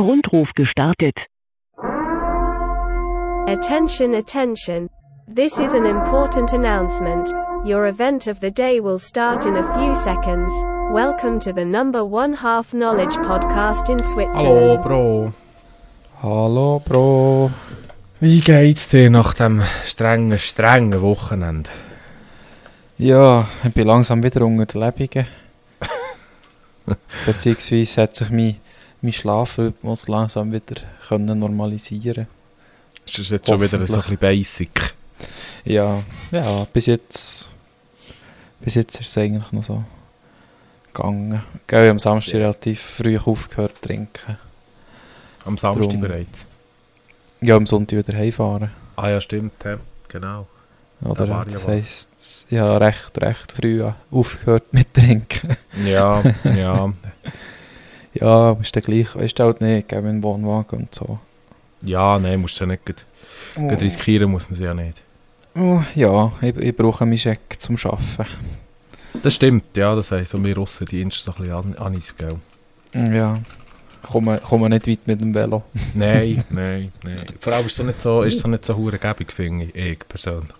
Rundruf 0.00 0.48
gestartet. 0.54 1.16
Attention, 3.46 4.14
attention. 4.14 4.88
This 5.26 5.58
is 5.58 5.74
an 5.74 5.86
important 5.86 6.52
announcement. 6.52 7.32
Your 7.64 7.86
event 7.86 8.26
of 8.26 8.40
the 8.40 8.50
day 8.50 8.80
will 8.80 8.98
start 8.98 9.44
in 9.46 9.56
a 9.56 9.64
few 9.74 9.94
seconds. 9.94 10.52
Welcome 10.92 11.38
to 11.40 11.52
the 11.52 11.64
number 11.64 12.04
one 12.04 12.32
half 12.32 12.72
knowledge 12.72 13.14
podcast 13.18 13.88
in 13.88 13.98
Hallo, 13.98 14.12
Switzerland. 14.12 14.84
Bro. 14.84 15.32
Hallo, 16.22 16.80
Bro. 16.80 17.50
Wie 18.20 18.40
geht's 18.40 18.88
dir 18.88 19.08
nach 19.08 19.34
dem 19.34 19.62
strengen, 19.84 20.36
strengen 20.38 21.00
Wochenende? 21.00 21.70
Ja, 22.98 23.48
ich 23.64 23.72
bin 23.72 23.86
langsam 23.86 24.22
wieder 24.22 24.44
unter 24.44 24.66
den 24.66 24.80
Lebungen. 24.82 25.26
Beziehungsweise 27.26 28.02
hat 28.02 28.16
sich 28.16 28.30
mein, 28.30 28.56
mein 29.02 29.12
Schlafrhythmus 29.12 30.08
langsam 30.08 30.52
wieder 30.52 30.80
können 31.08 31.38
normalisieren 31.38 32.26
Ist 33.06 33.18
das 33.18 33.30
jetzt 33.30 33.48
schon 33.48 33.60
wieder 33.60 33.86
so 33.86 33.94
ein 33.94 34.00
bisschen 34.00 34.18
basic? 34.18 34.94
Ja, 35.64 36.02
ja, 36.30 36.64
bis 36.72 36.86
jetzt, 36.86 37.50
bis 38.60 38.74
jetzt 38.74 39.00
ist 39.00 39.08
es 39.08 39.18
eigentlich 39.18 39.52
noch 39.52 39.62
so 39.62 39.84
gegangen. 40.92 41.42
Ich 41.66 41.74
habe 41.74 41.90
am 41.90 41.98
Samstag 41.98 42.34
relativ 42.34 42.80
früh 42.80 43.18
aufgehört 43.18 43.76
zu 43.76 43.82
trinken. 43.82 44.38
Am 45.44 45.56
Samstag 45.56 45.90
Drum. 45.90 46.00
bereits. 46.00 46.46
Ja, 47.40 47.56
am 47.56 47.66
Sonntag 47.66 47.98
wieder 47.98 48.18
heimfahren. 48.18 48.70
Ah 48.96 49.08
ja, 49.08 49.20
stimmt, 49.20 49.52
ja. 49.64 49.78
genau. 50.08 50.46
Oder 51.02 51.26
ja 51.26 51.44
das 51.44 51.66
heisst, 51.66 52.46
ja, 52.50 52.76
recht, 52.76 53.18
recht 53.20 53.52
früh 53.52 53.82
aufgehört 54.10 54.72
mit 54.72 54.92
Trinken. 54.92 55.56
Ja, 55.84 56.22
ja. 56.44 56.92
ja, 58.14 58.52
ist 58.60 58.74
dann 58.74 58.82
gleich, 58.82 59.14
weißt 59.14 59.38
du 59.38 59.42
halt 59.44 59.60
nicht, 59.60 59.88
gell, 59.88 60.02
mit 60.02 60.12
dem 60.12 60.22
Wohnwagen 60.22 60.80
und 60.80 60.94
so. 60.94 61.18
Ja, 61.82 62.18
nein, 62.18 62.40
musst 62.40 62.58
du 62.60 62.64
ja 62.64 62.68
nicht 62.70 62.84
gleich- 62.84 63.04
gleich 63.54 63.80
riskieren, 63.80 64.30
muss 64.30 64.48
man 64.50 64.56
sie 64.56 64.64
ja 64.64 64.74
nicht. 64.74 65.02
Oh, 65.56 65.80
ja, 65.94 66.32
ich, 66.42 66.56
ich 66.56 66.76
brauche 66.76 67.04
meinen 67.06 67.18
Scheck 67.18 67.40
zum 67.58 67.76
Arbeiten. 67.84 68.30
Das 69.22 69.34
stimmt, 69.34 69.76
ja, 69.76 69.94
das 69.94 70.12
heisst, 70.12 70.30
so 70.30 70.42
wir 70.42 70.54
Russendienst 70.56 71.24
so 71.24 71.32
ein 71.32 71.38
bisschen 71.42 71.54
an, 71.54 71.74
anis, 71.78 72.16
gell? 72.16 72.36
Ja, 72.94 73.38
komme, 74.02 74.38
komme 74.38 74.68
nicht 74.68 74.86
weit 74.86 75.06
mit 75.06 75.20
dem 75.20 75.34
Velo. 75.34 75.62
Nein, 75.94 76.42
nein, 76.50 76.92
nein. 77.02 77.26
Vor 77.40 77.52
allem 77.52 77.66
ist 77.66 77.78
es 77.78 77.84
nicht 77.84 78.00
so, 78.00 78.22
ist 78.22 78.36
es 78.36 78.40
so 78.40 78.48
nicht 78.48 78.64
so 78.64 78.76
hurengebig, 78.76 79.32
finde 79.32 79.64
ich, 79.66 79.74
ich 79.74 79.98
persönlich. 80.08 80.50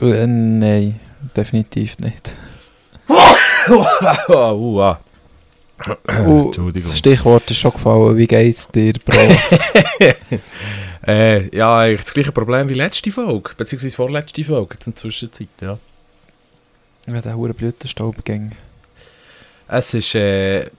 Äh, 0.00 0.26
nein, 0.26 0.98
definitiv 1.36 1.96
nicht. 1.98 2.34
uh, 3.08 3.14
uh. 4.28 4.52
Uh, 4.52 4.96
Entschuldigung. 6.06 6.72
das 6.72 6.98
Stichwort 6.98 7.50
ist 7.50 7.58
schon 7.58 7.72
gefallen. 7.72 8.16
Wie 8.16 8.26
geht's 8.26 8.68
dir, 8.68 8.94
Bro? 9.04 9.16
Äh, 11.06 11.56
ja, 11.56 11.78
eigentlich 11.78 12.02
das 12.02 12.12
gleiche 12.12 12.32
Problem 12.32 12.68
wie 12.68 12.74
letzte 12.74 13.10
Folge, 13.10 13.52
beziehungsweise 13.56 13.96
vorletzte 13.96 14.44
Folge 14.44 14.74
jetzt 14.74 14.86
in 14.88 14.92
der 14.92 15.00
Zwischenzeit, 15.00 15.48
ja. 15.62 15.78
ja, 17.06 17.20
der 17.22 17.34
hure 17.34 17.54
Blütenstaub 17.54 18.22
ging. 18.26 18.52
Es 19.68 19.94
ist, 19.94 20.14
äh, 20.14 20.64
ich 20.66 20.70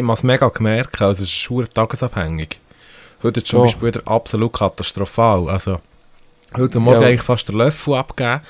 habe 0.00 0.12
es 0.12 0.22
mega 0.22 0.48
gemerkt, 0.48 1.02
also 1.02 1.22
es 1.22 1.28
ist 1.28 1.34
schwer 1.34 1.68
tagesabhängig. 1.68 2.60
Heute 3.22 3.40
ist 3.40 3.48
zum 3.48 3.58
So. 3.58 3.62
Beispiel 3.64 3.88
wieder 3.88 4.02
absolut 4.06 4.54
katastrophal, 4.54 5.50
also 5.50 5.80
heute 6.56 6.80
Morgen 6.80 7.02
Ja. 7.02 7.08
eigentlich 7.08 7.22
fast 7.22 7.48
den 7.48 7.56
Löffel 7.56 7.94
abgegeben 7.94 8.40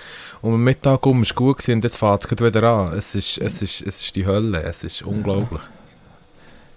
und 0.42 0.54
am 0.54 0.62
Mittag 0.62 1.04
um 1.04 1.22
ist 1.22 1.34
gut 1.34 1.58
gewesen 1.58 1.76
und 1.78 1.84
jetzt 1.84 1.96
fängt 1.96 2.30
es 2.30 2.30
wieder 2.30 2.62
an. 2.62 2.92
Es 2.96 3.16
ist, 3.16 3.38
es 3.38 3.60
ist, 3.62 3.80
es 3.80 4.02
ist 4.02 4.14
die 4.14 4.24
Hölle, 4.26 4.62
es 4.62 4.84
ist 4.84 5.02
unglaublich. 5.02 5.62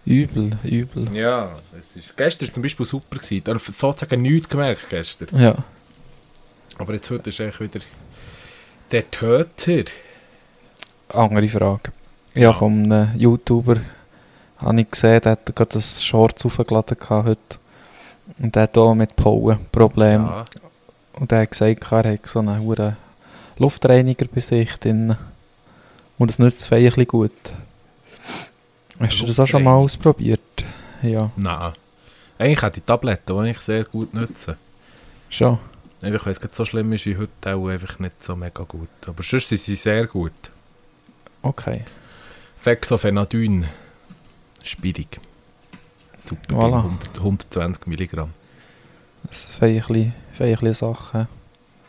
Übel, 0.06 0.50
übel. 0.64 1.16
Ja, 1.16 1.52
es 1.78 1.96
ist, 1.96 2.16
gestern 2.18 2.48
war 2.48 2.54
zum 2.56 2.64
Beispiel 2.64 2.86
super, 2.86 3.18
gewesen. 3.18 3.44
da 3.44 3.52
habe 3.54 3.62
ich 3.66 3.76
sozusagen 3.76 4.22
nichts 4.22 4.50
gemerkt 4.50 4.90
gestern. 4.90 5.28
Ja, 5.40 5.56
Aber 6.78 6.94
jetzt 6.94 7.10
heute 7.12 7.30
ist 7.30 7.40
eigentlich 7.40 7.60
wieder 7.60 7.86
der 8.92 9.10
Töter. 9.12 9.92
andere 11.10 11.48
Frage. 11.48 11.92
Ja, 12.34 12.42
Ja. 12.42 12.54
von 12.54 12.92
einem 12.92 13.18
YouTuber 13.20 13.78
habe 14.58 14.82
ich 14.82 14.90
gesehen, 14.90 15.22
der 15.22 15.34
hat 15.34 15.46
gerade 15.56 15.70
das 15.74 16.04
Shorts 16.04 16.46
aufgeladen 16.46 16.98
heute. 17.10 17.38
Und 18.40 18.56
der 18.56 18.64
hat 18.64 18.78
auch 18.78 18.96
mit 18.96 19.16
Pollen 19.16 19.60
Probleme. 19.72 20.24
Ja. 20.26 20.46
Und 21.14 21.30
der 21.32 21.42
hat 21.42 21.52
gesagt, 21.52 21.92
er 21.92 22.14
hat 22.14 22.26
so 22.28 22.40
einen 22.40 22.96
Luftreiniger 23.58 24.26
bei 24.34 24.40
sich 24.40 24.74
drin. 24.78 25.16
Und 26.18 26.30
das 26.32 26.40
nützt 26.40 26.64
das 26.64 26.72
ein 26.72 27.08
gut. 27.08 27.32
Hast 29.02 29.22
du 29.22 29.26
das 29.26 29.40
auch 29.40 29.48
schon 29.48 29.64
mal 29.64 29.76
ausprobiert? 29.76 30.40
Ja, 31.02 31.32
Nein. 31.36 31.74
Eigentlich 32.38 32.62
hat 32.62 32.76
die 32.76 32.82
Tabletten, 32.82 33.36
die 33.36 33.40
eigentlich 33.42 33.60
sehr 33.60 33.84
gut 33.84 34.14
nutzen. 34.14 34.56
schon. 35.30 35.60
Einfach, 36.02 36.26
weil 36.26 36.32
es 36.32 36.40
gerade 36.40 36.54
so 36.56 36.66
schlimm 36.66 36.92
ist 36.94 37.06
wie 37.06 37.16
heute, 37.16 37.56
auch 37.56 37.68
einfach 37.68 38.00
nicht 38.00 38.22
so 38.22 38.36
mega 38.36 38.64
gut. 38.64 38.90
Aber 39.06 39.22
sonst 39.22 39.50
sind 39.50 39.60
sie 39.60 39.76
sehr 39.76 40.08
gut. 40.08 40.34
Okay. 41.44 41.86
Fexofenadyn. 42.58 43.66
Spirig. 44.64 45.20
Super. 46.18 46.56
Voilà. 46.56 46.82
Ding, 46.82 46.92
100, 47.18 47.18
120 47.18 47.88
Milligramm. 47.88 48.32
Das 49.24 49.56
sind 49.56 49.88
bisschen 49.88 50.74
Sachen. 50.74 51.28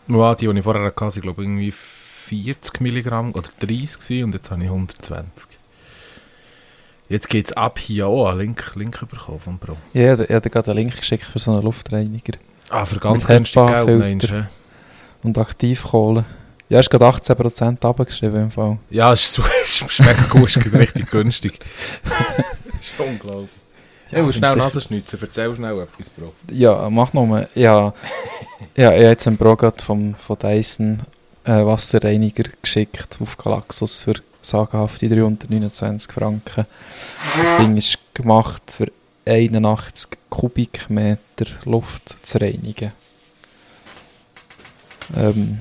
Ja, 0.08 0.34
die, 0.34 0.46
die 0.46 0.58
ich 0.58 0.64
vorher 0.64 0.84
hatte, 0.84 1.00
waren 1.00 1.10
glaube 1.10 1.42
ich 1.42 1.48
irgendwie 1.48 1.70
40 1.70 2.80
Milligramm 2.80 3.32
oder 3.32 3.48
30 3.60 3.98
gewesen, 3.98 4.24
und 4.24 4.34
jetzt 4.34 4.50
habe 4.50 4.62
ich 4.62 4.68
120. 4.68 5.58
Jetzt 7.12 7.28
geht 7.28 7.48
es 7.48 7.52
ab 7.52 7.78
hier 7.78 8.06
auch 8.06 8.26
an 8.26 8.38
Link, 8.38 8.72
Link 8.74 8.98
bekommen 9.06 9.38
vom 9.38 9.58
Pro. 9.58 9.76
Ja, 9.92 10.18
ich 10.18 10.30
habe 10.30 10.48
gerade 10.48 10.70
einen 10.70 10.78
Link 10.78 10.96
geschickt 10.96 11.24
für 11.24 11.38
so 11.38 11.52
einen 11.52 11.60
Luftreiniger. 11.60 12.38
Ah, 12.70 12.86
für 12.86 12.98
ganz 13.00 13.26
günstig 13.26 13.66
Geld, 13.66 13.98
meinst 13.98 14.30
du? 14.30 14.48
Und 15.22 15.36
Aktivkohle. 15.36 16.24
Ja, 16.70 16.80
ist 16.80 16.88
gerade 16.88 17.04
18% 17.04 17.84
runtergeschrieben 17.84 18.44
im 18.44 18.50
Fall. 18.50 18.78
Ja, 18.88 19.12
es 19.12 19.26
ist, 19.26 19.40
es 19.62 19.82
ist 19.86 20.00
mega 20.00 20.24
gut, 20.30 20.48
es 20.48 20.56
ist 20.56 20.72
richtig 20.72 21.10
günstig. 21.10 21.60
ist 22.80 22.98
unglaublich. 22.98 23.50
Ja, 24.10 24.22
du 24.22 24.32
schnell 24.32 24.56
Nasenschnitzen, 24.56 25.18
erzähl 25.20 25.54
schnell 25.54 25.80
etwas, 25.80 26.08
Bro. 26.08 26.32
Ja, 26.50 26.88
mach 26.88 27.12
nochmal. 27.12 27.46
Ja, 27.54 27.92
ja, 28.74 28.90
ich 28.90 28.96
habe 28.96 28.96
jetzt 28.96 29.26
einen 29.26 29.36
Brogat 29.36 29.82
vom, 29.82 30.14
von 30.14 30.38
Dyson 30.38 31.02
äh, 31.44 31.62
Wasserreiniger 31.62 32.44
geschickt 32.62 33.18
auf 33.20 33.36
Galaxus 33.36 34.00
für 34.00 34.14
sagenhafte 34.42 35.08
329 35.08 36.12
Franken. 36.12 36.66
Das 37.42 37.56
Ding 37.56 37.76
ist 37.76 37.98
gemacht 38.14 38.62
für 38.70 38.91
81 39.26 40.10
Kubikmeter 40.28 41.47
Luft 41.64 42.16
zu 42.22 42.41
reinigen. 42.41 42.92
Ähm, 45.16 45.60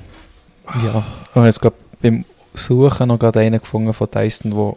ja, 0.82 1.04
ich 1.28 1.34
habe 1.34 1.46
jetzt 1.46 1.60
beim 2.00 2.24
Suchen 2.54 3.08
noch 3.08 3.18
gerade 3.18 3.40
einen 3.40 3.60
gefunden 3.60 3.92
von 3.94 4.08
Dyson, 4.10 4.50
der 4.50 4.76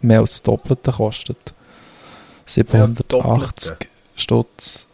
mehr 0.00 0.20
als 0.20 0.30
das 0.30 0.42
Doppelte 0.42 0.92
kostet. 0.92 1.54
Mehr 2.72 2.82
als 2.82 2.96
das 2.96 3.06
780 3.08 3.88
Stutz. 4.16 4.86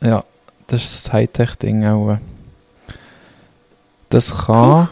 Ja, 0.00 0.24
das 0.66 0.82
ist 0.82 1.06
das 1.06 1.12
Hightech-Ding 1.12 1.84
auch. 1.86 2.18
Das 4.10 4.46
kann. 4.46 4.88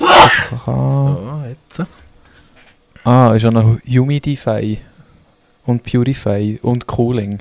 Das 0.00 0.32
kann. 0.64 1.16
Ja, 1.26 1.46
jetzt. 1.48 1.82
Ah, 3.04 3.32
ist 3.34 3.44
auch 3.44 3.52
noch 3.52 3.78
Humidify 3.86 4.78
und 5.66 5.82
Purify 5.82 6.58
und 6.62 6.86
Cooling. 6.86 7.38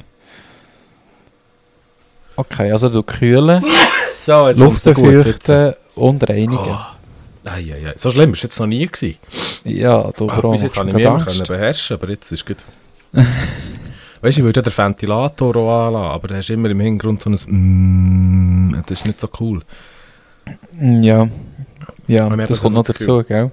Okay, 2.35 2.71
also 2.71 2.87
du 2.89 3.03
kühlen, 3.03 3.63
So, 4.25 4.47
jetzt 4.47 4.59
Luft 4.59 4.83
befeuchten 4.83 5.73
und 5.95 6.29
reinigen. 6.29 6.57
Oh. 6.57 7.49
Ei, 7.49 7.73
ei, 7.73 7.87
ei. 7.87 7.93
So 7.95 8.11
schlimm 8.11 8.29
war 8.29 8.33
es 8.33 8.43
jetzt 8.43 8.59
noch 8.59 8.67
nie. 8.67 8.85
Gewesen. 8.85 9.17
Ja, 9.63 10.11
du 10.11 10.29
Ach, 10.29 10.41
Bro, 10.41 10.51
bis 10.51 10.61
jetzt 10.61 10.77
habe 10.77 10.89
ich 10.89 10.95
mich 10.95 11.03
können 11.03 11.47
beherrschen, 11.47 11.97
aber 11.97 12.09
jetzt 12.09 12.31
ist 12.31 12.45
gut. 12.45 12.63
weißt 13.13 13.25
du, 14.21 14.27
ich 14.27 14.43
würde 14.43 14.59
ja 14.59 14.61
den 14.61 14.77
Ventilator 14.77 15.55
auch 15.55 15.87
anlassen, 15.87 16.11
aber 16.11 16.27
da 16.27 16.35
hast 16.35 16.49
immer 16.49 16.69
im 16.69 16.79
Hintergrund 16.79 17.21
so 17.21 17.29
ein 17.29 18.69
mm, 18.69 18.83
Das 18.85 18.99
ist 18.99 19.05
nicht 19.07 19.19
so 19.19 19.29
cool. 19.39 19.61
Ja, 20.79 21.27
ja 22.09 22.29
das 22.35 22.57
so 22.57 22.63
kommt 22.63 22.75
noch 22.75 22.85
das 22.85 22.97
dazu, 22.97 23.23
gell? 23.23 23.51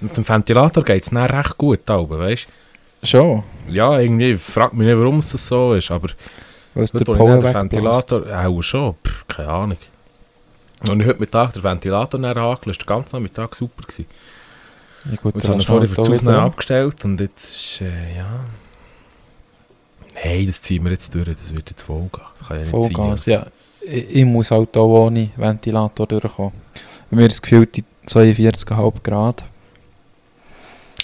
Mit 0.00 0.16
dem 0.16 0.28
Ventilator 0.28 0.84
geht 0.84 1.02
es 1.02 1.10
dann 1.10 1.18
recht 1.24 1.56
gut, 1.56 1.88
aber, 1.88 2.18
weißt 2.18 2.48
Schon, 3.04 3.42
du? 3.66 3.72
Ja, 3.72 3.98
irgendwie, 3.98 4.32
ich 4.32 4.40
frage 4.40 4.76
mich 4.76 4.86
nicht, 4.86 4.98
warum 4.98 5.18
es 5.18 5.32
das 5.32 5.46
so 5.46 5.74
ist, 5.74 5.90
aber 5.90 6.08
heute, 6.74 6.98
der 6.98 7.14
den 7.14 7.18
wegbläst. 7.18 7.54
Ventilator, 7.54 8.26
auch 8.26 8.62
schon, 8.62 8.94
Pff, 9.04 9.26
keine 9.28 9.48
Ahnung. 9.48 9.78
Und 10.88 11.00
ich 11.00 11.06
heute 11.06 11.20
Mittag 11.20 11.52
den 11.52 11.62
Ventilator 11.62 12.20
angelöst, 12.24 12.80
der 12.80 12.86
ganze 12.86 13.16
Nachmittag 13.16 13.54
super 13.54 13.82
gewesen. 13.82 14.06
Ja, 15.04 15.16
gut, 15.16 15.34
Und 15.34 15.44
dann 15.44 15.52
habe 15.52 15.62
vorher 15.62 15.88
für 15.88 15.96
das 15.96 16.10
Aufnehmen 16.10 16.36
abgestellt 16.36 17.04
und 17.04 17.20
jetzt 17.20 17.50
ist, 17.50 17.80
äh, 17.80 18.16
ja... 18.18 18.40
Nein, 20.14 20.46
das 20.46 20.62
ziehen 20.62 20.84
wir 20.84 20.92
jetzt 20.92 21.14
durch, 21.14 21.28
das 21.28 21.54
wird 21.54 21.70
jetzt 21.70 21.82
Vollgas. 21.82 22.22
Das 22.38 22.48
kann 22.48 22.56
ja 22.58 22.62
nicht 22.62 22.70
Vollgas, 22.70 23.24
sein. 23.24 23.34
ja. 23.34 23.46
Ich, 23.80 24.16
ich 24.16 24.24
muss 24.24 24.50
halt 24.50 24.76
auch 24.76 25.06
ohne 25.06 25.30
Ventilator 25.36 26.06
durchkommen. 26.06 26.52
Bei 27.12 27.16
mir 27.18 27.26
ist 27.26 27.34
es 27.34 27.42
gefühlt 27.42 27.76
die 27.76 27.84
42,5 28.06 29.02
Grad, 29.02 29.44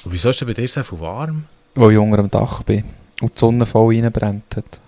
Und 0.06 0.12
wieso 0.12 0.30
ist 0.30 0.40
denn 0.40 0.48
bei 0.48 0.54
dir 0.54 0.66
so 0.66 0.82
viel 0.82 1.00
warm? 1.00 1.44
weil 1.74 1.92
ich 1.92 1.98
unter 1.98 2.16
dem 2.16 2.30
Dach 2.30 2.62
bin. 2.62 2.82
und 3.20 3.34
die 3.34 3.38
Sonne 3.38 3.66
voll 3.66 3.94
reinbrennt 3.94 4.56
hat. 4.56 4.80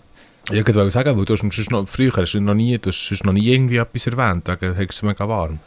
Ich 0.51 0.67
wollte 0.67 0.91
sagen, 0.91 1.19
weil 1.19 1.27
du 1.27 1.35
hast 1.35 1.71
noch, 1.71 1.87
früher 1.87 2.11
hast 2.17 2.33
du 2.33 2.41
noch 2.41 2.55
nie, 2.55 2.79
du 2.79 2.89
hast 2.91 3.23
noch 3.25 3.35
nie 3.35 3.47
irgendwie 3.49 3.77
etwas 3.77 4.07
erwähnt, 4.07 4.49
wegen 4.49 4.89
es 4.89 5.03
mega 5.03 5.29
warm. 5.29 5.59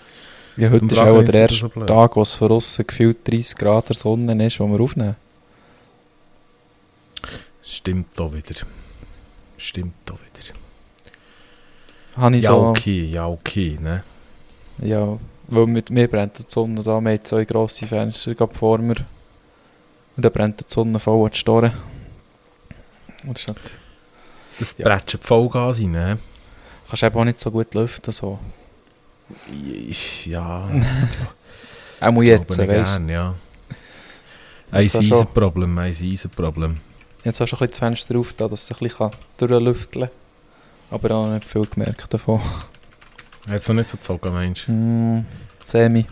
Ja, 0.57 0.71
heute 0.71 0.85
ist 0.87 0.97
auch 0.97 1.21
der 1.23 1.33
erste 1.41 1.55
so. 1.55 1.85
Tag, 1.85 2.15
wo 2.15 2.23
es 2.23 2.31
von 2.31 2.51
außen 2.51 2.87
gefühlt 2.87 3.19
30 3.27 3.55
Grad 3.55 3.89
der 3.89 3.95
Sonne 3.95 4.47
ist, 4.47 4.59
wo 4.59 4.67
wir 4.67 4.81
aufnehmen. 4.81 5.15
Stimmt 7.61 8.07
doch 8.19 8.33
wieder. 8.33 8.55
Stimmt 9.57 9.93
doch 10.05 10.17
wieder. 10.17 10.57
Habe 12.17 12.37
ich 12.37 12.43
Ja, 12.43 12.49
so... 12.49 12.57
okay, 12.69 13.03
ja, 13.05 13.27
okay, 13.27 13.77
ne? 13.79 14.03
Ja, 14.81 15.19
weil 15.55 15.67
mit 15.67 15.89
mir 15.89 16.07
brennt 16.07 16.39
die 16.39 16.43
Sonne 16.47 16.81
da, 16.83 16.99
wir 17.01 17.11
haben 17.11 17.23
zwei 17.25 17.45
grosse 17.45 17.85
Fenster 17.87 18.35
gerade 18.35 18.53
vor 18.55 18.77
mir. 18.79 18.95
Und 20.15 20.23
dann 20.25 20.31
brennt 20.31 20.59
die 20.59 20.65
Sonne 20.67 20.99
voll 20.99 21.25
an 21.25 21.31
die 21.31 21.37
Storen. 21.37 21.73
Und 23.25 23.37
das 23.37 23.41
ist 23.43 23.47
nicht, 23.47 23.79
Das 24.59 24.75
Ja. 24.77 24.89
bretscht 24.89 25.23
Vollgas 25.23 25.79
rein, 25.79 25.91
ne? 25.91 26.17
kannst 26.89 27.03
eben 27.03 27.15
auch 27.17 27.23
nicht 27.25 27.39
so 27.39 27.49
gut 27.51 27.73
lüften. 27.73 28.11
So. 28.11 28.37
Ja, 30.25 30.67
Auch 32.01 32.13
das 32.15 32.23
jetzt, 32.23 32.57
weißt 32.57 32.99
du. 32.99 33.11
ja. 33.11 33.33
Ein 34.71 34.77
Eisenproblem, 34.79 35.77
ein 35.77 35.85
Eisenproblem. 35.85 36.77
Jetzt 37.23 37.39
hast 37.39 37.51
du 37.51 37.55
ein 37.55 37.59
bisschen 37.59 37.69
das 37.69 37.79
Fenster 37.79 38.17
auf, 38.19 38.33
da, 38.33 38.47
dass 38.47 38.63
es 38.63 38.71
ein 38.71 38.87
bisschen 38.87 39.11
durchlüfteln 39.37 40.09
kann. 40.09 40.15
Aber 40.91 41.15
auch 41.15 41.27
nicht 41.29 41.47
viel 41.47 41.65
gemerkt 41.65 42.13
davon. 42.13 42.41
Hat 43.47 43.57
es 43.57 43.67
noch 43.67 43.75
nicht 43.75 43.89
so 43.89 43.97
gezogen, 43.97 44.33
meinst 44.33 44.67
du? 44.67 44.71
Mm, 44.71 45.25
Semi. 45.65 46.05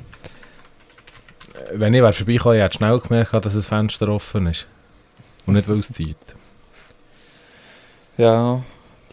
Wenn 1.74 1.94
ich 1.94 2.02
wäre 2.02 2.12
vorbeigekommen, 2.12 2.58
ich 2.58 2.64
hätte 2.64 2.78
schnell 2.78 3.00
gemerkt, 3.00 3.34
dass 3.34 3.54
das 3.54 3.68
Fenster 3.68 4.10
offen 4.10 4.48
ist. 4.48 4.68
Und 5.46 5.54
nicht, 5.54 5.68
weil 5.68 5.80
es 5.80 5.92
zieht. 5.92 6.18
Ja, 8.18 8.62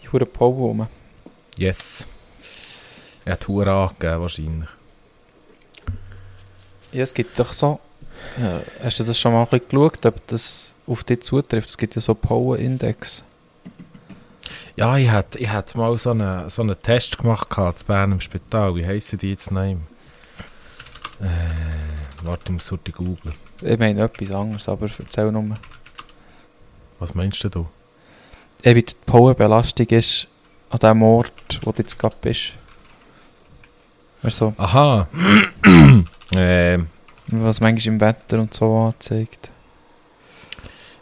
die 0.02 0.08
hure 0.08 0.26
Pole 0.26 0.54
rum. 0.54 0.86
Yes. 1.56 2.06
Er 3.24 3.32
hat 3.32 3.46
Huren 3.46 3.68
angegeben, 3.68 4.20
wahrscheinlich. 4.20 4.68
Ja, 6.92 7.02
es 7.02 7.14
gibt 7.14 7.38
doch 7.38 7.52
so... 7.52 7.78
Ja, 8.40 8.62
hast 8.82 8.98
du 8.98 9.04
das 9.04 9.18
schon 9.18 9.32
mal 9.32 9.42
ein 9.42 9.48
bisschen 9.48 9.68
geschaut, 9.68 10.06
ob 10.06 10.26
das 10.26 10.74
auf 10.86 11.04
dich 11.04 11.22
zutrifft? 11.22 11.68
Es 11.68 11.78
gibt 11.78 11.94
ja 11.94 12.00
so 12.00 12.14
Power-Index. 12.14 13.22
Ja, 14.78 14.96
ich 14.96 15.10
hätte 15.10 15.40
ich 15.40 15.52
hätt 15.52 15.75
mal 15.75 15.98
so 15.98 16.12
einen, 16.12 16.48
so 16.48 16.62
einen 16.62 16.80
Test 16.80 17.19
gemacht 17.19 17.50
gehabt, 17.50 17.80
in 17.80 17.86
Bern 17.88 18.12
im 18.12 18.20
Spital. 18.20 18.76
Wie 18.76 18.86
heissen 18.86 19.19
die 19.19 19.30
jetzt 19.30 19.50
noch? 19.50 19.60
Äh, 19.60 19.76
warte, 22.22 22.44
ich 22.44 22.50
muss 22.52 22.70
heute 22.70 22.92
googeln. 22.92 23.34
Ich 23.60 23.76
meine 23.76 24.02
etwas 24.02 24.30
anderes, 24.30 24.69
aber 24.69 24.86
erzähl 24.96 25.32
nur. 25.32 25.56
Was 27.00 27.12
meinst 27.12 27.42
du? 27.42 27.66
Ja, 28.62 28.76
wie 28.76 28.84
die 28.84 28.94
Powerbelastung 29.04 29.88
ist 29.88 30.28
an 30.70 30.78
dem 30.78 31.02
Ort, 31.02 31.58
wo 31.62 31.72
du 31.72 31.78
jetzt 31.78 31.98
gerade 31.98 32.14
bist. 32.20 32.52
Du, 34.22 34.54
Aha. 34.58 35.08
ähm, 36.36 36.86
was 37.26 37.60
manchmal 37.60 37.94
im 37.94 38.00
Wetter 38.00 38.38
und 38.38 38.54
so 38.54 38.76
anzeigt. 38.76 39.50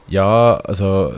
ja, 0.08 0.54
also... 0.64 1.12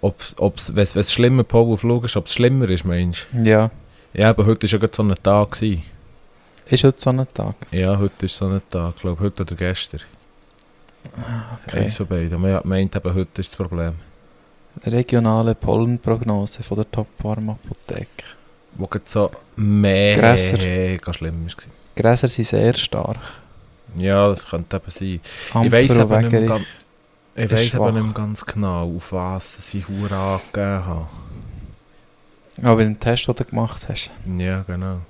Ob 0.00 0.56
es, 0.56 0.74
wenn 0.76 0.82
es 0.82 1.12
schlimmer 1.12 1.42
Powerflug 1.44 2.04
ist, 2.04 2.16
ob 2.16 2.26
es 2.26 2.34
schlimmer 2.34 2.68
ist, 2.70 2.84
meinst 2.84 3.26
Ja, 3.32 3.68
du? 4.14 4.20
Ja, 4.20 4.30
aber 4.30 4.46
heute 4.46 4.62
war 4.66 4.70
ja 4.70 4.78
gerade 4.78 4.94
so 4.94 5.02
ein 5.02 5.14
Tag. 5.22 5.52
Gewesen. 5.52 5.82
ist 6.66 6.84
heute 6.84 7.00
so 7.00 7.10
ein 7.10 7.26
Tag. 7.34 7.54
Ja, 7.70 7.98
heute 7.98 8.26
ist 8.26 8.36
so 8.36 8.46
ein 8.46 8.60
Tag. 8.70 8.94
Ich 8.96 9.02
glaube, 9.02 9.20
heute 9.22 9.42
oder 9.42 9.54
gestern. 9.56 10.00
Okay. 11.66 11.80
Eins 11.80 11.96
von 11.96 12.06
beiden. 12.06 12.40
Man 12.40 12.60
meint 12.64 12.94
eben, 12.94 13.14
heute 13.14 13.40
ist 13.40 13.50
das 13.52 13.56
Problem. 13.56 13.94
Regionale 14.84 15.54
Pollenprognose 15.54 16.62
von 16.62 16.76
der 16.76 16.90
Top 16.90 17.08
Farm 17.20 17.50
Apotheke. 17.50 18.24
Wo 18.74 18.86
gerade 18.86 19.04
so 19.06 19.30
mega 19.56 20.36
schlimm 21.12 21.46
war. 21.46 21.54
Gräser 21.96 22.28
sind 22.28 22.44
sehr 22.46 22.74
stark. 22.74 23.18
Ja, 23.96 24.28
das 24.28 24.46
könnte 24.46 24.76
eben 24.76 24.90
sein. 24.90 25.20
Ampfer 25.54 25.80
ich 25.80 25.90
und 25.90 26.00
aber 26.00 26.22
nicht 26.22 26.32
mehr, 26.32 26.42
ganz, 26.42 26.64
ich 27.38 27.50
weiss 27.52 27.74
aber 27.74 27.92
nicht 27.92 28.04
mehr 28.04 28.12
ganz 28.14 28.44
genau, 28.44 28.94
auf 28.96 29.12
was 29.12 29.56
dass 29.56 29.74
ich 29.74 29.86
Hure 29.88 30.14
angegeben 30.16 30.84
habe. 30.86 31.06
Aber 32.62 32.76
bei 32.76 32.84
dem 32.84 32.98
Test, 32.98 33.28
den 33.28 33.34
du 33.36 33.44
gemacht 33.44 33.86
hast. 33.88 34.10
Ja, 34.36 34.62
genau. 34.66 35.00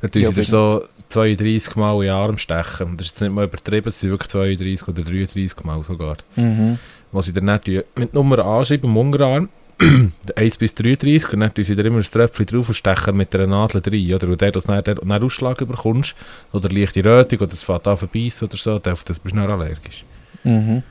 Tun 0.00 0.10
Ja, 0.10 0.10
sie 0.10 0.18
dir 0.20 0.28
aber- 0.28 0.42
so 0.42 0.84
32 1.10 1.76
Mal 1.76 1.94
in 1.96 2.00
den 2.02 2.10
Arm 2.10 2.38
stechen. 2.38 2.96
Das 2.96 3.06
ist 3.06 3.12
jetzt 3.12 3.20
nicht 3.20 3.32
mal 3.32 3.44
übertrieben, 3.44 3.88
es 3.88 4.00
sind 4.00 4.10
wirklich 4.10 4.30
32 4.30 4.88
oder 4.88 5.02
33 5.02 5.64
Mal 5.64 5.84
sogar. 5.84 6.16
Mhm. 6.36 6.78
Was 7.12 7.26
sie 7.26 7.32
dir 7.32 7.42
nicht 7.42 7.68
mit 7.94 8.14
Nummer 8.14 8.38
anschreiben 8.44 8.90
am 8.90 8.96
Unterarm, 8.96 9.48
1 10.36 10.56
bis 10.56 10.74
33, 10.74 11.32
und 11.34 11.40
dann 11.40 11.52
tun 11.54 11.64
sie 11.64 11.76
dir 11.76 11.84
immer 11.84 11.98
ein 11.98 12.02
Tröpfchen 12.02 12.46
drauf 12.46 12.68
und 12.68 12.74
stechen 12.74 13.16
mit 13.16 13.34
einer 13.34 13.46
Nadel 13.46 13.82
rein. 13.84 14.14
Oder? 14.14 14.28
Und 14.28 14.40
der, 14.40 14.50
dass 14.52 14.64
du 14.64 14.72
dann, 14.72 14.82
dann, 14.84 14.96
dann 15.08 15.22
Ausschlag 15.22 15.58
bekommst, 15.58 16.14
oder 16.52 16.68
leichte 16.68 17.04
Rötung, 17.04 17.40
oder 17.40 17.52
es 17.52 17.62
fährt 17.62 17.86
an 17.86 17.96
verbeissen 17.96 18.48
oder 18.48 18.56
so, 18.56 18.78
dann 18.78 18.96
das 19.04 19.20
bist 19.20 19.36
du 19.36 19.40
dann 19.40 19.50
allergisch. 19.50 20.04
Mhm. 20.44 20.82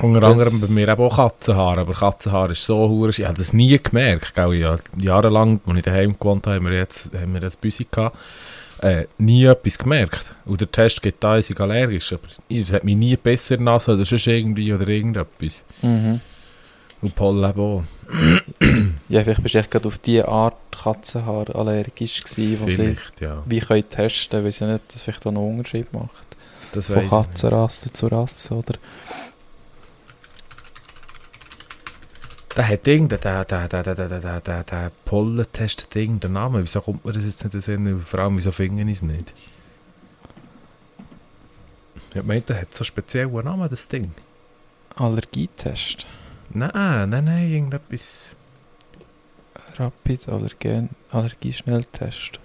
Unter 0.00 0.22
anderem 0.22 0.60
bei 0.60 0.68
mir 0.68 0.88
eben 0.88 1.02
auch 1.02 1.16
Katzenhaar, 1.16 1.78
aber 1.78 1.92
Katzenhaar 1.92 2.50
ist 2.50 2.64
so 2.64 2.88
hure. 2.88 3.10
Ich 3.10 3.24
habe 3.24 3.36
das 3.36 3.52
nie 3.52 3.78
gemerkt, 3.78 4.34
gell? 4.34 4.54
Ja, 4.54 4.78
jahrelang, 5.00 5.60
als 5.66 5.78
ich 5.78 5.84
daheim 5.84 6.18
gewohnt 6.18 6.46
habe, 6.46 6.56
haben 6.56 6.66
wir 6.66 6.72
jetzt 6.72 7.12
haben 7.14 7.34
wir 7.34 7.40
das 7.40 7.56
Büsi 7.56 7.86
gehabt, 7.90 8.16
äh, 8.80 9.06
nie 9.18 9.44
etwas 9.44 9.78
gemerkt. 9.78 10.34
Und 10.46 10.60
der 10.60 10.70
Test 10.70 11.02
geht 11.02 11.16
da, 11.20 11.36
ich 11.36 11.60
allergisch, 11.60 12.12
aber 12.12 12.28
es 12.48 12.72
hat 12.72 12.84
mich 12.84 12.96
nie 12.96 13.16
besser 13.16 13.56
nass 13.58 13.88
oder 13.88 14.04
sonst 14.04 14.26
irgendwie 14.26 14.72
oder 14.72 14.88
irgendetwas. 14.88 15.62
Mhm. 15.82 16.20
Und 17.02 17.14
Paul 17.14 17.44
auch. 17.44 17.82
Ja, 19.08 19.22
vielleicht 19.22 19.42
bist 19.42 19.54
du 19.54 19.58
echt 19.58 19.70
gerade 19.70 19.88
auf 19.88 19.98
diese 19.98 20.28
Art 20.28 20.56
Katzenhaar 20.70 21.54
allergisch 21.56 22.22
gewesen, 22.22 22.68
sie 22.68 22.74
Vielleicht, 22.74 23.20
ja. 23.20 23.42
wie 23.46 23.60
können 23.60 23.88
testen, 23.88 24.44
weil 24.44 24.52
sie 24.52 24.66
nicht, 24.66 24.76
ob 24.76 24.88
das 24.88 25.02
vielleicht 25.02 25.26
auch 25.26 25.30
einen 25.30 25.38
Unterschied 25.38 25.92
macht. 25.92 26.36
Das 26.72 26.86
Von 26.86 27.02
ich. 27.02 27.10
Katzenrasse 27.10 27.92
zu 27.92 28.06
Rasse, 28.06 28.54
oder? 28.54 28.74
Der 32.56 32.66
hat 32.66 32.86
irgendein, 32.86 33.20
der, 33.20 33.44
der, 33.44 33.68
der, 33.68 33.82
der, 33.82 33.94
der, 33.94 34.08
der, 34.08 34.20
der, 34.20 34.40
der, 34.40 34.64
der 34.64 34.92
Pollentest 35.04 35.84
hat 35.84 35.96
irgendeinen 35.96 36.34
Namen. 36.34 36.62
Wieso 36.62 36.80
kommt 36.80 37.04
mir 37.04 37.12
das 37.12 37.24
jetzt 37.24 37.44
nicht 37.44 37.54
in 37.54 37.60
Sinn? 37.60 38.00
Vor 38.00 38.20
allem, 38.20 38.36
wieso 38.36 38.50
finden 38.50 38.88
ich 38.88 38.98
es 38.98 39.02
nicht? 39.02 39.32
Ich 42.12 42.22
meine, 42.24 42.40
der 42.40 42.62
hat 42.62 42.74
so 42.74 42.80
einen 42.80 42.86
speziellen 42.86 43.32
Namen, 43.44 43.68
das 43.68 43.86
Ding. 43.86 44.12
Allergietest. 44.96 46.06
Nein, 46.50 47.08
nein, 47.10 47.24
nein, 47.24 47.48
irgendetwas. 47.48 48.34
Rapid 49.76 50.28
Allergen 50.28 50.90
Allergieschnelltest. 51.10 52.40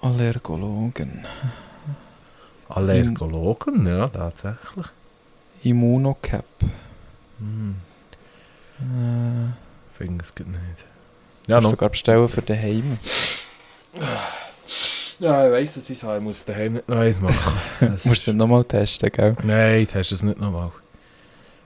Allergologen. 0.00 1.26
Allergologen, 2.68 3.86
ja, 3.86 4.08
tatsächlich. 4.08 4.86
Immunocap. 5.62 6.44
Hm, 7.38 7.76
Äh, 8.80 9.96
finde 9.96 10.22
es 10.22 10.34
geht 10.34 10.48
nicht. 10.48 10.84
ja, 11.46 11.60
noch. 11.60 11.70
sogar 11.70 11.88
bestellen 11.90 12.28
für 12.28 12.42
daheim. 12.42 12.98
Ja, 15.18 15.46
ich 15.46 15.52
weiss, 15.52 15.76
was 15.78 15.88
ich 15.90 15.98
sage. 15.98 16.18
Ich 16.18 16.22
muss 16.22 16.44
daheim 16.44 16.74
nicht 16.74 16.88
noch 16.88 16.98
eins 16.98 17.20
machen. 17.20 17.52
Musst 18.04 18.06
ist- 18.06 18.26
du 18.26 18.32
nochmal 18.34 18.64
testen, 18.64 19.10
gell? 19.10 19.36
Nein, 19.42 19.86
du 19.90 19.98
hast 19.98 20.12
es 20.12 20.22
nicht 20.22 20.38
nochmal. 20.38 20.70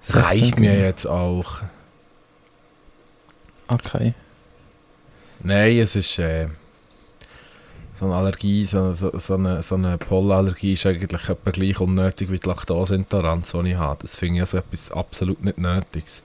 Das 0.00 0.08
16 0.08 0.22
reicht 0.24 0.58
mir 0.60 0.78
jetzt 0.80 1.06
auch. 1.06 1.62
Okay. 3.68 4.14
Nein, 5.42 5.78
es 5.78 5.96
ist 5.96 6.18
äh, 6.18 6.48
so 8.00 8.06
eine 8.06 8.14
Allergie, 8.14 8.64
so, 8.64 8.94
so, 8.94 9.10
so 9.18 9.34
eine, 9.34 9.60
so 9.60 9.74
eine 9.74 9.98
Pollenallergie 9.98 10.72
ist 10.72 10.86
eigentlich 10.86 11.28
etwa 11.28 11.50
gleich 11.50 11.80
unnötig 11.80 12.30
wie 12.30 12.38
die 12.38 12.48
Laktoseintoleranz, 12.48 13.52
die 13.52 13.70
ich 13.70 13.76
habe. 13.76 13.98
Das 14.00 14.16
finde 14.16 14.36
ich 14.36 14.40
also 14.40 14.58
etwas 14.58 14.90
absolut 14.90 15.44
nicht 15.44 15.58
Nötiges. 15.58 16.22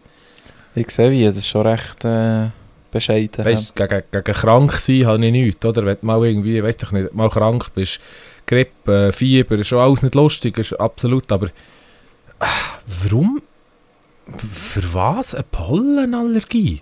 Ich 0.74 0.90
sehe 0.90 1.12
wie, 1.12 1.26
das 1.26 1.38
ist 1.38 1.50
schon 1.50 1.68
recht 1.68 2.06
äh, 2.06 2.48
bescheiden. 2.92 3.44
Weißt 3.44 3.78
du, 3.78 3.88
gegen, 3.88 4.04
gegen 4.10 4.34
krank 4.34 4.72
sein 4.74 5.06
habe 5.06 5.26
ich 5.26 5.32
nichts, 5.34 5.66
oder? 5.66 5.86
Wenn 5.86 5.98
du 6.00 6.06
mal 6.06 6.26
irgendwie, 6.26 6.64
weißt 6.64 6.82
du 6.82 6.96
nicht, 6.96 7.14
mal 7.14 7.30
krank 7.30 7.70
bist, 7.76 8.00
Grippe, 8.46 9.08
äh, 9.08 9.12
Fieber, 9.12 9.56
ist 9.56 9.68
schon 9.68 9.80
alles 9.80 10.02
nicht 10.02 10.16
lustig, 10.16 10.58
ist 10.58 10.80
absolut, 10.80 11.30
aber 11.30 11.48
äh, 11.48 12.46
warum, 13.04 13.42
für 14.38 14.94
was 14.94 15.36
eine 15.36 15.44
Pollenallergie? 15.52 16.82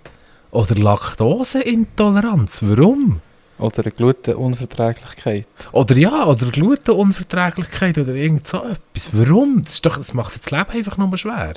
Oder 0.52 0.76
Laktoseintoleranz, 0.76 2.62
warum? 2.64 3.20
Oder 3.58 3.82
eine 3.82 3.92
Glutenunverträglichkeit. 3.92 5.46
Oder 5.72 5.96
ja, 5.96 6.26
oder 6.26 6.46
Glutenunverträglichkeit 6.46 7.98
oder 7.98 8.12
irgend 8.14 8.46
so 8.46 8.58
etwas. 8.64 9.10
Warum? 9.12 9.62
Das, 9.64 9.74
ist 9.74 9.86
doch, 9.86 9.96
das 9.96 10.12
macht 10.12 10.34
das 10.34 10.50
Leben 10.50 10.70
einfach 10.70 10.96
nur 10.96 11.16
schwer. 11.16 11.54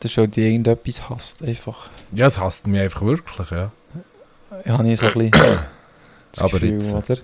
Das 0.00 0.10
ist, 0.10 0.16
weil 0.18 0.28
die 0.28 0.42
irgendetwas 0.42 1.08
hasst, 1.08 1.42
einfach. 1.42 1.88
Ja, 2.12 2.26
es 2.26 2.38
hasst 2.38 2.66
mich 2.66 2.80
einfach 2.80 3.02
wirklich, 3.02 3.50
ja. 3.50 3.70
Ja, 4.64 4.78
habe 4.78 4.88
ich 4.88 5.00
so 5.00 5.06
ein 5.06 5.12
bisschen 5.12 5.30
das 6.32 6.42
Aber 6.42 6.52
Gefühl, 6.52 6.72
jetzt, 6.72 6.92
äh, 6.92 6.96
oder? 6.96 7.18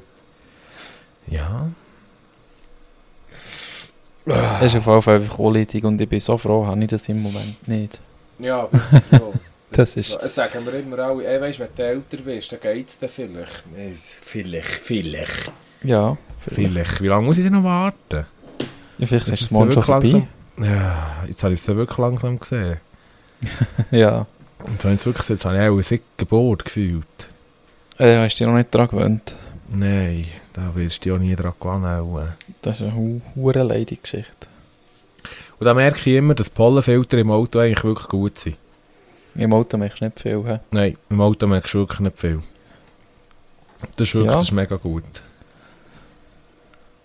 Ja. 1.28 1.68
Das 4.26 4.62
ist 4.62 4.76
auf 4.76 4.87
jeden 4.87 5.02
Fall 5.02 5.16
einfach 5.16 5.38
unnötig 5.38 5.85
und 5.85 6.00
ich 6.00 6.09
bin 6.09 6.20
so 6.20 6.37
froh, 6.37 6.66
habe 6.66 6.80
ich 6.82 6.88
das 6.88 7.09
im 7.09 7.23
Moment 7.23 7.66
nicht. 7.66 8.00
Ja, 8.38 8.66
bist 8.66 8.92
du 8.92 9.00
froh. 9.00 9.32
Das 9.72 9.96
ist- 9.96 10.18
Das 10.20 10.34
sagen 10.34 10.64
wir 10.66 10.74
immer 10.74 10.98
alle, 10.98 11.24
ey, 11.26 11.40
weißt, 11.40 11.60
wenn 11.60 11.68
du 11.76 11.82
älter 11.82 12.24
wirst, 12.24 12.52
dann 12.52 12.60
geht's 12.60 12.98
dir 12.98 13.08
vielleicht. 13.08 13.64
Vielleicht, 14.24 14.66
vielleicht. 14.68 15.52
Ja, 15.82 16.16
Vielleicht. 16.38 17.00
Wie 17.02 17.06
lange 17.08 17.26
muss 17.26 17.36
ich 17.38 17.44
denn 17.44 17.52
noch 17.52 17.64
warten? 17.64 18.26
Ja, 18.98 19.06
vielleicht 19.06 19.28
ist 19.28 19.42
es 19.42 19.50
morgen 19.50 19.72
schon 19.72 19.82
vorbei. 19.82 20.26
Ja, 20.58 21.22
jetzt 21.26 21.42
habe 21.44 21.52
ich 21.54 21.60
es 21.60 21.66
dann 21.66 21.76
wirklich 21.76 21.98
langsam 21.98 22.38
gesehen. 22.38 22.78
Ja. 23.90 24.26
Und 24.64 24.84
wenn 24.84 24.92
ich 24.94 25.00
es 25.00 25.06
wirklich 25.06 25.28
jetzt 25.28 25.44
habe 25.46 25.56
ich 25.56 25.62
auch 25.62 25.90
eine 25.92 26.00
Geburt 26.18 26.64
gefühlt. 26.66 27.04
Äh, 27.98 28.16
hast 28.18 28.34
du 28.34 28.44
dich 28.44 28.46
noch 28.50 28.56
nicht 28.58 28.74
daran 28.74 28.88
gewöhnt? 28.88 29.36
Nein, 29.72 30.26
da 30.52 30.74
wirst 30.74 31.04
du 31.04 31.10
ja 31.10 31.18
nie 31.18 31.34
dran 31.34 31.52
gewöhnen. 31.58 32.28
Das 32.62 32.80
ist 32.80 32.82
eine 32.86 32.94
hu- 32.94 33.20
hure 33.34 33.84
Geschichte. 33.84 34.48
Und 35.58 35.64
da 35.66 35.72
merke 35.74 36.00
ich 36.10 36.16
immer, 36.16 36.34
dass 36.34 36.48
Pollenfilter 36.50 37.18
im 37.18 37.30
Auto 37.30 37.58
eigentlich 37.58 37.84
wirklich 37.84 38.08
gut 38.08 38.38
sind. 38.38 38.56
Im 39.37 39.52
Auto 39.52 39.76
merkst 39.76 40.00
du 40.00 40.04
nicht 40.06 40.20
viel. 40.20 40.42
He? 40.46 40.58
Nein, 40.70 40.96
im 41.08 41.20
Auto 41.20 41.46
merkst 41.46 41.72
du 41.75 41.78
wirklich 41.78 42.00
nicht 42.00 42.18
viel. 42.18 42.42
Das 43.96 44.08
ist 44.08 44.14
wirklich 44.14 44.30
Ja. 44.32 44.38
das 44.38 44.52
mega 44.52 44.76
gut. 44.76 45.04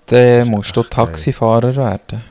Dann 0.07 0.47
musst 0.49 0.75
du 0.75 0.81
echt 0.81 0.91
geil. 0.91 1.05
Taxifahrer 1.05 1.75
werden. 1.75 2.21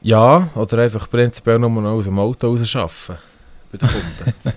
Ja, 0.00 0.48
oder 0.54 0.78
einfach 0.78 1.10
prinzipiell 1.10 1.58
nur 1.58 1.70
noch 1.70 1.90
aus 1.90 2.04
dem 2.04 2.18
Auto 2.18 2.48
raus 2.48 2.76
arbeiten. 2.76 3.18
Bei 3.72 3.78
den 3.78 3.88
Kunden. 3.88 4.34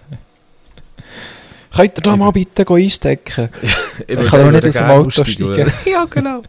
Könnt 1.76 1.98
ihr 1.98 2.02
da 2.04 2.16
mal 2.18 2.32
bitte 2.32 2.66
go 2.66 2.76
einstecken? 2.76 3.50
ich 3.62 3.76
Ich 4.20 4.30
kann 4.30 4.42
doch 4.42 4.52
nicht 4.52 4.68
aus 4.68 4.74
dem 4.78 4.86
Auto 4.90 5.08
aussteigen, 5.08 5.44
oder? 5.46 5.54
steigen. 5.70 5.90
ja, 5.90 6.06
genau. 6.06 6.42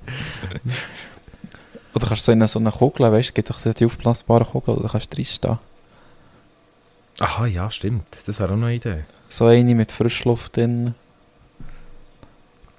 Oder 1.95 2.07
kannst 2.07 2.23
du 2.23 2.27
so 2.27 2.33
in 2.33 2.47
so 2.47 2.59
eine 2.59 2.71
Kugel, 2.73 3.11
weißt 3.11 3.31
du, 3.31 3.33
gibt 3.35 3.49
doch 3.51 3.61
die 3.61 3.85
aufblasbaren 3.87 4.47
Kugeln, 4.47 4.81
da 4.83 4.89
kannst 4.89 5.13
du 5.13 5.17
reinstehen. 5.17 5.59
Aha, 7.23 7.47
ja, 7.47 7.71
stimmt. 7.71 8.09
Das 8.27 8.41
wäre 8.41 8.53
auch 8.53 8.57
noch 8.57 8.67
eine 8.67 8.75
Idee. 8.75 9.05
So 9.29 9.47
eine 9.47 9.77
mit 9.77 9.93
Frischluft 9.93 10.57
drin. 10.57 10.95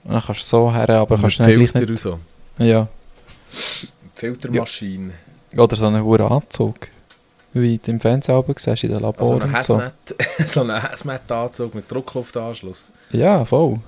Und 0.03 0.13
dann 0.13 0.21
kannst 0.21 0.41
du 0.41 0.45
so 0.45 0.73
her, 0.73 0.89
aber 0.89 1.15
Mit 1.15 1.21
kannst 1.21 1.39
du 1.39 1.43
Filter 1.45 1.79
nicht... 1.79 1.89
und 1.89 1.97
so. 1.97 2.19
Ja. 2.57 2.89
Filtermaschine. 4.15 5.13
Oder 5.55 5.75
so 5.77 5.85
einen 5.85 6.03
hohen 6.03 6.21
Anzug. 6.21 6.75
Wie 7.53 7.77
du 7.77 7.91
im 7.91 8.01
Fernsehen 8.01 8.35
oben 8.35 8.53
siehst, 8.57 8.83
in 8.83 8.89
den 8.89 9.05
Also 9.05 9.05
Laboren 9.05 9.41
ein 9.43 9.55
und 9.55 9.63
so. 9.63 9.77
Hazmat, 9.81 10.15
so 10.45 10.61
ein 10.61 10.83
Hazmat-Anzug 10.83 11.75
mit 11.75 11.89
Druckluftanschluss. 11.89 12.91
Ja, 13.11 13.45
voll. 13.45 13.79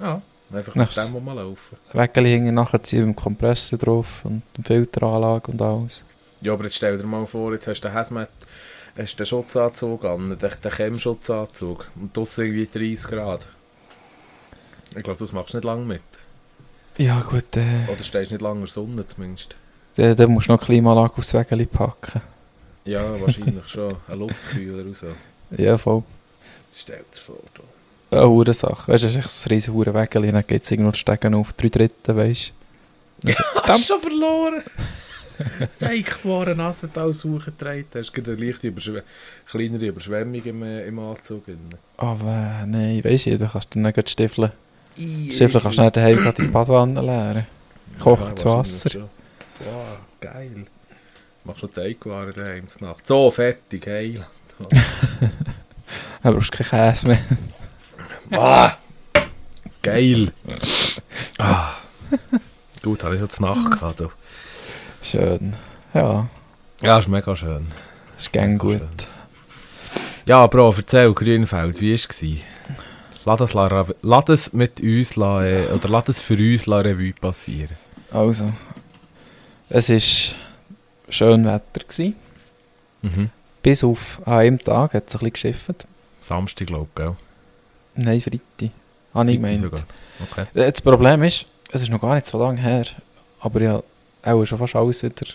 Ja, 0.00 0.20
einfach 0.52 0.74
mit 0.74 0.96
dem 0.96 1.12
wo 1.12 1.20
mal 1.20 1.34
laufen. 1.34 1.76
Wägeli 1.92 2.30
hinten 2.30 2.54
nachher 2.54 2.82
ziehen 2.82 3.06
mit 3.06 3.14
dem 3.14 3.16
Kompressor 3.16 3.78
drauf 3.78 4.24
und 4.24 4.42
der 4.56 4.64
Filteranlage 4.64 5.52
und 5.52 5.62
alles. 5.62 6.02
Ja, 6.40 6.52
aber 6.52 6.64
jetzt 6.64 6.76
stell 6.76 6.98
dir 6.98 7.04
mal 7.04 7.26
vor, 7.26 7.52
jetzt 7.52 7.68
hast 7.68 7.80
du 7.80 7.88
den 7.88 7.94
Hazmat, 7.94 8.30
hast 8.98 9.16
den 9.16 9.26
Schutzanzug 9.26 10.04
an, 10.04 10.30
den, 10.30 10.38
den 10.38 10.70
Chemschutzanzug 10.70 11.90
und 11.96 12.16
draussen 12.16 12.44
irgendwie 12.44 12.94
30 12.94 13.10
Grad. 13.10 13.46
Ich 14.96 15.02
glaube, 15.02 15.18
das 15.18 15.32
machst 15.32 15.54
du 15.54 15.58
nicht 15.58 15.64
lange 15.64 15.84
mit. 15.84 16.02
Ja 16.96 17.20
gut, 17.20 17.56
äh, 17.56 17.90
Oder 17.92 18.02
stehst 18.02 18.32
nicht 18.32 18.40
lange 18.40 18.56
in 18.60 18.64
der 18.64 18.72
Sonne 18.72 19.06
zumindest. 19.06 19.54
dann, 19.96 20.16
dann 20.16 20.30
musst 20.30 20.48
du 20.48 20.52
noch 20.52 20.60
Klimaanlage 20.60 21.14
aufs 21.16 21.32
Wägeli 21.32 21.66
packen. 21.66 22.20
Ja, 22.84 23.20
wahrscheinlich 23.20 23.68
schon. 23.68 23.94
Ein 24.08 24.18
Luftkühler 24.18 24.84
oder 24.84 24.94
so. 24.94 25.08
Ja, 25.56 25.78
voll. 25.78 26.02
Stell 26.74 27.04
dir 27.12 27.18
vor. 27.18 27.36
Du. 27.54 27.62
Eine 28.10 28.28
hure 28.28 28.54
Sache. 28.54 28.90
Weißt 28.92 29.04
du, 29.04 29.08
das 29.08 29.16
ist 29.16 29.24
echt 29.24 29.30
so 29.30 29.48
ein 29.48 29.52
riesen 29.52 29.74
hure 29.74 29.94
Wägeli, 29.94 30.32
dann 30.32 30.46
geht 30.46 30.62
es 30.64 30.70
irgendwo 30.70 30.90
die 30.90 30.98
Stegen 30.98 31.34
auf 31.34 31.52
drei 31.52 31.68
Drittel, 31.68 32.16
weißt 32.16 32.52
du. 33.22 33.32
Hast 33.32 33.80
du 33.80 33.94
schon 33.94 34.00
verloren? 34.00 34.62
Seichbare 35.70 36.54
Nasental 36.54 37.12
suchen 37.12 37.44
getragen. 37.56 37.86
Hast 37.94 38.12
du 38.12 38.22
eine 38.22 38.34
leichte 38.34 38.68
Überschw 38.68 39.00
kleinere 39.46 39.86
Überschwemmung 39.86 40.42
im, 40.42 40.62
äh, 40.62 40.86
im 40.86 40.98
Anzug. 40.98 41.44
Aber 41.96 42.64
nein, 42.66 43.02
weißt 43.04 43.26
du, 43.26 43.38
da 43.38 43.46
kannst 43.46 43.74
du 43.74 43.80
dann 43.82 43.92
nicht. 43.94 44.52
Ih, 44.96 45.30
Stiefeln 45.32 45.62
kannst 45.62 45.78
du 45.78 45.82
nicht 45.82 45.96
daheim 45.96 46.16
gerade 46.18 46.42
in 46.42 46.48
die 46.48 46.52
Badwanne 46.52 47.00
leeren. 47.00 47.46
Kochtes 48.00 48.42
Ja, 48.44 48.58
Wasser. 48.58 48.84
wahrscheinlich 48.84 48.92
schon. 48.92 49.08
Wow, 49.72 49.98
geil. 50.20 50.64
Machst 51.44 51.62
du 51.62 51.66
Teigwaren 51.68 52.32
daheim 52.34 52.68
zur 52.68 52.88
Nacht. 52.88 53.06
So, 53.06 53.30
fertig, 53.30 53.84
geil. 53.84 54.26
Dann 56.22 56.34
brauchst 56.34 56.52
du 56.58 56.64
keinen 56.64 56.90
Käse 56.92 57.06
mehr. 57.06 57.18
Ah, 58.30 58.76
geil. 59.82 60.30
Ah. 61.38 61.76
Gut, 62.82 63.02
habe 63.02 63.16
ich 63.16 63.22
heute 63.22 63.42
Nacht 63.42 63.70
gehabt. 63.70 64.02
Schön. 65.10 65.56
Ja, 65.94 66.28
Ja, 66.82 66.98
ist 66.98 67.08
mega 67.08 67.34
schön. 67.34 67.66
das 68.14 68.24
ist 68.24 68.32
gern 68.32 68.58
gut. 68.58 68.78
schön. 68.78 68.88
Ja, 70.26 70.46
Bro, 70.46 70.74
erzähl, 70.76 71.12
Grünfeld, 71.14 71.80
wie 71.80 71.92
war 71.92 71.94
es? 71.94 72.22
Lass 73.24 73.40
es, 73.40 73.52
la- 73.54 73.86
lass 74.02 74.28
es 74.28 74.52
mit 74.52 74.80
uns, 74.80 75.16
la, 75.16 75.44
äh, 75.46 75.66
oder 75.68 75.88
lass 75.88 76.08
es 76.08 76.20
für 76.20 76.34
uns 76.36 76.66
la 76.66 76.78
Revue 76.80 77.12
passieren. 77.12 77.76
Also, 78.10 78.52
es 79.68 79.88
war 79.90 80.00
schön 81.10 81.44
Wetter. 81.44 81.80
Gewesen. 81.86 82.14
Mhm. 83.02 83.30
Bis 83.62 83.82
auf 83.84 84.20
an 84.24 84.32
einem 84.34 84.58
Tag 84.58 84.94
hat 84.94 85.08
es 85.08 85.14
ein 85.14 85.18
bisschen 85.18 85.32
geschifft. 85.32 85.86
Samstag, 86.20 86.66
glaube 86.68 86.86
ich, 86.90 86.94
gell? 86.94 87.16
Nein, 87.96 88.20
Freitag. 88.20 88.70
Habe 89.14 89.30
ich 89.30 89.36
gemeint. 89.36 89.64
Okay. 90.30 90.46
Äh, 90.54 90.70
Das 90.70 90.80
Problem 90.82 91.22
ist, 91.22 91.46
es 91.72 91.82
ist 91.82 91.90
noch 91.90 92.00
gar 92.00 92.14
nicht 92.14 92.26
so 92.26 92.38
lange 92.42 92.60
her, 92.60 92.84
aber 93.40 93.60
ja, 93.60 93.82
auch 94.22 94.44
schon 94.44 94.58
fast 94.58 94.76
alles 94.76 95.02
wieder 95.02 95.26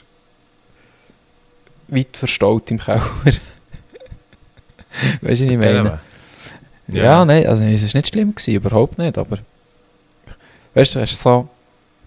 weit 1.87 2.15
verstaut 2.17 2.71
im 2.71 2.79
Keller. 2.79 3.01
weißt 3.23 3.41
du, 5.21 5.27
was 5.29 5.39
ich 5.39 5.57
meine? 5.57 5.99
Ja, 6.87 7.03
Ja. 7.03 7.25
nein, 7.25 7.45
also 7.47 7.63
es 7.63 7.93
war 7.93 7.99
nicht 7.99 8.07
schlimm, 8.09 8.35
gewesen, 8.35 8.55
überhaupt 8.55 8.97
nicht, 8.97 9.17
aber 9.17 9.39
weißt 10.73 10.95
du, 10.95 10.99
hast 11.01 11.19
so, 11.19 11.41
du 11.41 11.47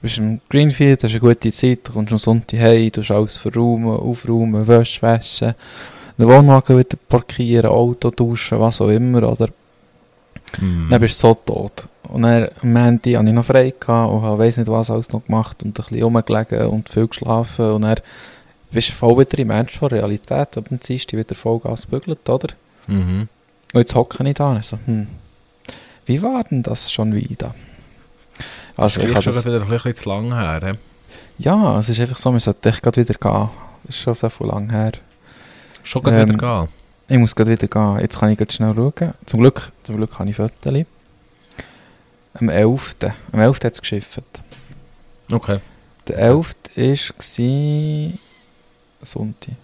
bist 0.02 0.18
im 0.18 0.40
Greenfield, 0.48 1.02
hast 1.02 1.10
eine 1.10 1.20
gute 1.20 1.50
Zeit, 1.50 1.80
du 1.84 1.92
kommst 1.92 2.12
am 2.12 2.18
Sonntag 2.18 2.60
heim, 2.60 2.90
du 2.92 3.02
alles 3.14 3.36
verräumen, 3.36 3.96
aufräumen, 3.96 4.66
Wäsche 4.66 5.02
waschen, 5.02 5.54
den 6.18 6.26
Wohnwagen 6.28 6.78
wieder 6.78 6.98
parkieren, 7.08 7.70
Auto 7.70 8.10
duschen, 8.10 8.60
was 8.60 8.80
auch 8.80 8.88
immer, 8.88 9.30
oder? 9.30 9.48
Mhm. 10.60 10.88
Dann 10.90 11.00
bist 11.00 11.22
du 11.22 11.28
so 11.28 11.34
tot. 11.34 11.88
Und 12.08 12.22
dann 12.22 12.48
am 12.62 12.72
Montag 12.72 13.14
hatte 13.16 13.26
ich 13.28 13.34
noch 13.34 13.44
frei 13.44 13.74
gehabt 13.78 14.12
und 14.12 14.22
habe 14.22 14.38
weiss 14.38 14.56
nicht 14.56 14.68
was 14.68 14.90
alles 14.90 15.10
noch 15.10 15.24
gemacht 15.24 15.62
und 15.62 15.70
ein 15.70 15.72
bisschen 15.72 16.02
rumgelegen 16.02 16.66
und 16.68 16.88
viel 16.88 17.08
geschlafen 17.08 17.70
und 17.72 17.82
dann 17.82 17.96
bist 18.70 18.88
du 18.90 18.92
voll 18.92 19.18
wieder 19.18 19.38
im 19.38 19.50
Ernst 19.50 19.74
von 19.76 19.88
Realität, 19.88 20.56
aber 20.56 20.68
dann 20.68 20.80
ziehst 20.80 21.12
du 21.12 21.16
wieder 21.16 21.34
Vollgas 21.34 21.86
bügelt, 21.86 22.28
oder? 22.28 22.48
Mhm. 22.86 23.28
Und 23.72 23.80
jetzt 23.80 23.94
hocke 23.94 24.26
ich 24.28 24.34
da 24.34 24.50
und 24.50 24.64
so, 24.64 24.78
hm, 24.84 25.08
wie 26.04 26.22
war 26.22 26.44
denn 26.44 26.62
das 26.62 26.92
schon 26.92 27.14
wieder? 27.14 27.54
Also 28.76 29.00
ich 29.00 29.06
Vielleicht 29.08 29.14
habe 29.14 29.22
schon 29.22 29.32
das, 29.34 29.46
wieder 29.46 29.62
ein 29.62 29.68
bisschen 29.68 29.94
zu 29.94 30.08
lang 30.08 30.32
her. 30.34 30.60
he? 30.62 30.78
ja, 31.38 31.78
es 31.78 31.88
ist 31.88 31.98
einfach 32.00 32.18
so, 32.18 32.30
man 32.30 32.40
sollte 32.40 32.68
echt 32.68 32.82
gerade 32.82 33.00
wieder 33.00 33.14
gehen. 33.14 33.48
Das 33.84 33.96
ist 33.96 34.02
schon 34.02 34.14
so 34.14 34.28
viel 34.28 34.46
lang 34.46 34.70
her. 34.70 34.92
Schon 35.82 36.02
Ähm, 36.06 36.28
wieder 36.28 36.38
gehen. 36.66 36.68
Ich 37.08 37.18
muss 37.18 37.34
gerade 37.34 37.52
wieder 37.52 37.68
gehen. 37.68 37.98
Jetzt 38.00 38.18
kann 38.18 38.30
ich 38.30 38.38
gerade 38.38 38.52
schnell 38.52 38.74
schauen. 38.74 39.14
Zum 39.26 39.40
Glück, 39.40 39.70
zum 39.84 39.96
Glück 39.96 40.18
habe 40.18 40.28
ich 40.30 40.36
Fotos. 40.36 40.84
Am 42.34 42.48
11. 42.48 42.96
Am 43.32 43.40
11. 43.40 43.56
hat 43.64 43.74
es 43.74 43.80
geschifft. 43.80 44.20
Okay. 45.30 45.58
Der 46.08 46.18
11. 46.18 46.54
war 46.76 48.18
Sonntag. 49.06 49.54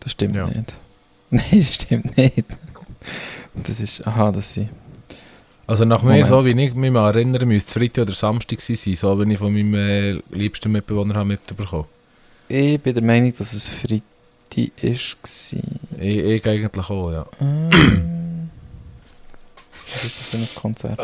Das 0.00 0.12
stimmt 0.12 0.36
Ja. 0.36 0.46
nicht. 0.46 0.74
Nein, 1.30 1.44
das 1.50 1.74
stimmt 1.74 2.16
nicht. 2.16 2.44
Das 3.54 3.80
ist, 3.80 4.06
aha, 4.06 4.32
das 4.32 4.52
sind, 4.54 4.68
Also 5.66 5.84
nach 5.84 6.02
mir, 6.02 6.10
Moment. 6.10 6.26
so 6.28 6.44
wie 6.44 6.48
ich 6.64 6.74
mich 6.74 6.90
mal 6.92 7.08
erinnere, 7.08 7.46
müsste 7.46 7.68
es 7.68 7.72
Freitag 7.74 8.02
oder 8.02 8.12
Samstag 8.12 8.60
sein, 8.60 8.76
so 8.94 9.18
wie 9.26 9.32
ich 9.32 9.38
von 9.38 9.52
meinem 9.52 9.74
äh, 9.74 10.12
liebsten 10.30 10.72
Mitbewohner 10.72 11.14
habe 11.14 11.26
mitbekommen 11.28 11.86
ich 12.48 12.80
bin 12.80 12.94
der 12.94 13.02
Meinung, 13.02 13.32
dass 13.36 13.52
es 13.52 13.68
Freitag 13.68 14.02
war. 14.50 16.00
Ich, 16.00 16.18
ich 16.18 16.46
eigentlich 16.46 16.90
auch, 16.90 17.10
ja. 17.10 17.26
Ähm, 17.40 18.50
Was 19.92 20.04
ist 20.04 20.18
das 20.18 20.26
für 20.28 20.36
ein 20.36 20.48
Konzert? 20.54 21.00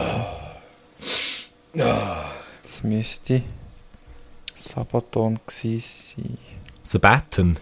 Das 1.72 2.82
müsste 2.82 3.42
Sabaton 4.54 5.38
gewesen 5.46 5.80
sein. 5.80 6.38
Sabaton. 6.82 7.58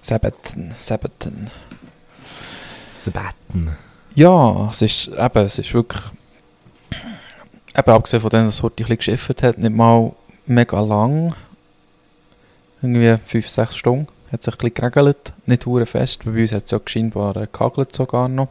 Sabaton, 0.00 0.74
Sabaton. 0.80 1.50
Sabaton. 2.92 3.76
Ja, 4.14 4.68
es 4.68 4.82
ist 4.82 5.08
eben, 5.08 5.44
es 5.44 5.58
ist 5.58 5.72
wirklich, 5.72 6.02
eben 7.76 7.90
abgesehen 7.90 8.20
von 8.20 8.30
dem, 8.30 8.46
dass 8.46 8.56
es 8.56 8.62
heute 8.62 8.82
ein 8.82 8.86
bisschen 8.86 9.16
geschifft 9.16 9.42
hat, 9.42 9.58
nicht 9.58 9.74
mal 9.74 10.12
mega 10.46 10.80
lang, 10.80 11.34
irgendwie 12.82 13.08
5-6 13.08 13.72
Stunden, 13.72 14.08
hat 14.32 14.42
sich 14.42 14.54
ein 14.54 14.58
bisschen 14.58 14.74
geregelt, 14.92 15.32
nicht 15.46 15.66
hure 15.66 15.86
fest, 15.86 16.24
bei 16.24 16.30
uns 16.42 16.52
hat 16.52 16.64
es 16.64 16.70
ja 16.70 16.80
scheinbar 16.84 17.36
äh, 17.36 17.46
gehagelt 17.52 17.94
sogar 17.94 18.28
noch, 18.28 18.48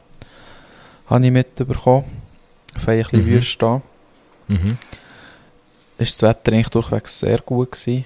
habe 1.07 1.25
ich 1.25 1.31
mitbekommen, 1.31 2.05
fein 2.77 2.99
ein 2.99 3.03
bisschen 3.03 3.25
Mhm. 3.25 3.29
wüst 3.29 3.61
da. 3.61 3.81
Mhm. 4.47 4.77
Ist 5.97 6.21
das 6.21 6.29
Wetter 6.29 6.53
eigentlich 6.53 6.69
durchwegs 6.69 7.19
sehr 7.19 7.39
gut 7.39 7.71
gewesen. 7.71 8.05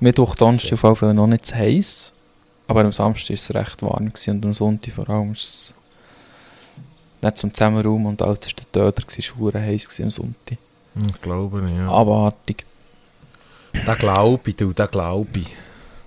Mittwoch, 0.00 0.34
Donnerstag 0.34 0.72
auf 0.74 0.82
jeden 0.84 0.96
Fall 0.96 1.14
noch 1.14 1.26
nicht 1.26 1.46
zu 1.46 1.54
heiß. 1.54 2.12
Aber 2.68 2.80
am 2.84 2.92
Samstag 2.92 3.30
war 3.30 3.34
es 3.34 3.54
recht 3.54 3.82
warm 3.82 4.12
gewesen 4.12 4.30
und 4.36 4.44
am 4.46 4.54
Sonntag 4.54 4.92
vor 4.92 5.08
allem 5.08 5.32
ist 5.32 5.42
es 5.44 5.74
nicht 7.22 7.38
zum 7.38 7.54
Zusammenraum 7.54 8.06
und 8.06 8.20
als 8.22 8.46
es 8.48 8.54
der 8.54 8.72
Töter 8.92 9.02
war, 9.02 9.52
war 9.52 9.54
es 9.62 9.66
heiß 9.88 10.00
am 10.02 10.10
Sonntag. 10.10 10.58
Hm, 10.94 11.06
Ich 11.14 11.22
glaube 11.22 11.62
nicht, 11.62 11.76
ja. 11.76 11.88
Abartig. 11.88 12.64
Da 13.84 13.94
glaube 13.94 14.40
ich, 14.50 14.56
du, 14.56 14.72
da 14.72 14.86
glaube 14.86 15.38
ich. 15.38 15.46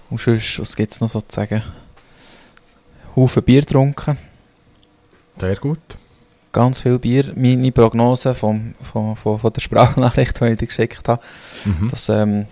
Und 0.10 0.20
sonst, 0.20 0.60
was 0.60 0.75
gibt 0.75 0.92
es 0.94 1.01
noch 1.01 1.10
so 1.10 1.22
zu 1.22 1.36
sagen? 1.36 1.62
Haufen 3.16 3.44
Bier 3.44 3.62
getrunken, 3.62 4.18
Sehr 5.39 5.56
gut. 5.56 5.80
ganz 6.51 6.82
viel 6.82 6.98
Bier. 7.00 7.32
Meine 7.36 7.72
Prognose 7.72 8.34
vom, 8.34 8.74
von, 8.82 9.16
von, 9.16 9.39
von 9.39 9.54
der 9.54 9.62
Sprachnachricht, 9.62 10.39
die 10.39 10.46
ich 10.46 10.58
dir 10.58 10.68
geschickt 10.68 11.08
habe, 11.08 11.22
Mhm. 11.66 11.88
dass 11.89 12.10
ähm, 12.10 12.46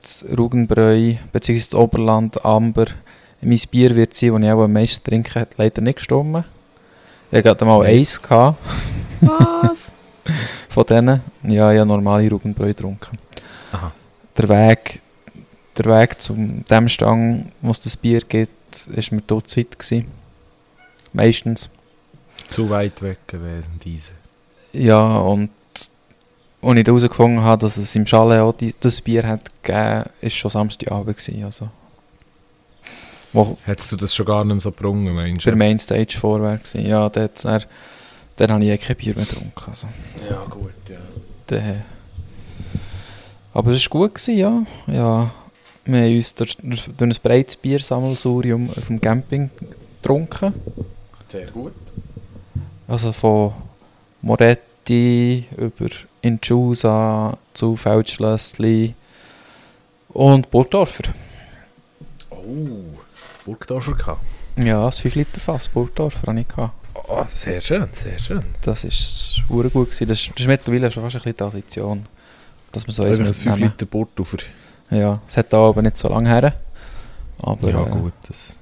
das 0.00 0.24
Rugenbräu 0.36 1.14
bzw. 1.32 1.58
das 1.58 1.74
Oberland 1.74 2.44
Amber 2.44 2.86
mein 3.42 3.60
Bier 3.70 3.94
wird 3.94 4.14
sein, 4.14 4.32
das 4.32 4.42
ich 4.42 4.50
auch 4.50 4.62
am 4.64 4.72
meisten 4.72 5.04
trinke, 5.04 5.40
hat 5.40 5.54
leider 5.58 5.82
nicht 5.82 5.96
gestimmt. 5.96 6.44
Ich 7.30 7.36
hatte 7.38 7.42
gerade 7.42 7.64
mal 7.64 7.84
eins 7.84 8.20
gehabt 8.20 8.58
Was? 9.20 9.92
von 10.68 10.86
denen. 10.86 11.20
Ja, 11.42 11.70
ich 11.72 11.78
habe 11.78 11.86
normale 11.88 12.30
Rugenbräu 12.30 12.68
getrunken. 12.68 13.18
Aha. 13.72 13.92
Der 14.38 14.48
Weg, 14.48 15.00
der 15.78 15.86
Weg 15.86 16.20
zu 16.20 16.34
dem 16.34 16.88
Stang, 16.88 17.52
wo 17.60 17.70
es 17.70 17.80
das 17.80 17.96
Bier 17.96 18.20
gibt, 18.20 18.86
ist 18.88 19.12
mir 19.12 19.26
tot 19.26 19.48
zu 19.48 19.60
weit 19.60 19.78
gewesen. 19.78 20.06
Meistens. 21.12 21.68
Zu 22.48 22.68
weit 22.70 23.02
weg 23.02 23.18
gewesen, 23.26 23.72
diese. 23.82 24.12
Ja, 24.72 25.16
und 25.16 25.50
als 26.62 26.78
ich 26.78 26.86
herausgefunden 26.86 27.42
habe, 27.42 27.62
dass 27.62 27.76
es 27.76 27.94
im 27.96 28.06
Chalet 28.06 28.40
auch 28.40 28.52
die, 28.52 28.74
das 28.80 29.00
Bier 29.00 29.26
hat 29.26 29.50
gegeben, 29.62 30.04
ist 30.20 30.36
schon 30.36 30.50
Samstagabend 30.50 31.16
gewesen. 31.16 31.44
Also. 31.44 31.68
Wo 33.32 33.56
Hättest 33.64 33.92
du 33.92 33.96
das 33.96 34.14
schon 34.14 34.26
gar 34.26 34.44
nicht 34.44 34.54
mehr 34.54 34.60
so 34.60 34.70
gebrungen, 34.70 35.14
meinst 35.14 35.44
der 35.46 35.52
du? 35.52 35.58
Mainstage 35.58 36.16
vorwärts 36.18 36.72
gewesen. 36.72 36.88
Ja, 36.90 37.08
dann, 37.08 37.28
dann, 37.42 37.62
dann 38.36 38.52
habe 38.52 38.64
ich 38.64 38.70
eh 38.70 38.78
kein 38.78 38.96
Bier 38.96 39.14
mehr 39.14 39.24
getrunken. 39.26 39.64
Also, 39.66 39.86
Ja, 40.28 40.44
gut, 40.44 40.74
ja. 40.88 40.96
dann, 41.48 41.82
aber 43.54 43.72
es 43.72 43.84
war 43.90 44.00
gut, 44.00 44.14
gewesen, 44.14 44.36
ja. 44.38 44.62
ja. 44.88 45.30
Wir 45.86 46.00
haben 46.02 46.16
uns 46.16 46.34
durch, 46.34 46.56
durch 46.62 46.82
ein 47.00 47.14
breites 47.22 47.56
Biersammelsurium 47.56 48.70
auf 48.70 48.86
dem 48.86 49.00
Camping 49.00 49.50
getrunken. 50.02 50.52
Sehr 51.28 51.46
gut. 51.46 51.72
Also 52.88 53.12
von 53.12 53.52
Moretti 54.22 55.46
über 55.56 55.88
Inchusa 56.22 57.36
zu 57.54 57.76
Feldschlössli 57.76 58.94
und 60.08 60.50
Burgdorfer. 60.50 61.04
Oh, 62.30 62.96
Burgdorfer 63.44 63.92
gehabt. 63.94 64.24
Ja, 64.64 64.84
das 64.86 65.00
5 65.00 65.14
Liter 65.16 65.40
Fass 65.40 65.68
Burgdorfer 65.68 66.26
hatte 66.28 66.40
ich. 66.40 66.48
Gehabt. 66.48 66.74
Oh, 67.08 67.22
sehr 67.28 67.60
schön, 67.60 67.86
sehr 67.92 68.18
schön. 68.18 68.42
Das 68.62 68.80
verdammt 68.80 69.72
gut. 69.72 69.90
Gewesen. 69.90 70.08
Das, 70.08 70.18
ist- 70.20 70.30
das 70.32 70.40
ist 70.40 70.46
mittlerweile 70.46 70.90
schon 70.90 71.02
fast 71.02 71.16
ein 71.16 71.22
bisschen 71.22 71.36
Tradition, 71.36 72.06
dass 72.72 72.86
man 72.86 72.94
so 72.94 73.02
eins 73.02 73.18
ein 73.18 73.26
5 73.26 73.36
mitnehmen. 73.44 73.62
Liter 73.72 73.86
Burgdorfer. 73.86 74.38
Ja, 74.90 75.20
es 75.26 75.36
hat 75.36 75.52
da 75.52 75.58
aber 75.68 75.82
nicht 75.82 75.98
so 75.98 76.08
lange 76.08 76.28
her. 76.28 76.54
Aber 77.38 77.70
Ja, 77.70 77.82
äh, 77.86 77.90
gut, 77.90 78.14
das 78.28 78.58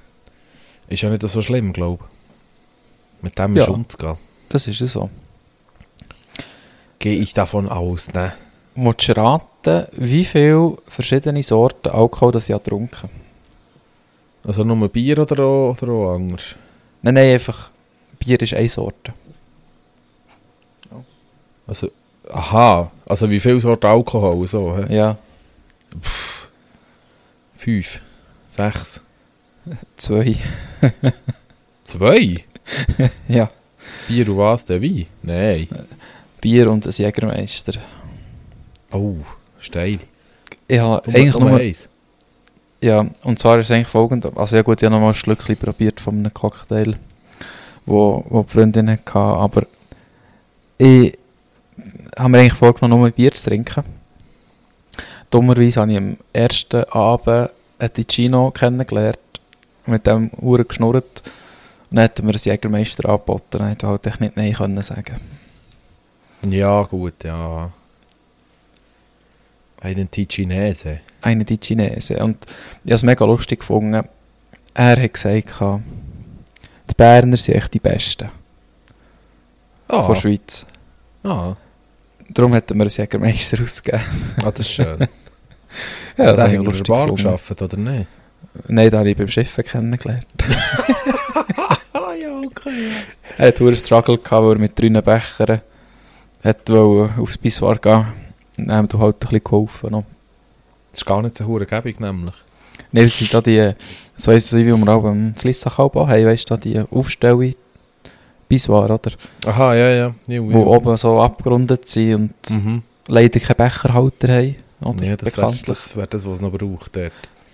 ist 0.87 1.01
ja 1.01 1.09
nicht 1.09 1.21
so 1.21 1.41
schlimm, 1.41 1.71
glaube 1.73 2.03
ich. 2.05 3.23
Mit 3.23 3.37
dem 3.39 3.55
Ja. 3.55 3.63
ist 3.63 3.69
umzugehen. 3.69 4.17
das 4.49 4.67
ist 4.67 4.79
ja 4.79 4.87
so. 4.87 5.09
Gehe 6.99 7.15
ich 7.15 7.33
davon 7.33 7.69
aus, 7.69 8.11
ne? 8.13 8.33
Willst 8.75 9.07
du 9.07 9.15
raten, 9.17 9.87
wie 9.93 10.25
viele 10.25 10.77
verschiedene 10.85 11.41
Sorten 11.43 11.89
Alkohol 11.89 12.31
das 12.33 12.49
ich 12.49 12.55
getrunken 12.55 13.09
Also 14.43 14.63
nur 14.63 14.89
Bier 14.89 15.19
oder 15.19 15.43
auch, 15.43 15.81
oder 15.81 15.91
auch 15.93 16.15
anders? 16.15 16.55
Nein, 17.01 17.13
nein, 17.13 17.33
einfach 17.33 17.69
Bier 18.19 18.41
ist 18.41 18.53
eine 18.53 18.69
Sorte. 18.69 19.13
Also, 21.67 21.89
aha, 22.31 22.91
also 23.07 23.29
wie 23.29 23.39
viel 23.39 23.59
Sorten 23.59 23.87
Alkohol? 23.87 24.45
So, 24.45 24.75
hä? 24.77 24.93
Ja, 24.95 25.17
Fünf, 27.57 27.99
sechs, 28.49 29.03
zwei. 29.97 30.35
zwei? 31.83 32.43
ja, 33.27 33.49
Bier 34.07 34.29
und 34.29 34.37
was, 34.37 34.65
der 34.65 34.81
Wein? 34.81 35.07
Nein. 35.21 35.67
Bier 36.41 36.71
und 36.71 36.85
ein 36.85 36.91
Jägermeister. 36.91 37.79
Oh, 38.91 39.15
steil. 39.59 39.99
Ich 40.67 40.79
habe 40.79 41.07
eigentlich 41.09 41.37
nur 41.37 41.57
eins. 41.57 41.89
ja, 42.81 43.05
und 43.23 43.39
zwar 43.39 43.59
ist 43.59 43.67
es 43.67 43.71
eigentlich 43.71 43.87
folgender. 43.87 44.31
Also 44.35 44.55
ja 44.55 44.61
gut, 44.61 44.81
ich 44.81 44.85
habe 44.85 44.95
noch 44.95 45.01
mal 45.01 45.09
ein 45.09 45.13
Schlückchen 45.13 45.57
probiert 45.57 45.99
von 45.99 46.17
einem 46.17 46.33
Cocktail, 46.33 46.95
wo, 47.85 48.23
wo 48.29 48.43
die 48.43 48.51
Freundin 48.51 48.89
hatte, 48.89 49.15
aber 49.15 49.63
ich 50.77 51.17
habe 52.17 52.29
mir 52.29 52.39
eigentlich 52.39 52.53
vorgenommen, 52.53 53.01
nur 53.01 53.11
Bier 53.11 53.31
zu 53.33 53.49
trinken. 53.49 53.83
Dummerweise 55.29 55.81
habe 55.81 55.91
ich 55.91 55.97
am 55.97 56.17
ersten 56.33 56.83
Abend 56.85 57.49
einen 57.79 57.93
Ticino 57.93 58.51
kennengelernt, 58.51 59.19
mit 59.85 60.05
dem 60.07 60.29
Uhren 60.41 60.67
geschnurrt 60.67 61.23
und 61.89 61.97
dann 61.97 62.05
hat 62.05 62.19
er 62.19 62.25
mir 62.25 62.31
einen 62.31 62.39
Jägermeister 62.43 63.07
angeboten, 63.09 63.45
dann 63.59 63.67
hätte 63.69 63.85
ich 63.85 63.89
halt 63.89 64.07
echt 64.07 64.21
nicht 64.21 64.35
Nein 64.37 64.53
können 64.53 64.81
sagen. 64.81 65.15
Ja, 66.49 66.83
gut, 66.83 67.23
ja. 67.23 67.71
Einen 69.81 70.09
Ticinese. 70.09 71.01
einen 71.21 71.45
die 71.45 71.59
Chinesen. 71.61 72.17
Und 72.17 72.45
ich 72.83 72.91
habe 72.91 72.95
es 72.95 73.03
mega 73.03 73.25
lustig 73.25 73.59
gefunden. 73.59 74.03
Er 74.73 75.01
hat 75.01 75.13
gesagt, 75.13 75.47
die 76.89 76.93
Berner 76.95 77.37
sind 77.37 77.55
echt 77.55 77.73
die 77.73 77.79
Besten 77.79 78.29
Ah, 79.87 80.01
von 80.01 80.13
der 80.15 80.21
Schweiz. 80.21 80.65
ah. 81.23 81.55
Darum 82.35 82.53
hat 82.53 82.69
er 82.69 82.75
mir 82.75 82.83
einen 82.83 82.89
Jägermeister 82.91 83.59
ausgegeben. 83.63 84.03
ah, 84.43 84.51
das 84.51 84.59
ist 84.67 84.71
schön. 84.71 85.07
Ja, 86.17 86.27
das 86.27 86.35
das 86.37 86.43
habe 86.43 86.53
ich 86.53 86.59
wir 86.61 86.65
lustig 86.67 86.87
Bar 86.87 87.11
geschafft, 87.11 87.61
oder 87.61 87.75
nicht? 87.75 88.07
Nein, 88.69 88.89
da 88.89 88.99
habe 88.99 89.09
ich 89.09 89.17
beim 89.17 89.27
Schiffen 89.27 89.63
kennengelernt. 89.63 90.25
Ja, 92.21 92.29
okay. 92.45 92.91
Er 93.37 93.47
hatte 93.47 93.65
einen 93.65 93.75
Struggle, 93.75 94.17
gehabt, 94.17 94.45
weil 94.45 94.53
er 94.53 94.59
mit 94.59 94.79
drei 94.79 94.89
Bechern 95.01 95.61
hat 96.43 96.69
wollte 96.69 97.19
aufs 97.19 97.37
Biswar 97.37 97.77
gehen 97.77 98.05
Und 98.57 98.67
dann 98.67 98.77
haben 98.77 98.93
wir 98.93 98.99
halt 98.99 99.15
ein 99.15 99.19
bisschen 99.19 99.43
geholfen. 99.43 99.91
Noch. 99.91 100.05
Das 100.91 101.01
ist 101.01 101.05
gar 101.05 101.21
nicht 101.21 101.35
so 101.35 101.45
hure 101.45 101.65
Gebung, 101.65 101.93
nämlich. 101.99 102.35
Nein, 102.93 103.05
es 103.05 103.17
sind 103.17 103.33
da 103.33 103.41
die, 103.41 103.73
das 104.15 104.27
weiss 104.27 104.53
ich, 104.53 104.65
wie 104.65 104.71
wir 104.71 104.87
auch 104.87 105.03
beim 105.03 105.35
Lissach 105.43 105.77
haben, 105.77 105.93
weißt 105.93 106.49
du, 106.49 106.55
da 106.55 106.57
die 106.61 106.79
Aufstellung 106.79 107.53
Biswar, 108.47 108.89
oder? 108.89 109.11
Aha, 109.45 109.73
ja, 109.75 109.89
ja. 109.89 110.15
Ju, 110.27 110.51
Wo 110.53 110.75
oben 110.75 110.95
so 110.97 111.19
abgerundet 111.21 111.87
sind 111.87 112.13
und 112.15 112.49
Mhm. 112.49 112.81
leider 113.07 113.39
keinen 113.39 113.57
Becherhalter 113.57 114.27
haben. 114.33 114.55
Oder? 114.81 115.05
Ja, 115.05 115.15
das 115.15 115.37
wäre 115.37 115.53
das, 115.65 115.95
wär 115.95 116.07
das, 116.07 116.25
was 116.25 116.35
es 116.35 116.41
noch 116.41 116.51
braucht 116.51 116.95
dort. 116.95 117.11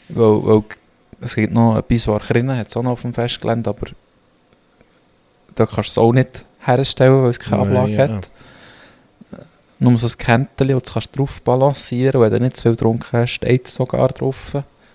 Weil, 0.09 0.45
weil 0.45 0.63
es 1.21 1.35
gibt 1.35 1.53
noch 1.53 1.75
ein 1.75 1.83
Biswar 1.87 2.19
drinnen, 2.19 2.57
hat 2.57 2.67
es 2.67 2.75
auch 2.75 2.83
noch 2.83 2.91
auf 2.91 3.01
dem 3.03 3.13
Festgelände, 3.13 3.69
aber 3.69 3.87
da 5.55 5.65
kannst 5.65 5.95
du 5.95 6.01
es 6.01 6.05
auch 6.05 6.11
nicht 6.13 6.45
herstellen, 6.59 7.23
weil 7.23 7.29
es 7.29 7.39
keine 7.39 7.57
Nein, 7.57 7.67
Ablage 7.67 7.91
ja. 7.93 8.07
hat. 8.09 8.29
Nur 9.79 9.97
so 9.97 10.07
ein 10.07 10.17
Käntchen, 10.17 10.67
das 10.67 10.83
du 10.83 10.93
kannst 10.93 11.17
drauf 11.17 11.41
balancieren 11.41 12.21
wenn 12.21 12.31
du 12.31 12.39
nicht 12.39 12.57
zu 12.57 12.63
viel 12.63 12.71
getrunken 12.71 13.07
hast, 13.13 13.31
steht 13.31 13.67
es 13.67 13.73
sogar 13.75 14.09
drauf. 14.09 14.51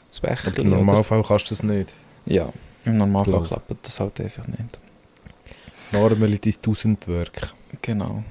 Das 0.08 0.20
Becherchen, 0.20 0.54
im 0.64 0.68
oder? 0.72 0.76
Normalfall 0.76 1.22
kannst 1.24 1.50
du 1.50 1.54
das 1.54 1.62
nicht. 1.62 1.94
Ja, 2.26 2.48
im 2.84 2.96
Normalfall 2.96 3.34
Klar. 3.42 3.62
klappt 3.66 3.86
das 3.86 3.98
halt 3.98 4.20
einfach 4.20 4.46
nicht. 4.46 4.78
Normally 5.92 6.38
dein 6.38 6.54
Tausendwerk. 6.60 7.52
Genau. 7.82 8.22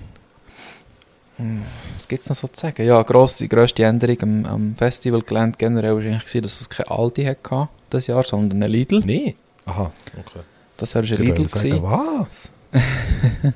Hm, 1.37 1.63
Was 1.95 2.07
gibt 2.07 2.23
es 2.23 2.29
noch 2.29 2.35
so 2.35 2.47
zu 2.47 2.59
sagen? 2.61 2.85
Ja, 2.85 3.01
grosse, 3.03 3.43
die 3.43 3.49
grösste 3.49 3.83
Änderung 3.83 4.21
am, 4.21 4.45
am 4.45 4.75
Festivalgelände 4.75 5.57
generell 5.57 5.95
war 5.95 6.01
eigentlich, 6.03 6.41
dass 6.41 6.61
es 6.61 6.69
kein 6.69 6.87
Aldi 6.87 7.25
hatte 7.25 7.69
dieses 7.91 8.07
Jahr, 8.07 8.23
sondern 8.23 8.63
ein 8.63 8.71
Lidl. 8.71 9.01
Nee. 9.05 9.35
Aha, 9.65 9.91
okay. 10.17 10.39
Das 10.77 10.95
war 10.95 11.01
ein 11.03 11.07
Lidl. 11.07 11.47
sagen, 11.47 11.83
was? 11.83 12.51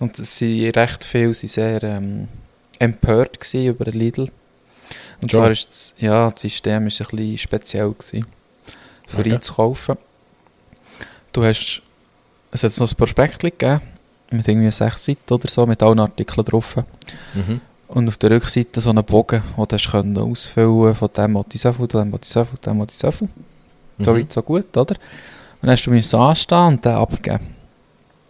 Und 0.00 0.18
es 0.18 0.38
sind 0.38 0.76
recht 0.76 1.04
viele 1.04 1.34
sind 1.34 1.50
sehr 1.50 1.82
ähm, 1.82 2.28
empört 2.78 3.38
über 3.54 3.84
den 3.84 3.94
Lidl. 3.94 4.28
Und 5.22 5.30
Schon? 5.30 5.40
zwar 5.40 5.50
ist 5.50 5.68
das, 5.68 5.94
ja, 5.98 6.30
das 6.30 6.40
System 6.42 6.86
ist 6.88 7.00
ein 7.00 7.06
bisschen 7.06 7.38
speziell 7.38 7.92
gewesen, 7.92 8.26
für 9.06 9.20
Okay. 9.20 9.34
einzukaufen. 9.34 9.96
Du 11.32 11.44
hast, 11.44 11.82
es 12.54 12.62
hat 12.62 12.78
noch 12.78 12.90
ein 12.90 12.96
Prospekt 12.96 13.40
gegeben, 13.40 13.80
mit 14.30 14.46
irgendwie 14.46 14.70
sechs 14.70 15.04
Seiten 15.04 15.34
oder 15.34 15.48
so, 15.48 15.66
mit 15.66 15.82
allen 15.82 15.98
Artikeln 15.98 16.44
drauf. 16.44 16.76
Mhm. 17.34 17.60
Und 17.88 18.08
auf 18.08 18.16
der 18.16 18.30
Rückseite 18.30 18.80
so 18.80 18.90
einen 18.90 19.04
Bogen, 19.04 19.42
den 19.56 19.66
du 19.66 19.76
können 19.76 20.16
ausfüllen 20.18 20.94
von 20.94 21.10
dem 21.16 21.34
wollte 21.34 21.56
ich 21.56 21.60
so 21.60 21.72
viel, 21.72 21.88
von 21.88 22.00
dem 22.00 22.12
wollte 22.12 22.24
ich 22.24 22.30
so 22.30 22.44
viel, 22.44 22.56
von 22.56 22.72
dem 22.72 22.78
wollte 22.78 22.92
ich 22.92 22.98
so 22.98 23.10
viel. 23.10 23.28
So 23.98 24.12
Mhm. 24.12 24.16
weit, 24.18 24.32
so 24.32 24.42
gut, 24.42 24.76
oder? 24.76 24.94
Und 24.94 25.62
dann 25.62 25.70
hast 25.72 25.84
du 25.84 25.90
müssen 25.90 26.18
anstehen 26.18 26.66
und 26.66 26.84
den 26.84 26.92
abgeben. 26.92 27.40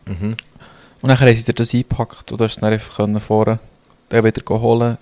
Mhm. 0.06 0.36
Und 1.02 1.08
dann 1.08 1.20
haben 1.20 1.36
sie 1.36 1.44
dir 1.44 1.52
das 1.52 1.74
eingepackt 1.74 2.32
und 2.32 2.40
du 2.40 2.44
hast 2.44 2.54
es 2.54 2.60
dann 2.60 2.72
einfach 2.72 2.96
können 2.96 3.20
vorne 3.20 3.58
dann 4.08 4.24
wieder 4.24 4.42
holen, 4.60 4.96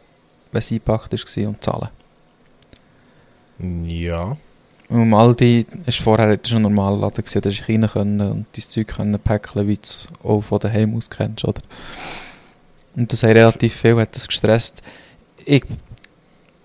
wenn 0.50 0.58
es 0.58 0.70
eingepackt 0.72 1.12
war 1.12 1.48
und 1.48 1.62
zahlen. 1.62 1.88
Ja. 3.88 4.36
Um 4.92 5.14
Aldi 5.14 5.64
ist 5.86 6.00
vorher 6.00 6.38
schon 6.46 6.58
ein 6.58 6.62
normaler 6.62 6.98
Laden 6.98 7.24
da 7.24 7.48
hast 7.48 7.60
du 7.60 7.72
rein 7.72 7.88
können 7.88 8.20
und 8.20 8.46
dein 8.52 8.62
Zeug 8.68 8.88
können 8.88 9.18
päckeln, 9.18 9.66
wie 9.66 9.76
du 9.76 9.80
es 9.82 10.08
auch 10.22 10.42
von 10.42 10.58
daheim 10.58 10.94
aus 10.94 11.08
kennst, 11.08 11.46
oder? 11.46 11.62
Und 12.94 13.10
das 13.10 13.22
hat 13.22 13.30
relativ 13.30 13.74
viel, 13.74 13.98
hat 13.98 14.14
das 14.14 14.28
gestresst. 14.28 14.82
Ich 15.46 15.64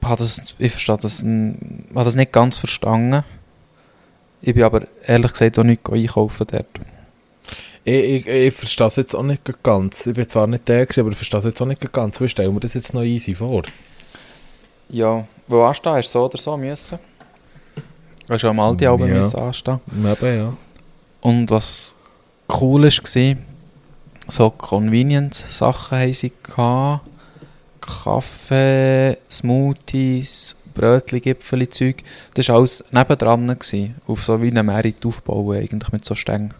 habe 0.03 0.17
das, 0.17 0.55
ich 0.59 0.71
verstehe 0.73 0.97
das, 0.97 1.21
habe 1.21 1.85
das 1.93 2.15
nicht 2.15 2.33
ganz 2.33 2.57
verstanden. 2.57 3.23
Ich 4.41 4.53
bin 4.53 4.63
aber 4.63 4.87
ehrlich 5.05 5.31
gesagt 5.31 5.57
auch 5.57 5.63
nicht 5.63 5.89
einkaufen 5.89 6.47
dort. 6.51 6.65
Ich, 7.85 7.93
ich, 7.93 8.27
ich 8.27 8.53
verstehe 8.53 8.87
es 8.87 8.97
jetzt 8.97 9.15
auch 9.15 9.23
nicht 9.23 9.63
ganz. 9.63 10.05
Ich 10.05 10.15
bin 10.15 10.27
zwar 10.27 10.47
nicht 10.47 10.67
der, 10.67 10.85
gewesen, 10.85 10.99
aber 10.99 11.11
ich 11.11 11.15
verstehe 11.15 11.39
es 11.39 11.45
jetzt 11.45 11.61
auch 11.61 11.65
nicht 11.65 11.93
ganz. 11.93 12.19
Wie 12.19 12.27
stellen 12.27 12.53
wir 12.53 12.59
das 12.59 12.73
jetzt 12.73 12.93
noch 12.93 13.03
easy 13.03 13.35
vor? 13.35 13.63
Ja, 14.89 15.25
wo 15.47 15.63
anstehen, 15.63 15.93
hast 15.93 16.09
du 16.09 16.19
so 16.19 16.25
oder 16.25 16.37
so 16.37 16.57
müssen. 16.57 16.99
Hast 18.29 18.43
du 18.43 18.47
am 18.49 18.59
Aldi 18.59 18.87
auch 18.87 18.99
Ja. 18.99 19.21
anstehen. 19.21 19.79
Eben, 19.91 20.37
ja. 20.37 20.53
Und 21.21 21.49
was 21.49 21.95
cool 22.61 22.83
war, 22.83 23.35
so 24.29 24.49
Convenience-Sachen 24.49 25.97
haben 25.99 26.13
sie 26.13 26.31
gehabt. 26.43 27.05
Kaffee, 27.79 29.17
Smoothies, 29.31 30.55
Brötchen, 30.73 31.21
Gipfeli, 31.21 31.69
Zeug. 31.69 32.03
Das 32.33 32.49
war 32.49 32.57
alles 32.57 32.83
nebendran. 32.91 33.47
Gewesen, 33.47 33.95
auf 34.07 34.23
so 34.23 34.41
wie 34.41 34.47
einem 34.49 34.65
Merit 34.65 35.05
aufbauen, 35.05 35.57
eigentlich 35.57 35.91
mit 35.93 36.03
so 36.05 36.13
Stängen. 36.15 36.53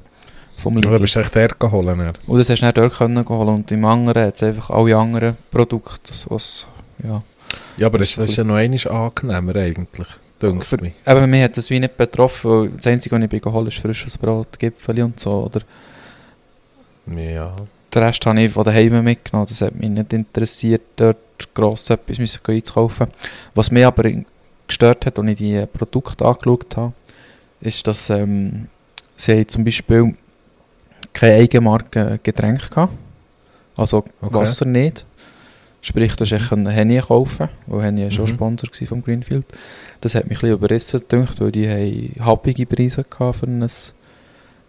Vom 0.58 0.78
Oder 0.78 0.90
Lidl. 0.92 1.02
bist 1.02 1.16
du 1.16 1.20
echt 1.20 1.36
der 1.36 1.50
geholt? 1.50 1.88
dann? 1.88 2.14
Und 2.26 2.40
das 2.40 2.50
hast 2.50 2.62
du 2.62 2.66
nicht 2.66 2.78
dort 2.78 2.94
können 2.98 3.28
holen. 3.30 3.50
Und 3.56 3.72
im 3.72 3.86
anderen 3.86 4.26
hat 4.28 4.36
es 4.36 4.44
einfach 4.44 4.70
alle 4.72 4.96
anderen 4.98 5.38
Produkte, 5.52 6.14
was, 6.30 6.66
ja. 7.04 7.22
Ja, 7.78 7.88
aber 7.88 8.00
das, 8.00 8.16
Das 8.16 8.30
ist 8.32 8.38
ja 8.38 8.44
noch 8.44 8.56
einmal 8.56 8.88
angenehmer 8.88 9.56
eigentlich. 9.56 10.08
Für- 10.40 10.78
mich. 10.82 10.94
Eben, 11.06 11.30
mich 11.30 11.44
hat 11.44 11.58
das 11.58 11.70
wie 11.70 11.80
nicht 11.80 11.98
betroffen, 11.98 12.52
weil 12.52 12.70
das 12.70 12.88
Einzige, 12.88 13.16
was 13.16 13.24
ich 13.24 13.30
bin 13.30 13.42
geholt 13.42 13.68
ist 13.70 13.80
frisches 13.80 14.18
Brot, 14.18 14.60
Gipfeli 14.60 15.02
und 15.02 15.20
so, 15.20 15.46
oder? 15.46 15.62
Ja. 17.16 17.56
Den 17.94 18.04
Rest 18.04 18.26
habe 18.26 18.42
ich 18.42 18.52
von 18.52 18.64
daheim 18.66 19.04
mitgenommen. 19.04 19.48
Das 19.50 19.62
hat 19.62 19.76
mich 19.76 19.90
nicht 19.90 20.14
interessiert, 20.14 20.82
dort 20.98 21.18
gross 21.54 21.90
etwas 21.90 22.20
müssen 22.20 22.42
einzukaufen. 22.46 23.08
Was 23.56 23.72
mich 23.72 23.86
aber 23.86 24.12
gestört 24.68 25.06
hat, 25.06 25.18
als 25.18 25.28
ich 25.30 25.36
die 25.38 25.66
Produkte 25.72 26.26
angeschaut 26.26 26.76
habe, 26.78 26.94
ist, 27.62 27.88
dass 27.88 28.10
ähm, 28.10 28.68
sie 29.16 29.48
zum 29.48 29.64
Beispiel 29.64 30.14
keine 31.14 31.36
Eigenmarke 31.36 32.20
Getränk 32.22 32.70
gehabt. 32.70 32.94
Also 33.76 33.98
Okay. 34.22 34.34
Wasser 34.34 34.66
nicht. 34.66 35.06
Sprich, 35.82 36.16
du 36.16 36.26
hast 36.26 36.52
mhm. 36.52 36.68
Henny 36.68 37.00
kaufen, 37.00 37.50
weil 37.68 37.84
Henny 37.84 38.02
ja 38.04 38.12
schon 38.12 38.26
Mhm. 38.26 38.30
Sponsor 38.30 38.70
vom 38.88 39.02
Greenfield. 39.02 39.46
Das 40.02 40.16
hat 40.16 40.28
mich 40.28 40.38
ein 40.38 40.42
bisschen 40.42 40.54
überrissen 40.54 41.00
gedacht, 41.08 41.40
weil 41.40 41.52
die 41.52 41.68
haben 41.68 42.26
happige 42.26 42.66
Preise 42.66 43.06
für 43.10 43.34
ein, 43.48 43.68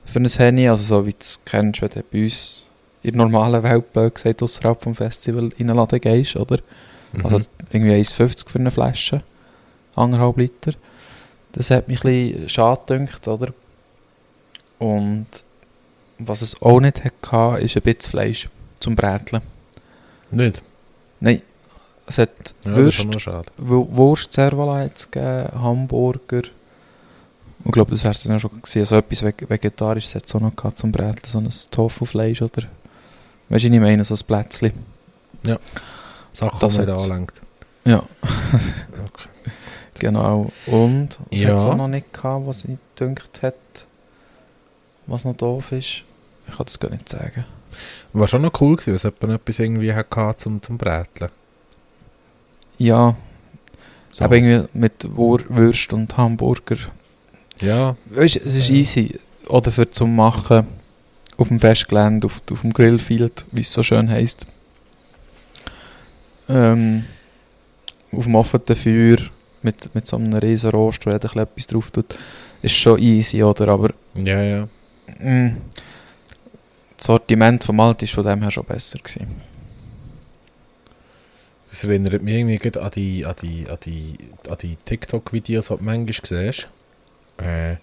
für 0.05 0.19
ein 0.19 0.27
Henny. 0.27 0.69
Also 0.69 0.97
so 0.97 1.07
wie 1.07 1.13
du 1.13 1.19
es 1.21 1.41
kennst, 1.45 1.83
wenn 1.83 1.91
du 1.91 2.03
bei 2.11 2.23
uns 2.25 2.63
in 3.03 3.13
der 3.13 3.23
normalen 3.23 3.63
Welt, 3.63 3.93
blöd 3.93 4.15
gesagt, 4.15 4.43
außerhalb 4.43 4.83
vom 4.83 4.95
Festival 4.95 5.51
in 5.59 5.71
einen 5.71 5.79
Laden 5.79 6.01
gehst, 6.01 6.37
oder? 6.37 6.59
Mhm. 7.13 7.25
Also 7.25 7.41
irgendwie 7.71 7.93
1,50 7.93 8.49
für 8.49 8.59
eine 8.59 8.71
Flasche. 8.71 9.23
Anderthalb 9.95 10.37
Liter. 10.39 10.73
Das 11.53 11.71
hat 11.71 11.89
mich 11.89 12.05
ein 12.05 12.33
bisschen 12.33 12.49
schade 12.49 12.99
gedacht, 12.99 13.29
oder? 13.29 13.53
Und 14.79 15.27
was 16.19 16.43
es 16.43 16.61
auch 16.63 16.81
nicht 16.81 17.03
hatte, 17.05 17.65
ist 17.65 17.77
ein 17.77 17.83
bisschen 17.83 18.11
Fleisch 18.11 18.49
zum 18.81 18.97
Bräteln. 18.97 19.43
nicht? 20.31 20.63
Nein, 21.21 21.43
es 22.09 22.19
hat 22.19 22.31
Ja, 22.65 22.77
Würst, 22.77 23.07
Wurst, 23.57 24.33
Servala 24.33 24.85
es 24.85 25.11
gegeben, 25.11 25.49
Hamburger. 25.61 26.43
Ich 27.65 27.73
glaube, 27.73 27.91
das 27.91 28.03
wäre 28.05 28.13
es 28.13 28.23
dann 28.23 28.37
auch 28.37 28.41
schon 28.41 28.51
gewesen. 28.63 28.79
Also 28.81 28.97
etwas 28.97 29.23
Veg 29.23 29.49
Vegetarisches 29.51 30.15
hat 30.15 30.25
es 30.27 30.35
auch 30.35 30.41
noch 30.41 30.55
gehabt 30.55 30.79
zum 30.79 30.93
Bräteln. 30.93 31.19
So 31.27 31.39
ein 31.39 31.51
Tofu-Fleisch 31.71 32.41
oder... 32.43 32.63
Weißt 33.51 33.65
du, 33.65 33.69
was 33.69 33.75
ich 33.75 33.81
meine? 33.81 34.05
So 34.05 34.15
ein 34.15 34.21
Plätzchen. 34.27 34.73
Sachen, 36.33 36.59
Das 36.61 36.75
die 36.75 36.81
man 36.81 36.91
anlenkt. 36.91 37.41
Ja. 37.85 38.03
Okay. 38.93 39.29
Genau. 39.99 40.51
Und 40.67 41.19
was 41.31 41.41
Ja. 41.41 41.51
hat 41.51 41.59
es 41.59 41.65
auch 41.65 41.77
noch 41.77 41.89
nicht 41.89 42.13
gehabt, 42.13 42.47
was 42.47 42.65
ich 42.65 42.79
gedacht 42.95 43.43
hat, 43.43 43.55
was 45.07 45.25
noch 45.25 45.37
doof 45.37 45.73
ist? 45.73 46.05
Ich 46.47 46.57
kann 46.57 46.67
das 46.67 46.79
gar 46.79 46.91
nicht 46.91 47.09
sagen. 47.09 47.45
War 48.13 48.29
schon 48.29 48.43
noch 48.43 48.61
cool 48.61 48.77
gewesen, 48.77 48.95
es 48.95 49.03
jemand 49.03 49.41
etwas 49.41 49.59
irgendwie 49.59 49.93
hatte 49.93 50.37
zum, 50.37 50.63
zum 50.63 50.79
Bräteln. 50.79 51.31
Ja, 52.79 53.17
So. 54.13 54.25
aber 54.25 54.37
irgendwie 54.37 54.69
mit 54.73 55.07
Wur 55.17 55.43
Würst 55.49 55.93
und 55.93 56.17
Hamburger. 56.17 56.77
Ja, 57.61 57.97
Weißt 58.07 58.37
es 58.37 58.55
ist 58.57 58.69
Ja. 58.69 58.75
easy. 58.77 59.19
Oder 59.49 59.71
für 59.73 59.91
zum 59.91 60.15
Machen 60.15 60.67
auf 61.37 61.49
dem 61.49 61.59
Festgelände, 61.61 62.27
auf, 62.27 62.43
auf 62.51 62.61
dem 62.63 62.73
Grillfield, 62.73 63.45
wie 63.53 63.61
es 63.63 63.73
so 63.73 63.83
schön 63.83 64.09
heisst. 64.11 64.47
Ähm, 66.49 67.05
auf 68.13 68.25
dem 68.25 68.35
offenen 68.35 68.77
Feuer 68.77 69.19
mit, 69.63 69.95
mit 69.95 70.07
so 70.07 70.17
einem 70.17 70.33
riesen 70.35 70.71
Rost, 70.71 71.05
wo 71.07 71.11
jeder 71.11 71.35
etwas 71.37 71.67
drauf 71.67 71.91
tut, 71.91 72.17
ist 72.63 72.75
schon 72.75 72.99
easy, 73.01 73.43
oder? 73.43 73.69
Aber 73.69 73.91
ja, 74.15 74.43
ja. 74.43 74.69
mm, 75.21 75.57
das 76.97 77.07
Sortiment 77.07 77.63
vom 77.65 77.81
Alt 77.81 78.03
ist 78.03 78.15
von 78.15 78.25
dem 78.25 78.43
her 78.43 78.51
schon 78.51 78.65
besser 78.65 78.99
gewesen. 78.99 79.41
Das 81.71 81.85
erinnert 81.85 82.23
mich 82.23 82.35
irgendwie 82.35 82.79
an 82.79 82.91
die, 82.95 83.27
an 83.27 83.35
die, 83.43 83.67
an 83.69 83.77
die, 83.85 84.15
an 84.49 84.57
die 84.61 84.77
TikTok-Videos, 84.85 85.69
die 85.69 85.77
du 85.77 85.85
manchmal 85.85 86.15
siehst. 86.23 86.69
Äh, 87.39 87.77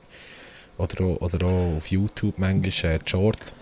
oder, 0.78 1.06
auch, 1.06 1.22
oder 1.22 1.46
auch 1.48 1.78
auf 1.78 1.88
YouTube 1.88 2.38
manchmal 2.38 2.94
äh, 2.96 3.00
die 3.00 3.10
Shorts. 3.10 3.54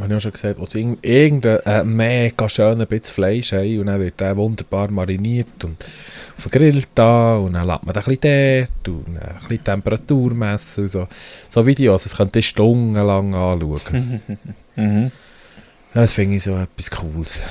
Habe 0.00 0.08
ich 0.12 0.16
auch 0.16 0.20
schon 0.20 0.32
gesagt, 0.32 0.58
wo 0.60 0.66
sie 0.66 0.80
irgend- 0.80 1.04
irgendein 1.06 1.60
äh, 1.64 1.84
mega 1.84 2.48
schönen 2.48 2.86
bisschen 2.86 3.14
Fleisch 3.14 3.52
haben 3.52 3.80
und 3.80 3.86
dann 3.86 4.00
wird 4.00 4.20
der 4.20 4.36
wunderbar 4.36 4.90
mariniert 4.90 5.64
und 5.64 5.82
vergrillt 6.36 6.88
da 6.94 7.36
und 7.36 7.54
dann 7.54 7.66
lässt 7.66 7.84
man 7.84 7.94
den 7.94 8.02
ein 8.02 8.16
bisschen 8.18 8.68
dort 8.82 8.88
und 9.06 9.16
ein 9.18 9.34
bisschen 9.48 9.64
Temperatur 9.64 10.34
messen 10.34 10.82
und 10.82 10.88
so. 10.88 11.08
So 11.48 11.64
Videos, 11.66 12.02
das 12.02 12.16
könnt 12.16 12.36
ihr 12.36 12.42
stundenlang 12.42 13.34
anschauen. 13.34 14.20
Mhm. 14.76 15.10
Das 15.92 16.12
finde 16.12 16.36
ich 16.36 16.42
so 16.44 16.56
etwas 16.56 16.88
Cooles. 16.90 17.42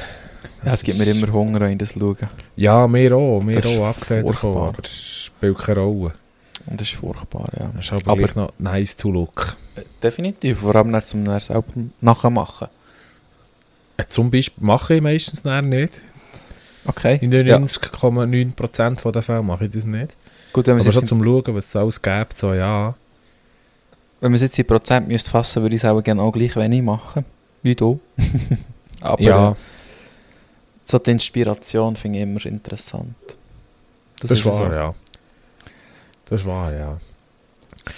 Ja, 0.65 0.73
es 0.73 0.83
gibt 0.83 0.97
mir 0.97 1.05
immer 1.07 1.31
Hunger, 1.31 1.59
wenn 1.59 1.73
ich 1.73 1.77
das 1.77 1.93
schaue. 1.93 2.17
Ja, 2.55 2.87
mir 2.87 3.15
auch, 3.15 3.41
mir 3.41 3.63
auch, 3.65 3.87
abgesehen 3.87 4.25
davon, 4.25 4.57
aber 4.57 4.83
es 4.83 5.25
spielt 5.25 5.57
keine 5.57 5.79
Rolle. 5.79 6.13
Und 6.65 6.81
das 6.81 6.89
ist 6.89 6.97
furchtbar, 6.97 7.47
ja. 7.57 7.71
Das 7.75 7.85
ist 7.85 7.93
aber, 7.93 8.11
Aber- 8.11 8.35
noch 8.35 8.53
nice 8.57 8.95
to 8.95 9.11
look. 9.11 9.55
Definitiv, 10.01 10.59
vor 10.59 10.75
allem 10.75 10.99
zum 11.01 11.25
selber 11.39 11.63
nachmachen. 12.01 12.67
Äh, 13.97 14.03
zum 14.09 14.29
Beispiel 14.31 14.63
mache 14.63 14.95
ich 14.95 15.01
meistens 15.01 15.43
nicht. 15.43 16.01
Okay. 16.85 17.19
In 17.21 17.31
99,9% 17.31 18.99
von 18.99 19.11
den 19.11 19.21
Fällen 19.21 19.45
mache 19.45 19.65
ich 19.65 19.73
das 19.73 19.85
nicht. 19.85 20.15
Gut, 20.53 20.67
wenn 20.67 20.79
Aber 20.79 20.91
schon 20.91 21.05
zum 21.05 21.23
Schauen, 21.23 21.55
was 21.55 21.65
es 21.65 21.75
alles 21.75 22.01
gibt, 22.01 22.35
so 22.35 22.53
ja. 22.53 22.95
wenn 24.21 24.31
man 24.31 24.35
es 24.35 24.41
jetzt 24.41 24.57
in 24.57 24.65
Prozent 24.65 25.07
müsste 25.07 25.29
fassen, 25.29 25.61
würde 25.61 25.75
ich 25.75 25.83
es 25.83 25.89
auch 25.89 26.01
gerne 26.01 26.21
auch 26.21 26.31
gleich 26.31 26.55
wenig 26.55 26.81
machen. 26.81 27.25
Wie 27.61 27.75
du. 27.75 27.99
Aber 29.01 29.21
ja, 29.21 29.51
äh, 29.51 29.55
so 30.89 30.99
die 30.99 31.11
Inspiration 31.11 31.95
finde 31.95 32.19
ich 32.19 32.23
immer 32.23 32.45
interessant. 32.45 33.15
das, 34.19 34.31
ist 34.31 34.45
wahr, 34.45 34.55
so. 34.55 34.73
ja. 34.73 34.95
Das 36.25 36.41
ist 36.41 36.47
wahr, 36.47 36.73
ja. 36.73 36.97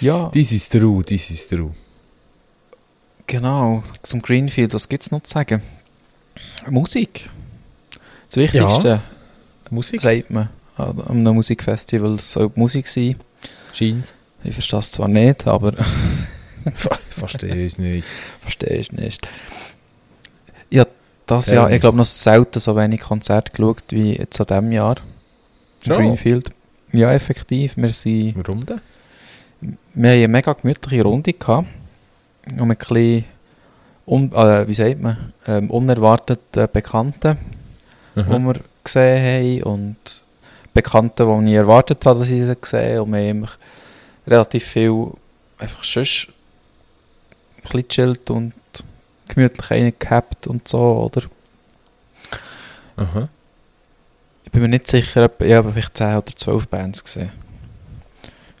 Ja, 0.00 0.28
This 0.30 0.52
is 0.52 0.68
true, 0.68 1.04
this 1.04 1.30
is 1.30 1.46
true. 1.46 1.72
genau. 3.26 3.82
Zum 4.02 4.22
Greenfield, 4.22 4.72
was 4.74 4.88
gibt 4.88 5.04
es 5.04 5.10
noch 5.10 5.22
zu 5.22 5.32
sagen? 5.32 5.62
Musik. 6.68 7.28
Das 8.28 8.36
Wichtigste, 8.36 9.00
Musik? 9.70 10.00
sagt 10.00 10.30
man, 10.30 10.48
an 10.76 11.00
einem 11.10 11.34
Musikfestival 11.34 12.18
soll 12.18 12.50
Musik 12.54 12.86
sein. 12.86 13.16
Jeans? 13.72 14.14
Ich 14.44 14.54
verstehe 14.54 14.78
es 14.80 14.92
zwar 14.92 15.08
nicht, 15.08 15.46
aber 15.46 15.74
Verstehe 17.10 17.66
ich 17.66 17.78
nicht. 17.78 18.06
verstehe 18.40 18.76
ich 18.76 18.92
nicht. 18.92 19.28
Das 21.30 21.46
Ähm. 21.46 21.54
Jahr, 21.54 21.70
ich 21.70 21.80
glaube 21.80 21.96
noch 21.96 22.04
selten 22.04 22.58
so 22.58 22.74
wenig 22.74 23.00
Konzerte 23.00 23.52
geschaut 23.52 23.84
wie 23.90 24.16
jetzt 24.16 24.40
an 24.40 24.46
diesem 24.48 24.72
Jahr. 24.72 24.96
Schon? 25.86 25.96
Greenfield. 25.96 26.50
Ja, 26.92 27.12
effektiv. 27.12 27.76
Wir, 27.76 27.90
sind, 27.90 28.34
Warum 28.36 28.66
denn? 28.66 28.80
wir 29.60 30.10
haben 30.10 30.16
eine 30.16 30.28
mega 30.28 30.52
gemütliche 30.54 31.04
Runde 31.04 31.32
gehabt. 31.32 31.68
Und 32.58 32.66
mit 32.66 32.80
ein 32.80 32.94
bisschen, 32.94 33.24
un, 34.06 34.32
äh, 34.32 34.66
wie 34.66 34.74
sagt 34.74 35.00
man, 35.00 35.32
ähm, 35.46 35.70
unerwarteten 35.70 36.66
Bekannten, 36.72 37.38
die 38.16 38.22
wir 38.24 38.56
gesehen 38.82 39.62
haben. 39.62 39.72
Und 39.72 40.22
Bekannte, 40.74 41.24
die 41.24 41.30
ich 41.30 41.40
nie 41.42 41.54
erwartet 41.54 42.04
habe, 42.06 42.18
dass 42.18 42.30
ich 42.30 42.42
sie 42.44 42.56
sehe. 42.62 43.00
Und 43.00 43.12
wir 43.12 43.28
haben 43.28 43.46
relativ 44.26 44.64
viel 44.64 45.12
einfach 45.58 45.84
sonst 45.84 46.26
ein 47.58 47.62
bisschen 47.62 47.88
chillt 47.88 48.30
und 48.30 48.52
gemütlich 49.34 49.70
reingehabt 49.70 50.46
und 50.46 50.66
so, 50.68 50.78
oder? 51.10 51.22
Aha. 52.96 53.28
Ich 54.44 54.50
bin 54.52 54.62
mir 54.62 54.68
nicht 54.68 54.88
sicher, 54.88 55.24
ob- 55.24 55.40
ich 55.42 55.52
habe 55.52 55.72
vielleicht 55.72 55.96
10 55.96 56.16
oder 56.16 56.34
12 56.36 56.66
Bands 56.68 57.02
gesehen. 57.04 57.30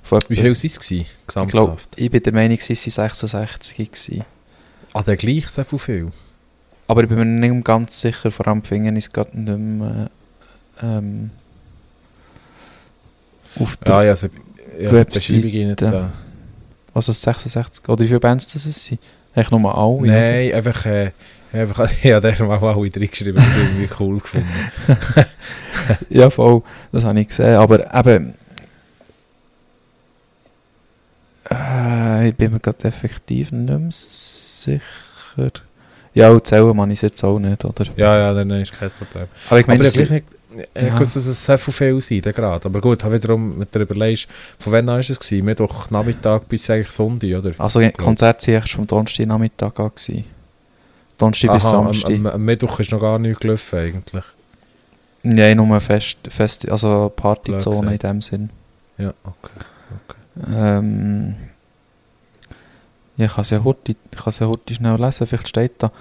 Von 0.02 0.20
Wie 0.28 0.36
viel 0.36 0.44
waren 0.46 0.52
es? 0.52 0.64
Ich 0.90 1.06
Gesamthaft? 1.26 1.88
ich 1.96 2.10
bin 2.10 2.22
der 2.22 2.32
Meinung, 2.32 2.58
es 2.58 2.68
waren 2.68 2.76
66 3.16 3.76
gewesen. 3.90 4.24
Ah, 4.92 5.02
der 5.02 5.16
gleich 5.16 5.48
so 5.48 5.62
viel? 5.78 6.10
Aber 6.88 7.02
ich 7.02 7.08
bin 7.08 7.18
mir 7.18 7.24
nicht 7.24 7.64
ganz 7.64 8.00
sicher, 8.00 8.30
vor 8.30 8.48
allem 8.48 8.62
ich 8.96 9.04
es 9.06 9.12
gerade 9.12 9.38
nicht 9.38 9.58
mehr 9.58 10.10
ähm, 10.82 11.30
auf 13.58 13.76
der, 13.76 13.94
Ah, 13.94 14.02
ja, 14.04 14.10
also, 14.10 14.28
ja, 14.78 14.88
also 14.90 15.04
die 15.04 15.10
Beschreibung 15.12 15.42
Webseite. 15.44 15.66
nicht 15.66 15.82
da. 15.82 16.12
was 16.92 17.08
ist 17.08 17.22
66, 17.22 17.88
oder 17.88 18.02
wie 18.02 18.08
viele 18.08 18.20
Bands 18.20 18.46
das 18.48 18.66
es 18.66 18.92
nur 19.50 19.74
alle, 19.74 19.86
oder? 19.86 20.12
Nein, 20.12 20.52
einfach, 20.52 20.86
äh, 20.86 21.12
einfach, 21.52 21.90
ja, 22.02 22.20
der 22.20 22.32
hat 22.32 22.40
mal 22.40 22.58
alle 22.58 22.76
reingeschrieben, 22.76 23.36
das 23.36 23.48
ist 23.48 23.58
irgendwie 23.58 23.88
cool 24.00 24.18
gefunden. 24.18 24.48
Ja, 26.08 26.30
voll, 26.30 26.62
das 26.92 27.04
habe 27.04 27.18
ich 27.20 27.28
gesehen, 27.28 27.56
aber 27.56 27.92
eben, 27.92 28.34
äh, 31.50 32.28
ich 32.28 32.34
bin 32.36 32.52
mir 32.52 32.60
gerade 32.60 32.84
effektiv 32.84 33.50
nicht 33.50 33.68
mehr 33.68 33.88
sicher. 33.90 34.80
Ja, 36.14 36.30
und 36.30 36.46
zählen 36.46 36.76
man 36.76 36.90
ich 36.90 37.02
jetzt 37.02 37.22
auch 37.24 37.38
nicht, 37.38 37.64
oder? 37.64 37.86
Ja, 37.96 38.16
ja, 38.18 38.34
dann 38.34 38.50
ist 38.50 38.78
kein 38.78 38.90
Problem. 38.90 39.26
Aber 39.48 39.60
ich 39.60 39.66
meine, 39.66 39.80
aber 39.80 39.88
ich 39.88 40.08
das 40.08 40.22
ich 40.74 40.82
Ja. 40.82 40.98
wusste, 40.98 41.18
dass 41.18 41.26
es 41.26 41.44
sehr 41.44 41.58
viel 41.58 42.00
sein 42.00 42.20
gerade. 42.22 42.66
Aber 42.66 42.80
gut, 42.80 43.04
habe 43.04 43.14
wiederum 43.14 43.58
mit 43.58 43.74
der 43.74 43.82
überlegst, 43.82 44.26
von 44.58 44.72
wann 44.72 44.86
war 44.86 44.98
es? 44.98 45.08
gewesen? 45.08 45.44
Mittwoch 45.44 45.90
Nachmittag 45.90 46.48
bis 46.48 46.68
eigentlich 46.70 46.90
Sonntag, 46.90 47.30
oder? 47.38 47.52
also 47.58 47.80
die 47.80 47.90
Konzerte 47.92 48.46
waren 48.48 48.54
erst 48.54 48.72
vom 48.72 48.86
Donnerstag 48.86 49.26
Nachmittag 49.26 49.78
an. 49.78 49.90
gewesen. 49.94 50.24
Donnerstag 51.18 51.52
bis 51.52 51.64
Aha, 51.66 51.76
am, 51.78 51.84
Samstag. 51.86 52.10
am, 52.14 52.26
am 52.26 52.44
Mittwoch 52.44 52.80
ist 52.80 52.90
noch 52.92 53.00
gar 53.00 53.18
nichts 53.18 53.40
gelaufen 53.40 53.78
eigentlich. 53.78 54.24
Nein, 55.22 55.56
nur 55.56 55.80
fest, 55.80 56.16
fest 56.28 56.68
also 56.70 57.12
Partyzone 57.14 57.92
in 57.92 57.98
dem 57.98 58.20
Sinn. 58.22 58.50
Ja, 58.96 59.12
okay. 59.24 59.64
Ähm, 60.56 61.34
ja, 63.18 63.26
ich 63.26 63.32
kann 63.34 63.42
es 63.42 63.50
ja 63.50 63.62
heute, 63.62 63.92
ich 63.92 63.96
kann 64.16 64.28
es 64.30 64.38
ja 64.38 64.46
heute 64.46 64.72
schnell 64.74 64.96
lesen, 64.98 65.26
vielleicht 65.26 65.48
steht 65.48 65.72
da. 65.78 65.92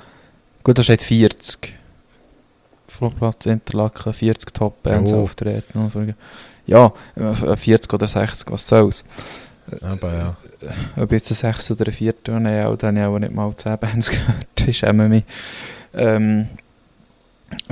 Gut, 0.63 0.77
da 0.77 0.83
steht 0.83 1.03
40. 1.03 1.73
Flugplatz 2.89 3.45
Interlaken, 3.45 4.13
40 4.13 4.54
Top-Bands 4.54 5.12
Oh. 5.13 5.21
auftreten. 5.23 6.17
Ja, 6.65 6.91
äh, 7.15 7.56
40 7.56 7.93
oder 7.93 8.08
60, 8.08 8.52
was 8.52 8.67
soll's. 8.67 9.06
Aber 9.82 10.13
ja. 10.13 10.38
Ob 10.97 11.12
jetzt 11.12 11.32
ein 11.32 11.36
6 11.36 11.71
oder 11.71 11.86
ein 11.88 11.93
4 11.93 12.23
tun, 12.23 12.45
ja, 12.45 12.75
dann 12.75 12.97
habe 12.99 12.99
ich 12.99 13.15
auch 13.15 13.19
nicht 13.19 13.34
mal 13.34 13.56
10 13.56 13.78
Bands 13.78 14.10
gehört. 14.12 14.47
Das 14.56 14.67
ist 14.67 14.84
immer 14.84 15.08
mich. 15.08 15.23
Ähm, 15.93 16.47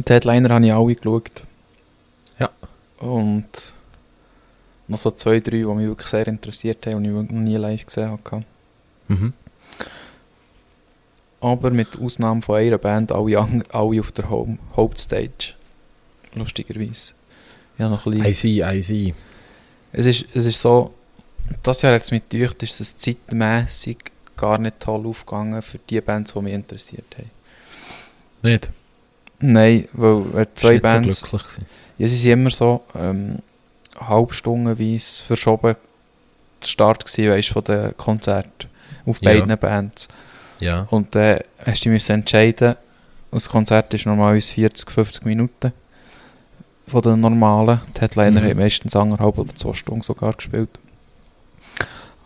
die 0.08 0.14
Headliner 0.14 0.50
habe 0.50 0.66
ich 0.66 0.74
alle 0.74 0.96
geschaut. 0.96 1.44
Ja. 2.40 2.50
Und 3.00 3.74
noch 4.88 4.98
so 4.98 5.12
zwei, 5.12 5.40
drei, 5.40 5.58
die 5.58 5.66
mich 5.66 5.88
wirklich 5.88 6.08
sehr 6.08 6.28
interessiert 6.28 6.86
haben 6.88 6.96
und 6.96 7.06
ich 7.06 7.12
noch 7.12 7.24
nie 7.40 7.58
live 7.58 7.86
gesehen 7.86 8.10
habe. 8.12 8.44
Mhm. 9.08 9.34
Aber 11.48 11.72
mit 11.72 12.00
Ausnahme 12.00 12.42
von 12.42 12.56
einer 12.58 12.78
Band 12.78 13.12
alle, 13.12 13.38
alle 13.40 14.00
auf 14.00 14.12
der 14.12 14.30
Home, 14.30 14.58
Hauptstage. 14.76 15.54
Lustigerweise. 16.34 17.14
Ja, 17.78 17.90
noch 17.90 18.06
ein 18.06 18.12
bisschen. 18.22 18.26
I 18.28 18.34
see, 18.34 18.78
I 18.78 18.82
see. 18.82 19.14
Es 19.92 20.06
ist, 20.06 20.26
es 20.34 20.46
ist 20.46 20.62
so, 20.62 20.94
das 21.64 21.82
Jahr 21.82 21.94
hat 21.94 22.04
es 22.04 22.12
mich 22.12 22.28
gedacht, 22.28 22.62
ist 22.64 22.80
es 22.82 22.98
zeitmässig 22.98 24.12
gar 24.36 24.58
nicht 24.58 24.80
toll 24.80 25.06
aufgegangen 25.08 25.62
für 25.62 25.80
die 25.90 26.02
Bands, 26.02 26.34
die 26.34 26.42
mich 26.42 26.54
interessiert 26.54 27.06
haben. 27.18 27.32
Nicht? 28.44 28.70
Nein, 29.40 29.88
weil 29.94 30.42
äh, 30.42 30.48
zwei 30.54 30.80
Bands, 30.80 31.22
So 31.22 31.40
ja, 31.98 32.08
sie 32.08 32.16
sind 32.16 32.32
immer 32.32 32.50
so 32.50 32.84
ähm, 32.96 33.40
halbstundenweise 34.00 35.24
verschoben 35.24 35.76
der 36.62 36.68
Start 36.68 37.06
gewesen, 37.06 37.32
weißt, 37.32 37.50
von 37.50 37.64
den 37.64 37.96
Konzerten 37.98 38.68
auf 39.06 39.22
Ja. 39.22 39.32
beiden 39.40 39.58
Bands. 39.58 40.08
Ja. 40.60 40.88
Und 40.90 41.14
dann 41.16 41.40
hast 41.66 41.86
du 41.86 41.90
dich 41.90 42.10
entscheiden, 42.10 42.76
das 43.32 43.50
Konzert 43.50 43.94
ist 43.94 44.06
normalerweise 44.06 44.54
40, 44.54 44.90
50 44.90 45.26
Minuten 45.26 45.74
von 46.88 47.02
den 47.02 47.20
normalen. 47.20 47.82
Die 47.96 48.02
Headliner 48.02 48.42
Mhm. 48.42 48.50
haben 48.50 48.58
meistens 48.60 48.96
anderthalb 48.96 49.38
oder 49.38 49.54
zwei 49.56 49.74
Stunden 49.74 50.02
sogar 50.02 50.34
gespielt. 50.34 50.70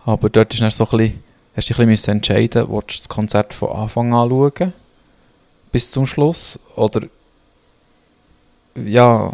Aber 0.05 0.29
dort 0.29 0.53
ist 0.53 0.61
dann 0.61 0.71
so 0.71 0.85
ein 0.89 0.97
bisschen, 0.97 1.23
hast 1.55 1.69
du 1.69 1.73
dich 1.73 1.79
ein 1.79 1.87
bisschen 1.87 1.89
müssen 1.89 2.09
entscheiden, 2.11 2.67
willst 2.69 2.89
du 2.91 2.97
das 2.99 3.09
Konzert 3.09 3.53
von 3.53 3.69
Anfang 3.71 4.13
an 4.13 4.29
schauen, 4.29 4.73
bis 5.71 5.91
zum 5.91 6.05
Schluss, 6.05 6.59
oder 6.75 7.01
ja, 8.75 9.33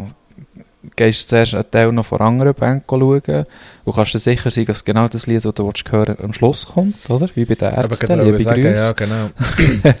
gehst 0.96 1.24
du 1.24 1.28
zuerst 1.28 1.54
einen 1.54 1.70
Teil 1.70 1.92
noch 1.92 2.06
von 2.06 2.20
anderen 2.20 2.54
Band 2.54 2.84
schauen 2.88 3.46
und 3.84 3.94
kannst 3.94 4.14
dir 4.14 4.18
sicher 4.18 4.50
sein, 4.50 4.66
dass 4.66 4.84
genau 4.84 5.08
das 5.08 5.26
Lied, 5.26 5.44
das 5.44 5.54
du 5.54 5.66
willst 5.66 5.90
hören 5.90 6.16
am 6.22 6.32
Schluss 6.32 6.66
kommt, 6.66 6.96
oder? 7.10 7.28
Wie 7.34 7.44
bei 7.44 7.54
den 7.54 7.68
Aber 7.68 7.90
Ärzten, 7.90 8.06
genau, 8.06 8.24
liebe 8.24 8.38
sagen, 8.40 8.60
Grüße. 8.60 8.84
ja, 8.84 8.92
genau. 8.92 9.30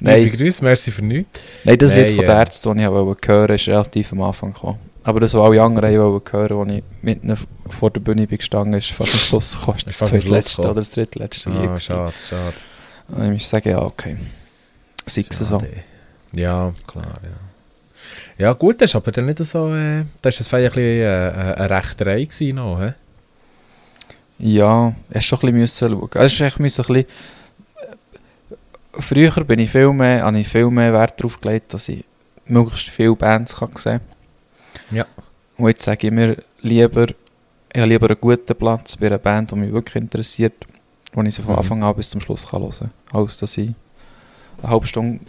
Nein. 0.00 0.22
Liebe 0.22 0.36
Grüße, 0.36 0.62
merci 0.62 0.90
für 0.90 1.04
nichts. 1.04 1.40
Nein, 1.64 1.78
das 1.78 1.92
Nein, 1.92 2.06
Lied 2.06 2.16
von 2.16 2.24
den 2.24 2.34
Ärzten, 2.34 2.68
das 2.76 2.84
ich 2.84 2.90
wollte 2.90 3.28
hören, 3.28 3.54
ist 3.56 3.68
relativ 3.68 4.12
am 4.12 4.22
Anfang 4.22 4.52
gekommen. 4.52 4.78
Aber 5.02 5.20
das, 5.20 5.34
was 5.34 5.40
alle 5.42 5.62
anderen 5.62 5.98
wollten 5.98 6.32
hören, 6.36 6.58
als 6.70 6.76
ich 6.78 6.84
mitten 7.02 7.34
vor 7.68 7.90
der 7.90 8.00
Bühne 8.00 8.26
bin 8.26 8.38
gestanden 8.38 8.74
ist 8.74 8.90
fast 8.90 9.12
am 9.14 9.18
Schluss 9.20 9.58
gekommen. 9.58 9.78
Das 9.84 9.98
zweitletzte 9.98 10.62
oder 10.62 10.74
das 10.74 10.90
drittletzte 10.90 11.50
Lied. 11.50 11.70
Ah, 11.70 11.76
schade, 11.76 12.12
schade. 12.28 12.52
Und 13.08 13.24
ich 13.24 13.30
muss 13.32 13.48
sagen, 13.48 13.70
ja, 13.70 13.82
okay. 13.82 14.16
Sei 15.06 15.24
es 15.28 15.38
so. 15.38 15.62
Ja, 16.32 16.72
klar, 16.86 17.20
ja. 17.22 17.47
Ja, 18.38 18.52
gut, 18.52 18.80
das 18.80 18.90
ist 18.90 18.94
aber 18.94 19.10
dann 19.10 19.26
nicht 19.26 19.38
so. 19.38 19.74
Äh, 19.74 20.04
das 20.22 20.52
war 20.52 20.60
ein 20.60 20.64
bisschen 20.66 20.82
äh, 20.82 21.28
äh, 21.28 21.54
eine 21.54 21.70
Rechterei 21.70 22.24
gewesen 22.24 22.56
noch, 22.56 22.80
hä? 22.80 22.94
Ja, 24.38 24.94
hast 25.12 25.24
schon 25.24 25.40
ein 25.42 25.54
bisschen 25.54 25.90
schauen. 25.90 26.08
Also, 26.14 26.44
echt 26.44 26.60
müssen 26.60 26.84
ein 26.86 26.86
bisschen... 26.94 27.06
Früher 28.92 29.44
bin 29.44 29.58
ich 29.58 29.70
viel 29.70 29.92
mehr, 29.92 30.24
habe 30.24 30.38
ich 30.38 30.48
viel 30.48 30.70
mehr 30.70 30.92
Wert 30.92 31.18
darauf 31.20 31.40
gelegt, 31.40 31.74
dass 31.74 31.88
ich 31.88 32.04
möglichst 32.46 32.88
viele 32.88 33.14
Bands 33.16 33.56
kann 33.56 33.70
sehen 33.74 34.00
kann. 34.88 34.96
Ja. 34.96 35.06
Und 35.56 35.68
jetzt 35.68 35.82
sage 35.82 36.06
ich 36.06 36.12
mir 36.12 36.36
lieber, 36.60 37.06
ich 37.72 37.80
habe 37.80 37.88
lieber 37.88 38.06
einen 38.08 38.20
guten 38.20 38.54
Platz 38.54 38.96
bei 38.96 39.06
einer 39.06 39.18
Band, 39.18 39.50
die 39.50 39.56
mich 39.56 39.72
wirklich 39.72 39.96
interessiert, 39.96 40.54
wo 41.12 41.22
ich 41.22 41.34
sie 41.34 41.42
von 41.42 41.52
Mhm. 41.54 41.58
Anfang 41.58 41.82
an 41.82 41.96
bis 41.96 42.10
zum 42.10 42.20
Schluss 42.20 42.46
kann 42.46 42.62
hören 42.62 42.72
kann, 43.10 43.20
als 43.20 43.36
dass 43.38 43.56
ich 43.56 43.72
eine 44.62 44.70
halbe 44.70 44.86
Stunde 44.86 45.20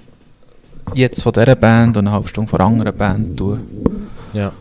jetzt 0.96 1.24
von 1.24 1.32
dieser 1.34 1.56
Band 1.56 1.98
und 1.98 2.08
eine 2.08 2.16
halbe 2.16 2.28
Stunde 2.28 2.50
von 2.50 2.60
einer 2.60 2.70
anderen 2.70 2.98
Band 2.98 3.38
tue, 3.38 3.62
Ja. 4.34 4.52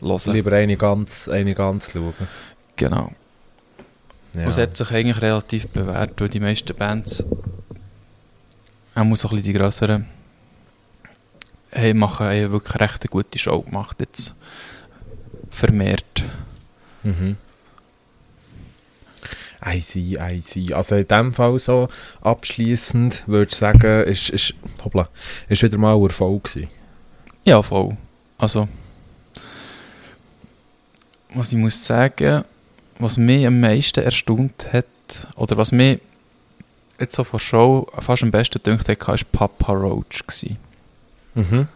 hören. 0.00 0.34
Lieber 0.34 0.52
eine 0.52 0.76
ganz, 0.76 1.28
eine 1.28 1.54
ganz 1.54 1.90
schauen. 1.92 2.12
Genau. 2.76 3.10
Ja. 4.36 4.42
Und 4.42 4.48
es 4.48 4.58
hat 4.58 4.76
sich 4.76 4.90
eigentlich 4.90 5.22
relativ 5.22 5.68
bewährt, 5.68 6.20
weil 6.20 6.28
die 6.28 6.40
meisten 6.40 6.74
Bands, 6.76 7.24
auch 8.94 9.04
muss 9.04 9.20
so 9.20 9.28
ein 9.28 9.36
bisschen 9.36 9.52
die 9.52 9.58
grösseren, 9.58 10.06
hey, 11.70 11.94
machen 11.94 12.26
haben 12.26 12.52
wirklich 12.52 12.80
recht 12.80 13.02
eine 13.02 13.08
gute 13.10 13.38
Show 13.38 13.62
gemacht 13.62 13.96
jetzt. 14.00 14.34
Vermehrt. 15.50 16.24
Mhm. 17.02 17.36
I 19.66 19.80
see, 19.80 20.18
I 20.18 20.40
see. 20.40 20.74
Also 20.74 20.96
in 20.96 21.08
dem 21.08 21.32
Fall 21.32 21.58
so 21.58 21.88
abschließend 22.20 23.24
würde 23.26 23.50
ich 23.50 23.56
sagen, 23.56 24.04
ist, 24.04 24.28
ist, 24.28 24.54
hoppla, 24.84 25.08
ist 25.48 25.62
wieder 25.62 25.78
mal 25.78 25.96
ein 25.96 26.02
Erfolg 26.02 26.44
gewesen. 26.44 26.68
Ja, 27.44 27.62
voll. 27.62 27.96
Also, 28.36 28.68
was 31.34 31.52
ich 31.52 31.58
muss 31.58 31.84
sagen, 31.84 32.44
was 32.98 33.16
mich 33.16 33.46
am 33.46 33.60
meisten 33.60 34.04
erstaunt 34.04 34.72
hat, 34.72 34.86
oder 35.36 35.56
was 35.56 35.72
mich 35.72 36.00
jetzt 36.98 37.14
so 37.14 37.24
von 37.24 37.40
Show 37.40 37.86
fast 37.98 38.22
am 38.22 38.30
besten 38.30 38.62
gedacht 38.62 38.88
hat, 38.88 39.08
war 39.08 39.18
Papa 39.32 39.72
Roach. 39.72 40.26
Gewesen. 40.26 40.56
Mhm. 41.34 41.68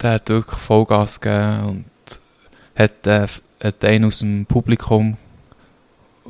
Der 0.00 0.12
hat 0.12 0.28
wirklich 0.28 0.58
Vollgas 0.58 1.20
gegeben 1.20 1.64
und 1.64 2.20
hat, 2.74 3.06
äh, 3.06 3.26
hat 3.62 3.84
einen 3.84 4.06
aus 4.06 4.20
dem 4.20 4.46
Publikum 4.46 5.16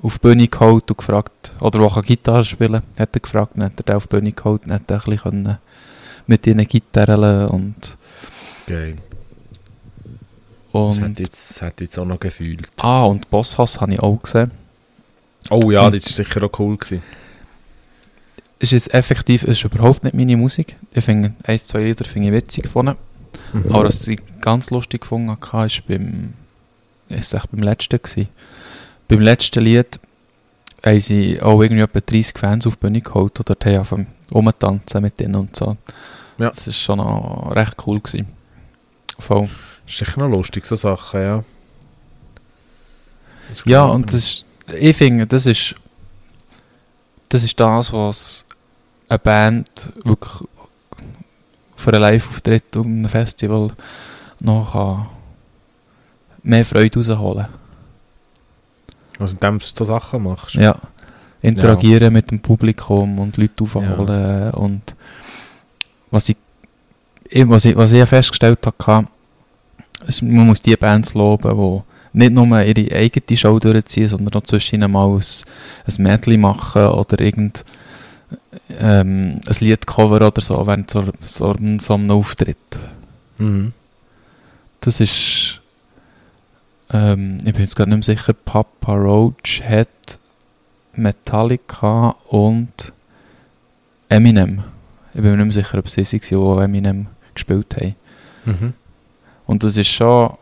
auf 0.03 0.19
die 0.19 0.29
Bühne 0.29 0.49
geholt 0.49 0.91
und 0.91 0.97
gefragt, 0.99 1.55
oder 1.61 1.79
der 1.79 1.91
kann 1.91 2.03
Gitarre 2.03 2.45
spielen, 2.45 2.83
hat 2.99 3.11
er 3.15 3.21
gefragt, 3.21 3.53
dann 3.57 3.65
hat 3.65 3.73
er 3.79 3.83
den 3.85 3.97
auf 3.97 4.07
die 4.07 4.17
Bühne 4.17 4.33
geholt 4.33 4.65
und 4.65 4.73
hat 4.73 4.91
er 4.91 4.97
ein 4.97 5.11
bisschen 5.11 5.59
mit 6.27 6.47
ihnen 6.47 6.67
Gitarren 6.67 7.49
und, 7.49 7.97
Geil. 8.67 8.97
Das 10.73 10.99
und 10.99 11.03
hat 11.03 11.19
jetzt, 11.19 11.61
hat 11.63 11.81
jetzt 11.81 11.99
auch 11.99 12.05
noch 12.05 12.21
gefühlt. 12.21 12.69
ah, 12.81 13.05
und 13.05 13.29
Bosshaus 13.29 13.81
habe 13.81 13.93
ich 13.95 14.01
auch 14.01 14.23
gesehen. 14.23 14.53
Oh 15.51 15.71
ja, 15.71 15.87
Und- 15.87 15.95
das 15.97 16.05
war 16.19 16.25
sicher 16.25 16.45
auch 16.45 16.59
cool. 16.61 16.77
Gewesen. 16.77 17.03
Ist 18.61 18.73
jetzt 18.73 18.93
effektiv, 18.95 19.43
ist 19.45 19.65
überhaupt 19.65 20.05
nicht 20.05 20.15
meine 20.15 20.37
Musik. 20.37 20.77
Ich 20.93 21.05
finde, 21.05 21.33
ein, 21.43 21.59
zwei 21.59 21.81
Lieder 21.83 22.05
finde 22.05 22.29
ich 22.29 22.35
witzig 22.35 22.65
gefunden. 22.65 22.97
Mhm. 23.53 23.73
Aber 23.73 23.85
was 23.87 24.07
ich 24.07 24.21
ganz 24.41 24.71
lustig 24.71 25.01
gefunden 25.01 25.31
habe, 25.31 25.41
war 25.53 25.69
beim, 25.89 26.35
ist 27.09 27.33
echt 27.35 27.51
beim 27.51 27.63
letzten 27.63 28.01
gewesen. 28.03 28.29
Beim 29.11 29.23
letzten 29.23 29.65
Lied 29.65 29.99
haben 30.87 31.01
sie 31.01 31.43
auch 31.43 31.61
irgendwie 31.61 31.83
etwa 31.83 31.99
30 31.99 32.39
Fans 32.39 32.67
auf 32.69 32.77
die 32.77 32.81
Bühne 32.81 33.01
geholt 33.01 33.41
oder 33.41 33.57
die 33.57 33.77
haben 33.77 34.07
rumtanzen 34.33 35.03
mit 35.03 35.19
denen 35.19 35.35
und 35.35 35.57
so. 35.57 35.77
Ja. 36.39 36.51
Das 36.51 36.65
war 36.65 36.73
schon 36.73 36.99
noch 36.99 37.53
recht 37.57 37.75
cool. 37.85 37.99
Gewesen. 37.99 38.29
Voll. 39.19 39.51
ist 39.85 39.97
sicher 39.97 40.21
noch 40.21 40.33
lustig, 40.33 40.65
so 40.65 40.77
Sachen, 40.77 41.21
ja. 41.21 41.45
Das 43.49 43.63
Ja, 43.65 43.83
und 43.87 44.07
das 44.13 44.15
ist, 44.15 44.45
ich 44.79 44.97
finde, 44.97 45.27
das 45.27 45.45
ist, 45.45 45.75
das 47.31 47.43
ist 47.43 47.59
das, 47.59 47.93
was 47.93 48.47
eine 49.09 49.19
Band 49.19 49.93
wirklich 50.05 50.49
für 51.75 51.93
einen 51.93 52.03
Live-Auftritt 52.03 52.77
und 52.77 52.87
einem 52.87 53.09
Festival 53.09 53.73
noch 54.39 54.73
kann 54.73 55.09
mehr 56.45 56.65
Freude 56.65 56.97
rausholen 57.01 57.60
Also 59.21 59.35
indem 59.35 59.59
du 59.59 59.65
so 59.65 59.85
Sachen 59.85 60.23
machst. 60.25 60.55
Ja. 60.57 60.77
Interagieren 61.43 62.13
mit 62.13 62.31
dem 62.31 62.41
Publikum 62.41 63.19
und 63.19 63.37
Leute 63.37 63.63
aufholen 63.65 64.51
und 64.53 64.95
was 66.11 66.29
ich, 66.29 66.37
ich- 67.29 67.49
was 67.49 67.65
ich, 67.65 67.77
was 67.77 67.93
ich 67.93 68.05
festgestellt 68.09 68.59
habe, 68.87 69.07
ist, 70.07 70.23
man 70.23 70.47
muss 70.47 70.61
die 70.61 70.77
Bands 70.77 71.15
loben, 71.15 71.57
die 71.57 72.19
nicht 72.19 72.33
nur 72.33 72.61
ihre 72.63 72.95
eigene 72.97 73.37
Show 73.37 73.59
durchziehen, 73.59 74.09
sondern 74.09 74.35
auch 74.41 74.45
zwischen 74.47 74.75
ihnen 74.77 74.91
mal 74.91 75.07
ein, 75.09 75.21
ein 75.21 76.03
Medley 76.03 76.37
machen 76.37 76.87
oder 76.89 77.21
irgend 77.21 77.65
ähm, 78.79 79.41
ein 79.47 79.57
Liedcover 79.61 80.17
oder 80.27 80.41
so 80.43 80.67
während 80.67 80.91
so, 80.91 81.05
so, 81.21 81.55
so 81.79 81.95
einem 81.95 82.11
Auftritt. 82.11 82.81
Mhm. 83.39 83.73
Das 84.81 85.01
ist. 85.01 85.60
Ähm, 86.93 87.39
ich 87.45 87.53
bin 87.53 87.61
jetzt 87.63 87.77
gerade 87.77 87.91
nicht 87.91 88.07
mehr 88.09 88.17
sicher. 88.17 88.33
Papa 88.33 88.95
Roach 88.95 89.63
hat 89.67 90.19
Metallica 90.95 92.17
und 92.29 92.93
Eminem. 94.09 94.63
Ich 95.15 95.21
bin 95.21 95.31
mir 95.33 95.37
nicht 95.45 95.57
mehr 95.57 95.65
sicher, 95.65 95.79
ob 95.79 95.87
es 95.87 95.93
sie 95.95 96.21
waren, 96.37 96.59
die 96.59 96.79
Eminem 96.79 97.07
gespielt 97.35 97.77
haben. 97.77 97.95
Mhm. 98.45 98.73
Und 99.47 99.63
das 99.63 99.77
ist 99.77 99.89
schon. 99.89 100.35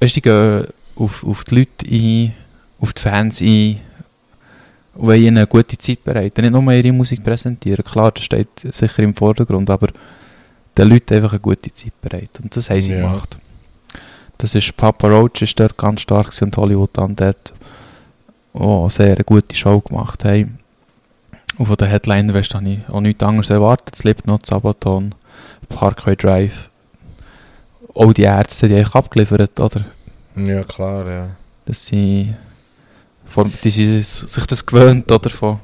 Weißt 0.00 0.14
du, 0.16 0.20
die 0.20 0.22
gehen 0.22 0.66
auf, 0.96 1.24
auf 1.24 1.44
die 1.44 1.54
Leute 1.56 1.86
ein, 1.90 2.34
auf 2.80 2.92
die 2.92 3.02
Fans 3.02 3.40
ein 3.40 3.80
und 4.94 5.06
wollen 5.06 5.22
ihnen 5.22 5.36
eine 5.38 5.46
gute 5.46 5.76
Zeit 5.78 6.04
bereiten. 6.04 6.40
Nicht 6.42 6.50
nur 6.52 6.72
ihre 6.72 6.92
Musik 6.92 7.22
präsentieren, 7.24 7.84
klar, 7.84 8.12
das 8.12 8.24
steht 8.24 8.48
sicher 8.70 9.02
im 9.02 9.14
Vordergrund, 9.14 9.68
aber 9.70 9.88
den 10.76 10.88
Leuten 10.88 11.14
einfach 11.14 11.32
eine 11.32 11.40
gute 11.40 11.72
Zeit 11.72 12.00
bereiten. 12.00 12.44
Und 12.44 12.56
das 12.56 12.70
haben 12.70 12.80
sie 12.80 12.92
Ja. 12.92 13.00
gemacht. 13.00 13.38
Das 14.38 14.54
ist 14.54 14.76
Papa 14.76 15.08
Roach 15.08 15.42
ist 15.42 15.58
dort 15.58 15.76
ganz 15.76 16.02
stark 16.02 16.30
und 16.40 16.56
Hollywood 16.56 16.96
Undead, 16.96 17.52
die 18.54 18.60
eine 18.60 18.88
sehr 18.88 19.16
gute 19.24 19.54
Show 19.56 19.80
gemacht 19.80 20.24
haben. 20.24 20.60
Und 21.56 21.66
von 21.66 21.76
den 21.76 21.88
Headliner 21.88 22.34
weißt, 22.34 22.54
habe 22.54 22.68
ich 22.68 22.88
auch 22.88 23.00
nichts 23.00 23.24
anderes 23.24 23.50
erwartet. 23.50 23.96
Slipknot, 23.96 24.46
Sabaton, 24.46 25.12
Parkway 25.68 26.14
Drive. 26.14 26.70
Auch 27.94 28.12
die 28.12 28.22
Ärzte, 28.22 28.68
die 28.68 28.76
haben 28.76 28.92
abgeliefert, 28.92 29.58
oder? 29.58 29.84
Ja, 30.36 30.62
klar, 30.62 31.08
ja. 31.08 31.30
Dass 31.64 31.86
sie, 31.86 32.32
von, 33.24 33.52
die 33.64 33.70
sind 33.70 34.04
sich 34.04 34.46
das 34.46 34.64
gewöhnt, 34.64 35.10
oder? 35.10 35.30
Von, 35.30 35.58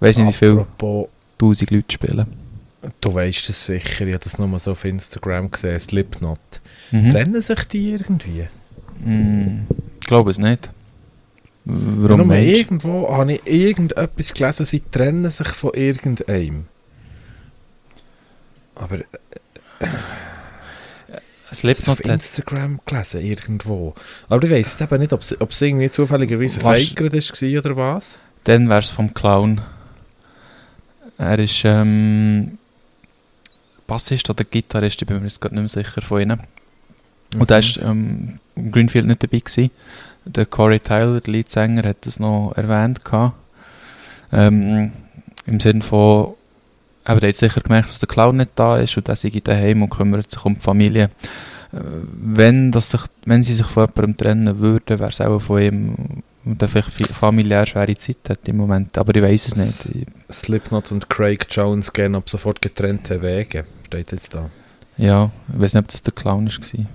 weiß 0.00 0.18
nicht 0.18 0.28
wie 0.28 0.32
viel, 0.32 0.66
tausend 1.38 1.70
Leute 1.70 1.90
spielen. 1.90 2.26
du 3.00 3.14
weißt 3.14 3.48
es 3.48 3.64
sicher, 3.64 4.06
ich 4.06 4.12
habe 4.12 4.24
das 4.24 4.38
nochmal 4.38 4.60
so 4.60 4.72
auf 4.72 4.84
Instagram 4.84 5.50
gesehen, 5.50 5.80
Slipknot. 5.80 6.60
Mhm. 6.90 7.10
Trennen 7.10 7.40
sich 7.40 7.64
die 7.64 7.92
irgendwie? 7.92 8.46
Mm, 9.04 9.66
ich 10.00 10.06
glaube 10.06 10.30
es 10.30 10.38
nicht. 10.38 10.70
Warum 11.64 12.28
du? 12.28 12.34
irgendwo 12.34 13.10
habe 13.10 13.34
ich 13.34 13.46
irgendetwas 13.46 14.34
gelesen, 14.34 14.66
sie 14.66 14.80
trennen 14.80 15.30
sich 15.30 15.48
von 15.48 15.72
irgendeinem. 15.72 16.66
Aber 18.74 18.98
das 19.78 19.88
auf 21.50 21.58
Slipknot 21.58 21.98
hat 22.00 22.06
Instagram 22.06 22.80
gelesen, 22.84 23.20
irgendwo. 23.22 23.94
Aber 24.28 24.44
ich 24.44 24.50
weiss 24.50 24.78
jetzt 24.78 24.80
eben 24.80 25.00
nicht, 25.00 25.12
ob 25.12 25.20
es, 25.22 25.32
es 25.32 25.62
irgendwie 25.62 25.90
zufälligerweise 25.90 26.60
Faker 26.60 27.12
war 27.12 27.58
oder 27.58 27.76
was. 27.76 28.18
Dann 28.44 28.68
wäre 28.68 28.80
es 28.80 28.90
vom 28.90 29.14
Clown. 29.14 29.62
Er 31.16 31.38
ist 31.38 31.62
ähm, 31.64 32.58
Bassist 33.86 34.28
oder 34.28 34.44
Gitarrist, 34.44 35.00
ich 35.00 35.06
bin 35.06 35.18
mir 35.18 35.24
jetzt 35.24 35.40
gerade 35.40 35.54
nicht 35.54 35.74
mehr 35.74 35.84
sicher 35.84 36.02
von 36.02 36.20
ihnen. 36.20 36.40
Und 37.40 37.50
er 37.50 37.62
war 37.62 37.90
ähm, 37.90 38.38
im 38.54 38.72
Greenfield 38.72 39.06
nicht 39.06 39.22
dabei. 39.22 39.38
Gewesen. 39.38 39.70
Der 40.26 40.46
Corey 40.46 40.80
Tyler, 40.80 41.20
der 41.20 41.32
Leadsänger, 41.32 41.82
hat 41.88 42.06
das 42.06 42.18
noch 42.18 42.52
erwähnt. 42.56 43.04
gehabt. 43.04 43.34
Ähm, 44.32 44.92
Im 45.46 45.60
Sinne 45.60 45.82
von, 45.82 46.34
aber 47.04 47.22
er 47.22 47.28
hat 47.28 47.36
sicher 47.36 47.60
gemerkt, 47.60 47.90
dass 47.90 48.00
der 48.00 48.08
Clown 48.08 48.38
nicht 48.38 48.50
da 48.54 48.78
ist 48.78 48.96
und 48.96 49.08
er 49.08 49.16
sei 49.16 49.40
daheim 49.42 49.82
und 49.82 49.90
kümmert 49.90 50.30
sich 50.30 50.44
um 50.44 50.54
die 50.54 50.60
Familie. 50.60 51.10
Äh, 51.72 51.78
wenn, 52.22 52.70
das 52.70 52.90
sich, 52.90 53.02
wenn 53.26 53.42
sie 53.42 53.54
sich 53.54 53.66
von 53.66 53.84
jemandem 53.84 54.16
trennen 54.16 54.58
würden, 54.58 54.98
wäre 54.98 55.10
es 55.10 55.20
auch 55.20 55.38
von 55.38 55.60
ihm, 55.60 55.94
der 56.44 56.68
vielleicht 56.68 57.14
familiär 57.14 57.66
schwere 57.66 57.94
Zeit 57.96 58.16
hat 58.28 58.48
im 58.48 58.56
Moment. 58.56 58.96
Aber 58.96 59.14
ich 59.14 59.22
weiß 59.22 59.48
es 59.48 59.56
nicht. 59.56 59.96
Ich, 59.96 60.34
Slipknot 60.34 60.92
und 60.92 61.08
Craig 61.08 61.46
Jones 61.50 61.92
gehen 61.92 62.14
ab 62.14 62.28
sofort 62.28 62.60
getrennte 62.60 63.20
Wege. 63.20 63.64
Steht 63.86 64.12
jetzt 64.12 64.34
da. 64.34 64.50
ja, 64.96 65.30
ich 65.52 65.60
weiß 65.60 65.74
nicht, 65.74 65.84
ob 65.84 65.88
das 65.88 66.02
der 66.02 66.12
Clown 66.12 66.46
war. 66.46 66.86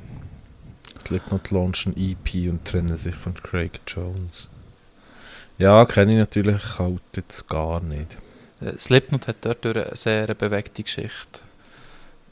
Slipknot 1.00 1.52
launchen 1.52 1.96
EP 1.98 2.50
und 2.50 2.66
trennen 2.66 2.96
sich 2.98 3.16
von 3.16 3.34
Craig 3.34 3.80
Jones. 3.88 4.48
Ja, 5.58 5.86
kenne 5.86 6.12
ich 6.14 6.18
natürlich 6.18 6.80
halt 6.80 7.02
jetzt 7.16 7.48
gar 7.50 7.82
nicht. 7.82 8.18
Äh, 8.62 8.78
Slipknot 8.78 9.28
hat 9.28 9.38
dort 9.42 9.66
eine 9.66 9.96
sehr 9.96 10.28
bewegte 10.36 10.84
Geschichte. 10.84 11.42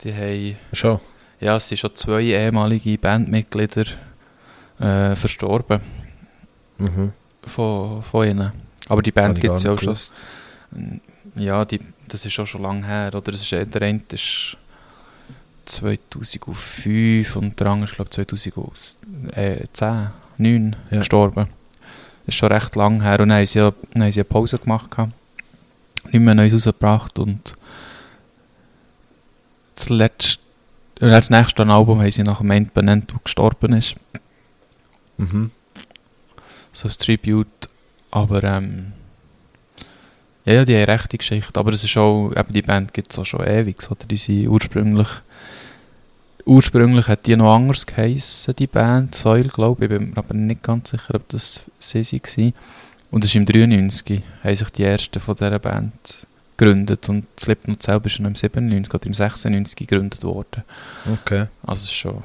Die 0.03 0.13
haben, 0.13 0.57
Schon? 0.73 0.99
ja, 1.39 1.55
es 1.55 1.67
sind 1.67 1.77
schon 1.79 1.95
zwei 1.95 2.21
ehemalige 2.21 2.97
Bandmitglieder 2.97 3.85
äh, 4.79 5.15
verstorben 5.15 5.81
Mhm. 6.79 7.11
von, 7.43 8.03
von 8.03 8.27
ihnen. 8.27 8.51
Aber 8.87 9.01
die 9.01 9.11
Band 9.11 9.41
gibt 9.41 9.55
es 9.55 9.63
ja 9.63 9.73
auch 9.73 9.81
schon. 9.81 9.93
nicht 9.93 11.01
Ja, 11.35 11.65
die, 11.65 11.79
das 12.07 12.23
ist 12.25 12.39
auch 12.39 12.45
schon 12.45 12.61
lange 12.61 12.85
her. 12.85 13.07
Oder 13.13 13.31
das 13.31 13.41
ist, 13.41 13.51
der 13.51 13.81
eine 13.81 14.01
ist 14.11 14.55
2005 15.67 17.35
und 17.35 17.59
der 17.59 17.67
andere 17.67 17.89
ist, 17.89 17.95
glaube 17.95 18.09
ich, 18.09 18.27
2010, 18.27 20.09
9 20.37 20.75
Ja. 20.91 20.97
gestorben. 20.99 21.47
Das 22.25 22.33
ist 22.33 22.35
schon 22.35 22.51
recht 22.51 22.75
lang 22.75 23.01
her. 23.01 23.19
Und 23.19 23.29
dann 23.29 23.37
haben 23.37 23.45
sie, 23.45 23.59
ja, 23.59 23.71
dann 23.93 24.03
haben 24.03 24.11
sie 24.11 24.19
eine 24.19 24.25
Pause 24.25 24.57
gemacht. 24.57 24.91
Gehabt. 24.91 25.13
Nicht 26.11 26.21
mehr 26.21 26.35
Neues 26.35 26.53
rausgebracht. 26.53 27.19
Und 27.19 27.55
das 29.75 29.89
letzte, 29.89 30.41
das 30.95 31.29
nächste 31.29 31.67
Album 31.67 31.99
haben 31.99 32.11
sie 32.11 32.23
nach 32.23 32.39
dem 32.39 32.51
Ende 32.51 32.71
benannt, 32.73 33.11
der 33.11 33.19
gestorben 33.23 33.73
ist. 33.73 33.95
Mhm. 35.17 35.51
so 36.71 36.87
ein 36.87 36.93
Tribute. 36.97 37.47
Aber 38.11 38.43
ähm, 38.43 38.93
ja, 40.47 40.53
ja, 40.53 40.65
die 40.65 40.75
haben 40.75 40.83
eine 40.83 40.93
rechte 40.93 41.17
Geschichte. 41.17 41.59
Aber 41.59 41.73
es 41.73 41.83
ist 41.83 41.97
auch, 41.97 42.31
eben 42.31 42.53
die 42.53 42.61
Band 42.61 42.93
gibt 42.93 43.11
es 43.11 43.19
auch 43.19 43.25
schon 43.25 43.45
ewig. 43.45 43.79
Oder? 43.91 44.05
Die 44.09 44.15
sind 44.15 44.47
ursprünglich, 44.47 45.09
ursprünglich 46.45 47.09
hat 47.09 47.25
die 47.25 47.35
noch 47.35 47.53
anders 47.53 47.85
geheissen, 47.85 48.55
die 48.55 48.67
Band. 48.67 49.13
Soil, 49.13 49.49
glaube 49.49 49.85
ich. 49.85 49.91
Ich 49.91 49.97
bin 49.97 50.11
mir 50.11 50.17
aber 50.17 50.33
nicht 50.33 50.63
ganz 50.63 50.91
sicher, 50.91 51.15
ob 51.15 51.27
das 51.27 51.63
sie 51.79 51.99
waren. 51.99 52.53
Und 53.11 53.25
es 53.25 53.31
ist 53.31 53.35
im 53.35 53.45
93 53.45 54.23
haben 54.41 54.55
sich 54.55 54.69
die 54.69 54.83
ersten 54.83 55.19
von 55.19 55.35
dieser 55.35 55.59
Band 55.59 55.91
gegründet. 56.55 57.09
Und 57.09 57.25
Slipknot 57.37 57.83
selber 57.83 58.05
ist 58.05 58.13
schon 58.13 58.25
im 58.25 58.35
97 58.35 58.93
oder 58.93 59.05
im 59.05 59.13
96 59.13 59.75
gegründet 59.75 60.23
worden. 60.23 60.63
Okay. 61.11 61.47
Also 61.63 61.83
es 61.83 61.91
ist 61.91 61.93
schon 61.93 62.23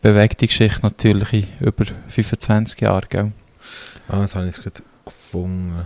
bewegte 0.00 0.46
Geschichte 0.46 0.80
natürlich 0.82 1.32
in 1.32 1.66
über 1.66 1.84
25 2.08 2.80
Jahre, 2.80 3.06
gell? 3.06 3.32
Ah, 4.08 4.22
jetzt 4.22 4.34
habe 4.34 4.48
ich 4.48 4.56
es 4.56 4.62
gerade 4.62 4.82
gefunden. 5.04 5.84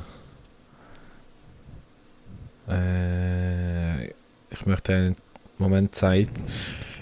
Äh, 2.70 4.06
ich 4.50 4.66
möchte 4.66 4.94
einen 4.94 5.16
Moment 5.59 5.94
Zeit. 5.94 6.29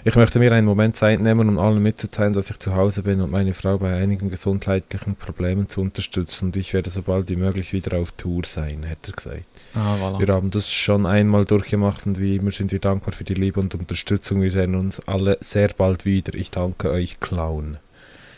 Ich 0.05 0.15
möchte 0.15 0.39
mir 0.39 0.51
einen 0.53 0.65
Moment 0.65 0.95
Zeit 0.95 1.19
nehmen, 1.19 1.49
um 1.49 1.59
allen 1.59 1.83
mitzuteilen, 1.83 2.31
dass 2.31 2.49
ich 2.49 2.57
zu 2.59 2.73
Hause 2.73 3.03
bin 3.03 3.19
und 3.19 3.31
meine 3.31 3.53
Frau 3.53 3.77
bei 3.77 3.95
einigen 3.95 4.29
gesundheitlichen 4.29 5.15
Problemen 5.15 5.67
zu 5.67 5.81
unterstützen. 5.81 6.45
Und 6.45 6.57
ich 6.57 6.73
werde 6.73 6.89
so 6.89 7.01
bald 7.01 7.29
wie 7.29 7.35
möglich 7.35 7.73
wieder 7.73 7.97
auf 7.97 8.13
Tour 8.13 8.43
sein, 8.45 8.85
hat 8.89 9.07
er 9.07 9.13
gesagt. 9.13 9.43
Ah, 9.75 9.95
voilà. 9.99 10.19
Wir 10.19 10.33
haben 10.33 10.51
das 10.51 10.71
schon 10.71 11.05
einmal 11.05 11.43
durchgemacht 11.43 12.07
und 12.07 12.19
wie 12.19 12.37
immer 12.37 12.51
sind 12.51 12.71
wir 12.71 12.79
dankbar 12.79 13.13
für 13.13 13.25
die 13.25 13.33
Liebe 13.33 13.59
und 13.59 13.75
Unterstützung. 13.75 14.41
Wir 14.41 14.51
sehen 14.51 14.75
uns 14.75 15.01
alle 15.05 15.37
sehr 15.41 15.69
bald 15.77 16.05
wieder. 16.05 16.33
Ich 16.33 16.49
danke 16.49 16.91
euch, 16.91 17.19
Clown. 17.19 17.77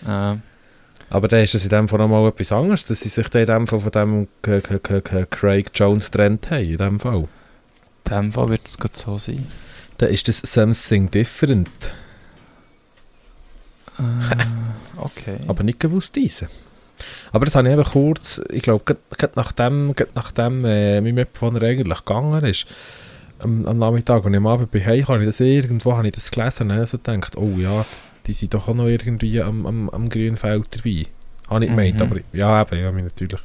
Äh, 0.07 0.38
Aber 1.12 1.28
dann 1.28 1.43
ist 1.43 1.53
es 1.53 1.66
in 1.66 1.70
dem 1.70 1.89
Fall 1.89 1.99
nochmal 1.99 2.30
etwas 2.30 2.53
anderes, 2.53 2.86
dass 2.86 3.01
sie 3.01 3.09
sich 3.09 3.28
dann 3.28 3.41
in 3.41 3.47
dem 3.47 3.68
Fall 3.68 3.82
von 3.82 3.91
dem 3.91 4.28
Craig 5.30 5.72
Jones 5.76 6.09
getrennt 6.09 6.49
haben, 6.49 6.64
in 6.64 6.78
dem 6.78 6.99
Fall. 7.01 7.28
in 8.05 8.12
dem 8.12 8.32
Fall 8.32 8.49
wird 8.49 8.62
es 8.66 8.78
gerade 8.78 8.97
so 8.97 9.18
sein. 9.18 9.45
Dann 9.97 10.09
ist 10.09 10.30
das 10.30 10.38
something 10.38 11.12
different. 11.12 11.70
Äh, 13.99 14.03
okay. 14.95 15.38
Aber 15.47 15.64
nicht 15.64 15.82
gewusst 15.82 16.16
diese. 16.16 16.47
Aber 17.34 17.43
das 17.43 17.55
habe 17.55 17.68
ich 17.68 17.74
eben 17.74 17.84
kurz, 17.84 18.41
ich 18.49 18.62
glaube, 18.62 18.86
gerade 18.86 19.34
nachdem, 19.36 19.93
gerade 19.93 20.12
nachdem 20.16 20.64
äh, 20.64 21.01
mein 21.01 21.16
Mitbewohner 21.16 21.62
eigentlich 21.62 22.05
gegangen 22.05 22.45
ist, 22.45 22.68
am, 23.39 23.66
am 23.66 23.80
Nachmittag, 23.80 24.24
und 24.24 24.34
ich 24.34 24.38
am 24.38 24.47
Abend 24.47 24.72
bin 24.72 24.86
heim, 24.86 25.05
habe 25.09 25.20
ich 25.20 25.28
das 25.28 25.41
irgendwo 25.41 25.97
habe 25.97 26.07
ich 26.07 26.14
das 26.14 26.32
gelesen 26.32 26.70
und 26.70 26.78
habe 26.78 26.86
so 26.86 26.97
gedacht, 26.97 27.36
oh 27.36 27.55
ja, 27.57 27.86
die 28.28 28.34
sind 28.34 28.53
doch 28.53 28.67
auch 28.67 28.74
noch 28.74 28.88
irgendwie 28.88 29.41
am, 29.41 29.65
am, 29.65 29.89
am 29.89 30.09
grünen 30.09 30.38
Feld 30.38 30.67
dabei. 30.76 31.05
Habe 31.49 31.65
ich 31.65 31.69
gemeint, 31.72 31.95
Mhm. 31.95 32.01
aber 32.01 32.17
ja, 32.34 32.61
eben, 32.61 32.80
ja, 32.80 32.91
mich 32.91 33.03
natürlich, 33.03 33.39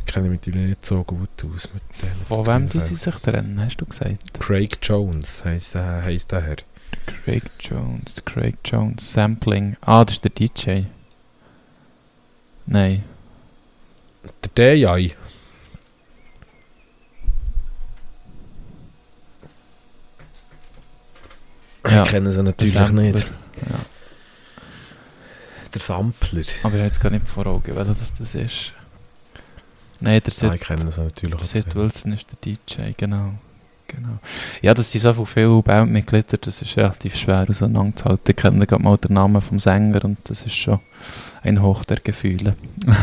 ich 0.00 0.12
kenne 0.12 0.28
mich 0.28 0.40
natürlich 0.40 0.68
nicht 0.68 0.84
so 0.84 1.02
gut 1.04 1.28
aus 1.44 1.68
mit 1.72 1.82
dem. 2.02 2.26
Von 2.26 2.46
wem 2.46 2.68
die 2.68 2.80
sie 2.80 2.96
sich 2.96 3.14
trennen, 3.16 3.60
hast 3.60 3.76
du 3.78 3.86
gesagt? 3.86 4.34
Craig 4.40 4.78
Jones 4.82 5.44
heisst 5.44 5.74
der, 5.74 6.02
heisst 6.04 6.32
der 6.32 6.42
Herr. 6.42 6.56
Craig 7.24 7.42
Jones, 7.60 8.14
der 8.14 8.24
Craig 8.24 8.56
Jones 8.64 9.12
Sampling. 9.12 9.76
Ah, 9.80 10.04
das 10.04 10.14
ist 10.16 10.24
der 10.24 10.30
DJ. 10.32 10.82
Nein. 12.66 13.04
Der 14.56 14.74
DJ. 14.74 15.12
Ja, 21.88 22.02
ich 22.02 22.08
kenne 22.08 22.32
sie 22.32 22.42
natürlich 22.42 22.90
nicht. 22.90 23.26
Ja. 23.62 23.78
Der 25.72 25.80
Sampler. 25.80 26.40
Aber 26.40 26.44
ich 26.44 26.62
habe 26.62 26.78
jetzt 26.78 27.00
gar 27.00 27.10
nicht 27.10 27.26
vor 27.28 27.46
Augen, 27.46 27.74
welcher 27.76 27.94
das, 27.94 28.14
das 28.14 28.34
ist. 28.34 28.72
Nein, 30.00 30.20
der 30.24 30.28
Ah, 30.32 30.50
Sid, 30.50 30.54
ich 30.54 30.60
kenne 30.60 30.90
sie 30.90 31.00
natürlich 31.00 31.34
der 31.36 31.40
auch 31.40 31.44
Sid. 31.44 31.74
Wilson 31.74 32.12
ist 32.12 32.28
der 32.30 32.36
DJ, 32.42 32.92
genau. 32.96 33.34
genau. 33.88 34.18
Ja, 34.62 34.74
das 34.74 34.90
sind 34.92 35.00
so 35.00 35.24
viele 35.24 35.62
Bandmitglieder, 35.62 36.36
das 36.38 36.60
ist 36.62 36.76
relativ 36.76 37.16
schwer 37.16 37.46
auseinanderzuhalten. 37.48 38.24
Ich 38.28 38.36
kenne 38.36 38.66
gerade 38.66 38.82
mal 38.82 38.96
den 38.98 39.14
Namen 39.14 39.40
vom 39.40 39.58
Sänger 39.58 40.04
und 40.04 40.18
das 40.24 40.42
ist 40.42 40.54
schon 40.54 40.80
ein 41.42 41.62
Hoch 41.62 41.84
der 41.84 41.98
Gefühle. 42.00 42.56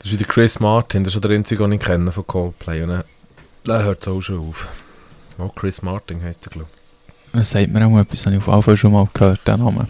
Das 0.00 0.12
ist 0.12 0.20
der 0.20 0.28
Chris 0.28 0.60
Martin, 0.60 1.02
das 1.02 1.16
ist 1.16 1.24
der 1.24 1.32
einzige, 1.32 1.64
den 1.64 1.72
ich 1.72 1.80
kenne 1.80 2.12
von 2.12 2.24
Coldplay. 2.24 2.84
Und 2.84 3.02
dann 3.64 3.82
hört 3.82 4.00
es 4.00 4.06
auch 4.08 4.20
schon 4.20 4.38
auf. 4.48 4.68
Oh, 5.38 5.48
Chris 5.48 5.82
Martin 5.82 6.22
heisst 6.22 6.46
er, 6.46 6.50
glaube 6.52 6.68
Das 7.32 7.50
sagt 7.50 7.68
mir 7.68 7.86
auch 7.86 7.98
etwas, 7.98 8.26
habe 8.26 8.36
ich 8.36 8.42
auf 8.42 8.48
jeden 8.48 8.62
Fall 8.62 8.76
schon 8.76 8.92
mal 8.92 9.08
gehört, 9.12 9.46
den 9.46 9.60
Namen. 9.60 9.86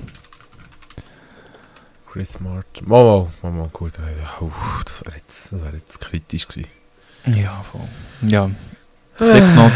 Chris 2.11 2.41
Martin. 2.41 2.89
Mal, 2.89 3.29
mal, 3.43 3.69
gut. 3.73 3.93
Ja, 3.99 4.45
uh, 4.45 4.51
das 4.85 5.05
wäre 5.05 5.17
jetzt, 5.17 5.53
das 5.53 5.63
wär 5.63 5.73
jetzt 5.73 6.01
kritisch 6.01 6.49
gewesen. 6.49 6.69
Ja, 7.27 7.63
voll. 7.63 7.83
Ja, 8.23 8.51
Slipknot, 9.17 9.73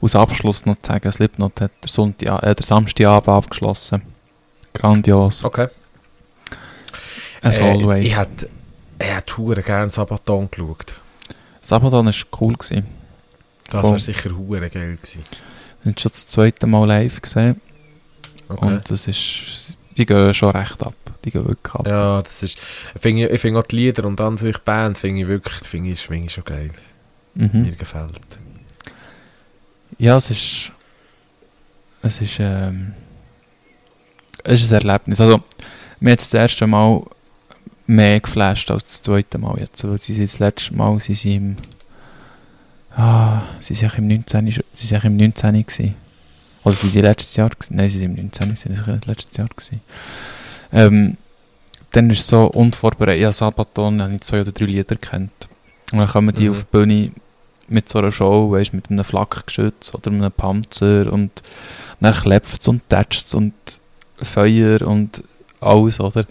aus 0.00 0.14
Abschluss 0.14 0.66
noch 0.66 0.78
zu 0.78 0.92
sagen, 0.92 1.10
Slipknot 1.10 1.60
hat 1.60 1.72
der, 1.82 1.88
Sonntag, 1.88 2.42
äh, 2.42 2.54
der 2.54 2.64
Samstagabend 2.64 3.28
abgeschlossen. 3.28 4.02
Grandios, 4.72 5.44
Okay. 5.44 5.68
as 7.42 7.58
Äh, 7.58 7.70
always. 7.70 8.04
Ich 8.04 8.16
hätte 8.18 8.48
ich 8.98 9.36
hure 9.36 9.62
gerne 9.62 9.90
Sabaton 9.90 10.50
geschaut. 10.50 11.00
Sabaton 11.62 12.06
war 12.06 12.40
cool. 12.40 12.54
Gewesen. 12.54 12.86
Das 13.68 13.82
wäre 13.82 13.98
sicher 13.98 14.30
hure 14.36 14.68
geil 14.68 14.96
gewesen. 14.96 15.22
Ich 15.82 15.86
habe 15.86 16.00
schon 16.00 16.12
das 16.12 16.26
zweite 16.26 16.66
Mal 16.66 16.86
live 16.86 17.20
gesehen 17.22 17.60
Okay. 18.48 18.66
und 18.66 18.90
das 18.90 19.06
ist, 19.06 19.76
die 19.96 20.04
gehen 20.06 20.34
schon 20.34 20.50
recht 20.50 20.82
ab. 20.82 20.94
Die 21.24 21.30
gehen 21.30 21.46
wirklich 21.46 21.74
ab. 21.74 21.86
ja, 21.86 22.20
das 22.20 22.42
ist... 22.42 22.58
Ich 22.94 23.00
finde 23.00 23.28
ich 23.28 23.40
finde 23.40 23.60
auch 23.60 23.64
die 23.66 23.76
Lieder 23.76 24.04
und 24.04 24.20
an 24.20 24.36
sich 24.36 24.58
Band 24.58 24.98
finde 24.98 25.22
ich 25.22 25.28
wirklich 25.28 25.54
finde 25.66 25.90
ich, 25.90 26.00
finde 26.00 26.26
ich 26.26 26.32
schon 26.32 26.44
geil. 26.44 26.70
Mir 27.34 27.48
Mhm. 27.48 27.78
gefällt. 27.78 28.20
Ja, 29.98 30.16
es 30.16 30.30
ist, 30.30 30.72
es 32.02 32.20
ist, 32.20 32.38
ähm, 32.40 32.94
es 34.44 34.62
ist 34.62 34.72
ein 34.72 34.80
Erlebnis. 34.80 35.20
Also, 35.20 35.42
mir 36.00 36.12
hat 36.12 36.20
das 36.20 36.34
erste 36.34 36.66
Mal 36.66 37.02
mehr 37.86 38.18
geflasht 38.20 38.70
als 38.70 38.84
das 38.84 39.02
zweite 39.02 39.38
Mal 39.38 39.58
jetzt. 39.60 39.86
Weil 39.86 39.98
sie 39.98 40.14
sind 40.14 40.24
das 40.32 40.38
letzte 40.38 40.74
Mal, 40.74 40.98
sie 41.00 41.14
sind 41.14 41.34
im, 41.34 41.56
ah, 43.00 43.42
sie 43.60 43.74
sind 43.74 43.86
eigentlich 43.92 43.98
im 43.98 44.08
19, 44.08 44.52
schon- 44.52 44.64
sie 44.72 44.86
sind 44.86 45.04
im 45.04 45.16
19 45.16 45.52
gewesen. 45.66 45.94
Oder 46.64 46.74
sie 46.74 46.88
sind 46.90 47.02
letztes 47.02 47.36
Jahr 47.36 47.48
gewesen. 47.50 47.76
Nein, 47.76 47.88
sie 47.90 47.98
sind 47.98 48.10
im 48.18 48.24
19, 48.24 48.54
sie 48.56 48.68
sind 48.68 49.06
letztes 49.06 49.36
Jahr 49.36 49.48
gewesen. 49.48 49.80
Ähm, 50.72 51.16
dann 51.92 52.10
ist 52.10 52.20
es 52.20 52.26
so 52.28 52.46
unvorbereitet, 52.46 53.22
ja, 53.22 53.32
Sabaton, 53.32 54.00
habe 54.02 54.14
ich 54.14 54.20
zwei 54.20 54.42
oder 54.42 54.52
drei 54.52 54.66
Lieder 54.66 54.96
kennt. 54.96 55.48
Und 55.92 55.98
dann 55.98 56.08
kommen 56.08 56.34
die 56.34 56.48
Mhm. 56.48 56.54
auf 56.54 56.58
die 56.64 56.70
Bühne 56.70 57.12
mit 57.68 57.88
so 57.88 57.98
einer 57.98 58.12
Show, 58.12 58.50
weißt, 58.52 58.72
mit 58.74 58.90
einem 58.90 59.04
Flakgeschütz 59.04 59.92
oder 59.94 60.10
einem 60.10 60.30
Panzer 60.30 61.12
und 61.12 61.30
dann 62.00 62.14
klepft 62.14 62.60
es 62.62 62.68
und 62.68 62.88
tätscht 62.88 63.26
es 63.26 63.34
und 63.34 63.52
Feuer 64.18 64.82
und 64.82 65.22
alles, 65.60 65.98
oder? 66.00 66.26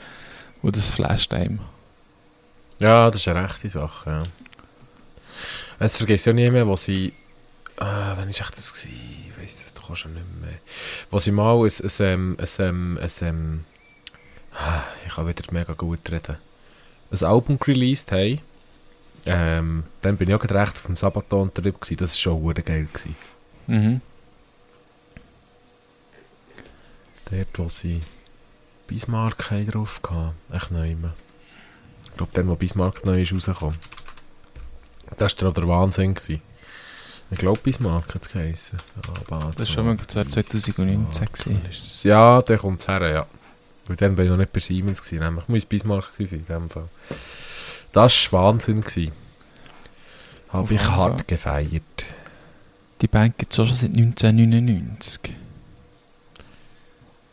Und 0.62 0.76
das 0.76 0.92
flasht 0.92 1.34
einem. 1.34 1.60
Ja, 2.80 3.10
das 3.10 3.22
ist 3.22 3.28
eine 3.28 3.44
rechte 3.44 3.68
Sache, 3.70 4.10
ja. 4.10 4.20
Es 5.80 5.96
vergisst 5.96 6.26
ja 6.26 6.34
mehr, 6.52 6.68
wo 6.68 6.76
sie... 6.76 7.14
Ah, 7.78 8.14
wann 8.18 8.26
war 8.26 8.28
echt 8.28 8.58
das? 8.58 8.74
Gewesen? 8.74 9.26
Ich 9.30 9.42
weiss 9.42 9.64
das 9.64 9.74
doch 9.74 9.96
schon 9.96 10.14
nicht 10.14 10.26
mehr. 10.42 10.60
Wo 11.10 11.20
sie 11.20 11.32
mal 11.32 11.56
ein... 11.56 11.72
ein, 11.72 11.92
ähm, 12.00 12.38
ein, 12.38 12.48
ähm, 12.60 13.00
ein, 13.02 13.12
ähm, 13.22 13.66
ah, 14.54 14.84
ich 15.08 15.14
kann 15.14 15.28
wieder 15.28 15.44
mega 15.52 15.74
gut 15.74 16.12
reden. 16.12 16.36
Ein 17.12 17.24
Album 17.24 17.58
released 17.66 18.12
haben. 18.12 18.42
Ähm, 19.26 19.84
dann 20.02 20.18
bin 20.18 20.30
ich 20.30 20.36
auch 20.36 20.40
gerade 20.40 20.56
recht 20.56 20.76
auf 20.76 20.86
dem 20.86 20.98
Sabaton-Trip. 20.98 21.76
Das 21.98 22.02
war 22.02 22.08
schon 22.08 22.54
geil. 22.54 22.88
Gewesen. 22.92 23.16
Mhm. 23.68 24.02
Dort, 27.32 27.60
wo 27.60 27.70
sie 27.70 28.02
Bismarck 28.88 29.50
drauf 29.68 30.02
hatten. 30.04 30.32
Echt 30.52 30.72
neu. 30.72 30.96
Ich 32.04 32.14
glaube, 32.18 32.32
dann, 32.34 32.50
wo 32.50 32.56
Bismarck 32.56 33.06
neu 33.06 33.22
ist 33.22 33.34
rausgekommen. 33.34 33.80
Das 35.18 35.42
war 35.42 35.52
der 35.52 35.68
Wahnsinn. 35.68 36.14
Gewesen. 36.14 36.42
Ich 37.32 37.38
glaube, 37.38 37.60
Bismarck 37.62 38.14
hat 38.16 38.24
es 38.24 38.30
geheissen. 38.30 38.80
Aber 39.28 39.52
Das 39.56 39.68
ist 39.68 39.74
schon 39.74 39.86
mal 39.86 39.98
2019 39.98 41.28
gewesen. 41.32 41.62
ist 41.70 41.82
das- 41.84 42.04
Ja, 42.04 42.42
der 42.42 42.58
kommt 42.58 42.88
her, 42.88 43.08
ja. 43.10 43.26
Weil 43.88 43.96
dann 43.98 44.18
war 44.18 44.24
ich 44.24 44.30
noch 44.30 44.38
nicht 44.38 44.52
bei 44.54 44.60
Siemens. 44.60 45.02
Gewesen, 45.02 45.24
nämlich 45.24 45.48
muss 45.48 45.66
Bismarck 45.66 46.10
sein, 46.18 46.28
in 46.40 46.46
dem 46.46 46.70
Fall. 46.70 46.90
Das 47.92 48.32
war 48.34 48.46
Wahnsinn. 48.46 48.82
Gewesen. 48.82 49.12
Habe 50.50 50.74
ich 50.74 50.90
hart 50.90 51.28
gefeiert. 51.28 51.84
Die 53.02 53.08
Band 53.08 53.38
gibt 53.38 53.52
es 53.52 53.56
schon 53.58 53.68
seit 53.76 53.92
1999. 53.96 55.34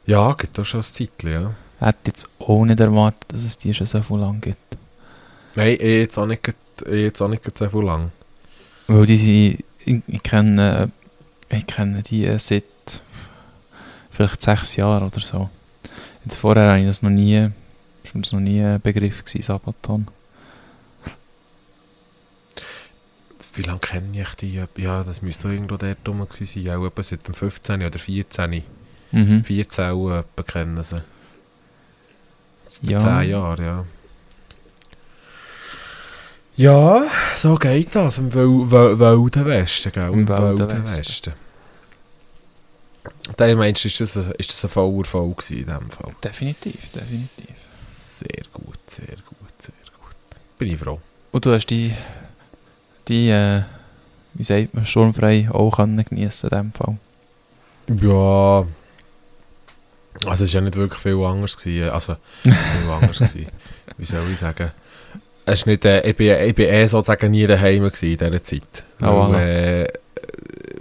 Ja, 0.06 0.32
gibt 0.34 0.58
auch 0.60 0.64
schon 0.64 0.80
ein 0.80 0.86
Titel, 0.94 1.28
ja. 1.28 1.54
Hätte 1.80 1.98
jetzt 2.06 2.28
auch 2.38 2.64
nicht 2.64 2.78
erwartet, 2.80 3.24
dass 3.28 3.44
es 3.44 3.58
die 3.58 3.74
schon 3.74 3.86
so 3.86 4.00
viel 4.02 4.18
lang 4.18 4.40
gibt. 4.40 4.58
Nein, 5.56 5.72
ich 5.72 5.80
jetzt 5.80 6.18
auch 6.18 6.26
nicht, 6.26 6.42
jetzt 6.90 7.20
auch 7.22 7.28
nicht 7.28 7.42
so 7.56 7.68
viel 7.68 7.82
lang. 7.82 8.10
Weil 8.86 9.06
die 9.06 9.16
sind, 9.16 9.64
ich, 9.84 10.02
ich 10.06 10.22
kenne, 10.22 10.90
ich 11.48 11.66
kenne 11.66 12.02
die 12.02 12.24
äh, 12.26 12.38
seit 12.38 12.64
vielleicht 14.10 14.42
sechs 14.42 14.76
Jahren 14.76 15.04
oder 15.04 15.20
so. 15.20 15.50
Jetzt 16.24 16.36
vorher 16.38 16.68
habe 16.70 16.80
ich 16.80 16.86
das 16.86 17.02
noch 17.02 17.10
nie, 17.10 17.50
ist 18.02 18.14
mir 18.14 18.22
das 18.22 18.32
noch 18.32 18.40
nie 18.40 18.60
ein 18.62 18.80
Begriff 18.80 19.24
gewesen, 19.24 19.42
Sabaton. 19.42 20.06
Wie 23.54 23.62
lange 23.62 23.78
kenne 23.78 24.20
ich 24.20 24.34
die? 24.34 24.60
Ja, 24.76 25.02
das 25.02 25.22
müsste 25.22 25.48
irgendwo 25.48 25.76
dort 25.78 26.06
rum 26.06 26.20
gewesen 26.28 26.44
sein. 26.64 26.76
Auch 26.76 26.86
etwa 26.86 27.02
seit 27.02 27.26
dem 27.26 27.32
15. 27.34 27.82
oder 27.82 27.98
14. 27.98 28.62
Mhm. 29.12 29.44
14 29.44 29.84
auch 29.86 30.18
etwa 30.18 30.42
kennen 30.42 30.82
sie. 30.82 31.02
Seit 32.66 32.90
Ja. 32.90 32.98
10 32.98 33.30
Jahren, 33.30 33.64
ja. 33.64 33.84
Ja, 36.56 37.04
so 37.36 37.56
geht 37.56 37.94
das 37.94 38.16
im 38.18 38.32
Wil 38.32 38.70
Wil 38.70 38.98
Wilden 38.98 39.44
Westen, 39.44 39.92
gell? 39.92 40.10
Im 40.12 40.26
Wilden 40.26 40.84
Westen. 40.86 41.34
Da 43.36 43.54
meinst 43.54 43.84
du, 43.84 43.88
ist 43.88 44.00
das 44.00 44.16
ein, 44.16 44.32
ist 44.38 44.50
das 44.50 44.64
ein 44.64 44.70
voller 44.70 45.02
gewesen 45.02 45.58
in 45.58 45.66
dem 45.66 45.90
Fall? 45.90 46.14
Definitiv, 46.22 46.90
definitiv. 46.92 47.56
Sehr 47.66 48.42
gut, 48.52 48.78
sehr 48.86 49.06
gut, 49.06 49.60
sehr 49.60 49.74
gut. 50.00 50.16
Bin 50.58 50.72
ich 50.72 50.78
froh. 50.78 51.00
Und 51.32 51.44
du 51.44 51.52
hast 51.52 51.66
die, 51.66 51.92
die, 53.08 53.28
äh, 53.28 53.62
wie 54.34 54.44
sagt 54.44 54.74
man, 54.74 54.86
sturmfrei 54.86 55.48
auch 55.50 55.76
können 55.76 56.02
geniessen 56.04 56.48
in 56.50 56.56
dem 56.56 56.72
Fall. 56.72 56.96
Ja. 57.88 58.66
Also 60.26 60.44
es 60.44 60.54
war 60.54 60.60
ja 60.60 60.60
nicht 60.62 60.76
wirklich 60.76 61.02
viel 61.02 61.22
anders. 61.22 61.56
Gewesen. 61.56 61.90
Also, 61.90 62.16
viel 62.42 62.54
anders 62.90 63.18
gewesen. 63.18 63.48
Wie 63.98 64.06
soll 64.06 64.30
ich 64.32 64.38
sagen? 64.38 64.70
Es 65.48 65.60
ist 65.60 65.66
nicht, 65.66 65.84
äh, 65.84 66.00
ich, 66.08 66.16
bin, 66.16 66.34
ich 66.34 66.54
bin 66.54 66.68
eh 66.68 66.86
sozusagen 66.86 67.30
nie 67.30 67.46
daheim 67.46 67.84
gewesen 67.84 68.10
in 68.10 68.16
dieser 68.18 68.42
Zeit. 68.42 68.84
Ah, 69.00 69.30
Weil, 69.30 69.34
äh, 69.34 69.86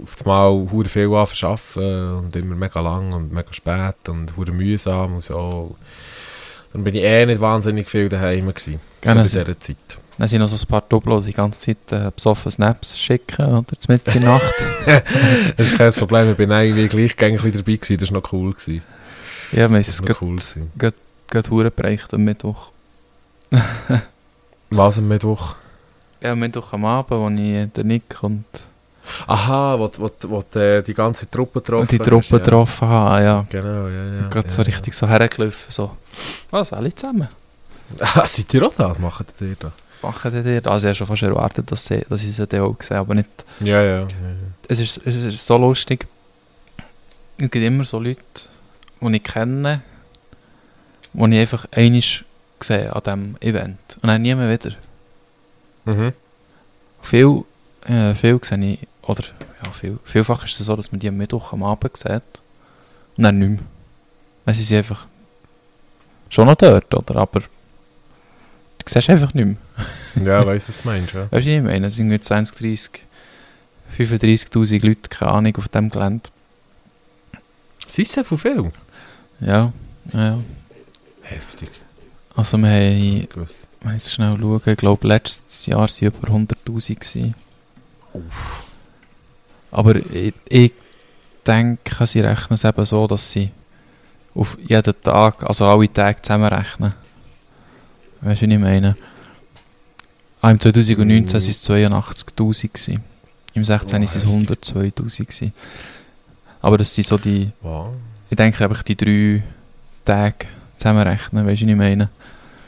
auf 0.02 0.20
einmal 0.22 0.68
hure 0.70 0.88
viel 0.88 1.12
an 1.14 1.26
verschaffen 1.26 2.10
und 2.18 2.36
immer 2.36 2.56
mega 2.56 2.80
lang 2.80 3.12
und 3.12 3.32
mega 3.32 3.52
spät 3.52 4.08
und 4.08 4.36
hure 4.36 4.50
mühsam 4.52 5.14
und 5.16 5.24
so. 5.24 5.76
Dann 6.72 6.82
bin 6.84 6.94
ich 6.96 7.02
eh 7.02 7.24
nicht 7.26 7.40
wahnsinnig 7.40 7.88
viel 7.88 8.08
daheim 8.08 8.48
gewesen. 8.48 8.80
In 9.02 9.22
dieser 9.22 9.58
Zeit. 9.58 9.76
Dann 10.18 10.28
sind 10.28 10.40
noch 10.40 10.48
so 10.48 10.56
ein 10.56 10.68
paar 10.68 10.82
Dublos 10.88 11.26
die 11.26 11.32
ganze 11.32 11.60
Zeit 11.60 11.92
äh, 11.92 12.10
besoffen 12.14 12.50
Snaps 12.50 12.98
schicken, 12.98 13.46
oder? 13.46 13.64
Zumindest 13.78 14.14
in 14.16 14.22
der 14.22 14.30
Nacht. 14.30 14.66
Das 15.56 15.70
ist 15.70 15.78
kein 15.78 15.92
Problem, 15.92 16.30
ich 16.32 16.36
bin 16.36 16.50
eigentlich 16.50 16.90
gleichgängig 16.90 17.40
dabei 17.40 17.76
gewesen. 17.76 17.98
Das 17.98 18.10
war 18.12 18.20
noch 18.20 18.32
cool. 18.32 18.52
Gewesen. 18.52 18.82
ja, 19.52 19.64
haben 19.64 19.74
Das 19.74 19.88
es 19.88 20.02
Gewesen. 20.02 20.72
gerade 20.76 21.50
hure 21.50 21.70
bereicht 21.70 22.12
am 22.14 22.24
Mittwoch. 22.24 22.72
Was 24.70 24.98
am 24.98 25.08
Mittwoch? 25.08 25.54
Ja, 26.22 26.32
am 26.32 26.40
Mittwoch 26.40 26.72
am 26.72 26.84
Abend, 26.84 27.10
wo 27.10 27.28
ich 27.28 27.40
äh, 27.40 27.66
der 27.66 27.84
Nick 27.84 28.22
und 28.22 28.44
Aha, 29.26 29.78
wo, 29.78 29.90
wo, 29.98 30.10
wo 30.28 30.42
die, 30.42 30.82
die 30.82 30.94
ganze 30.94 31.30
Truppe 31.30 31.60
getroffen 31.60 31.88
die 31.88 31.98
Truppe 31.98 32.26
ja. 32.30 32.38
getroffen 32.38 32.88
habe, 32.88 33.22
ja. 33.22 33.46
Genau, 33.48 33.86
ja, 33.88 34.04
ja. 34.04 34.28
Gerade 34.28 34.48
ja, 34.48 34.52
so 34.52 34.62
richtig 34.62 34.94
so 34.94 35.06
hergelaufen, 35.06 35.70
so. 35.70 35.96
Was, 36.50 36.72
alle 36.72 36.94
zusammen? 36.94 37.22
Ja. 37.22 37.28
Ah, 38.00 38.26
seid 38.26 38.52
ihr 38.52 38.66
auch 38.66 38.74
da? 38.74 38.90
Was 38.90 38.98
macht 38.98 39.40
ihr 39.40 39.54
da? 39.56 39.70
Was 39.92 40.02
machen 40.02 40.32
die 40.32 40.42
dir? 40.42 40.66
Also 40.68 40.88
ich 40.88 40.88
habe 40.88 40.94
schon 40.96 41.06
fast 41.06 41.22
erwartet, 41.22 41.70
dass, 41.70 41.84
sie, 41.84 42.04
dass 42.08 42.20
ich 42.24 42.34
sie 42.34 42.44
dann 42.44 42.62
auch 42.62 42.74
sehe, 42.80 42.98
aber 42.98 43.14
nicht... 43.14 43.28
Ja, 43.60 43.80
ja. 43.80 44.00
ja, 44.00 44.06
Es 44.66 44.80
ist, 44.80 45.00
es 45.04 45.14
ist 45.14 45.46
so 45.46 45.56
lustig. 45.56 46.08
Es 47.38 47.48
gibt 47.48 47.64
immer 47.64 47.84
so 47.84 48.00
Leute, 48.00 48.20
die 49.00 49.16
ich 49.16 49.22
kenne, 49.22 49.82
die 51.12 51.32
ich 51.32 51.40
einfach 51.40 51.66
einmal 51.70 52.02
sehe 52.60 52.94
an 52.94 53.02
diesem 53.02 53.36
Event. 53.40 53.98
Und 54.02 54.08
dann 54.08 54.22
nie 54.22 54.34
mehr 54.34 54.50
wieder. 54.50 54.76
Mhm. 55.84 56.12
Viel, 57.02 57.44
äh, 57.86 58.14
viel 58.14 58.38
sehe 58.42 58.72
ich, 58.72 58.78
oder 59.02 59.24
ja, 59.64 59.70
viel, 59.70 59.98
vielfach 60.04 60.44
ist 60.44 60.58
es 60.58 60.66
so, 60.66 60.74
dass 60.76 60.90
man 60.90 60.98
die 60.98 61.08
am 61.08 61.16
Mittwoch 61.16 61.52
am 61.52 61.62
Abend 61.62 61.96
sieht 61.96 62.22
und 63.16 63.24
dann 63.24 63.38
nicht 63.38 63.50
mehr. 63.50 63.60
Dann 64.44 64.54
sind 64.54 64.64
sie 64.64 64.76
einfach 64.76 65.06
schon 66.28 66.46
noch 66.46 66.56
dort, 66.56 66.92
oder? 66.94 67.16
Aber 67.16 67.40
du 67.40 67.46
siehst 68.86 69.10
einfach 69.10 69.34
nicht 69.34 69.46
mehr. 69.46 69.56
Ja, 70.24 70.46
weiss, 70.46 70.68
was 70.68 70.82
du 70.82 70.88
meinst, 70.88 71.12
ja. 71.12 71.26
Weißt 71.30 71.46
du, 71.46 71.56
ich 71.56 71.62
meine? 71.62 71.88
Es 71.88 71.96
sind 71.96 72.06
irgendwie 72.06 72.20
20, 72.20 72.56
30, 72.56 73.02
35'000 73.96 74.86
Leute, 74.86 75.08
keine 75.08 75.30
Ahnung, 75.30 75.56
auf 75.56 75.68
dem 75.68 75.90
Gelände. 75.90 76.30
Sind 77.86 78.08
sie 78.08 78.24
von 78.24 78.38
viel? 78.38 78.62
Ja, 79.40 79.72
ja. 80.12 80.38
Heftig. 81.22 81.70
Also 82.36 82.58
wir 82.58 82.68
haben, 82.68 83.26
wenn 83.80 83.96
ich 83.96 84.04
schnell 84.12 84.36
schaue, 84.38 84.60
ich 84.64 84.76
glaube 84.76 85.08
letztes 85.08 85.66
Jahr 85.66 85.80
waren 85.80 85.88
über 86.00 86.28
100'000 86.28 86.94
gewesen. 86.98 87.34
Aber 89.70 89.96
ich, 89.96 90.34
ich 90.48 90.72
denke, 91.46 92.06
sie 92.06 92.20
rechnen 92.20 92.54
es 92.54 92.64
eben 92.64 92.84
so, 92.84 93.06
dass 93.06 93.30
sie 93.32 93.50
auf 94.34 94.58
jeden 94.66 94.94
Tag, 95.02 95.42
also 95.44 95.66
alle 95.66 95.90
Tage 95.92 96.20
zusammenrechnen. 96.20 96.94
Weißt 98.20 98.42
du, 98.42 98.46
was 98.46 98.52
ich 98.52 98.58
meine? 98.58 98.96
Ah, 100.42 100.50
im 100.50 100.60
2019 100.60 101.24
Mm. 101.24 101.28
waren 101.32 101.36
es 101.38 101.62
82'000 101.62 102.68
gewesen. 102.72 103.04
Im 103.54 103.64
16 103.64 103.88
Oh, 103.88 103.92
waren 103.92 104.02
es 104.04 104.14
heftig. 104.14 104.74
102'000 104.74 105.24
gewesen. 105.26 105.52
Aber 106.60 106.78
das 106.78 106.94
sind 106.94 107.06
so 107.06 107.16
die, 107.16 107.50
Wow. 107.62 107.94
ich 108.28 108.36
denke 108.36 108.62
einfach 108.64 108.82
die 108.82 108.96
drei 108.96 109.42
Tage 110.04 110.46
zusammenrechnen, 110.86 111.46
weißt 111.46 111.62
du, 111.62 111.66
was 111.66 111.70
ich 111.70 111.76
meine? 111.76 112.08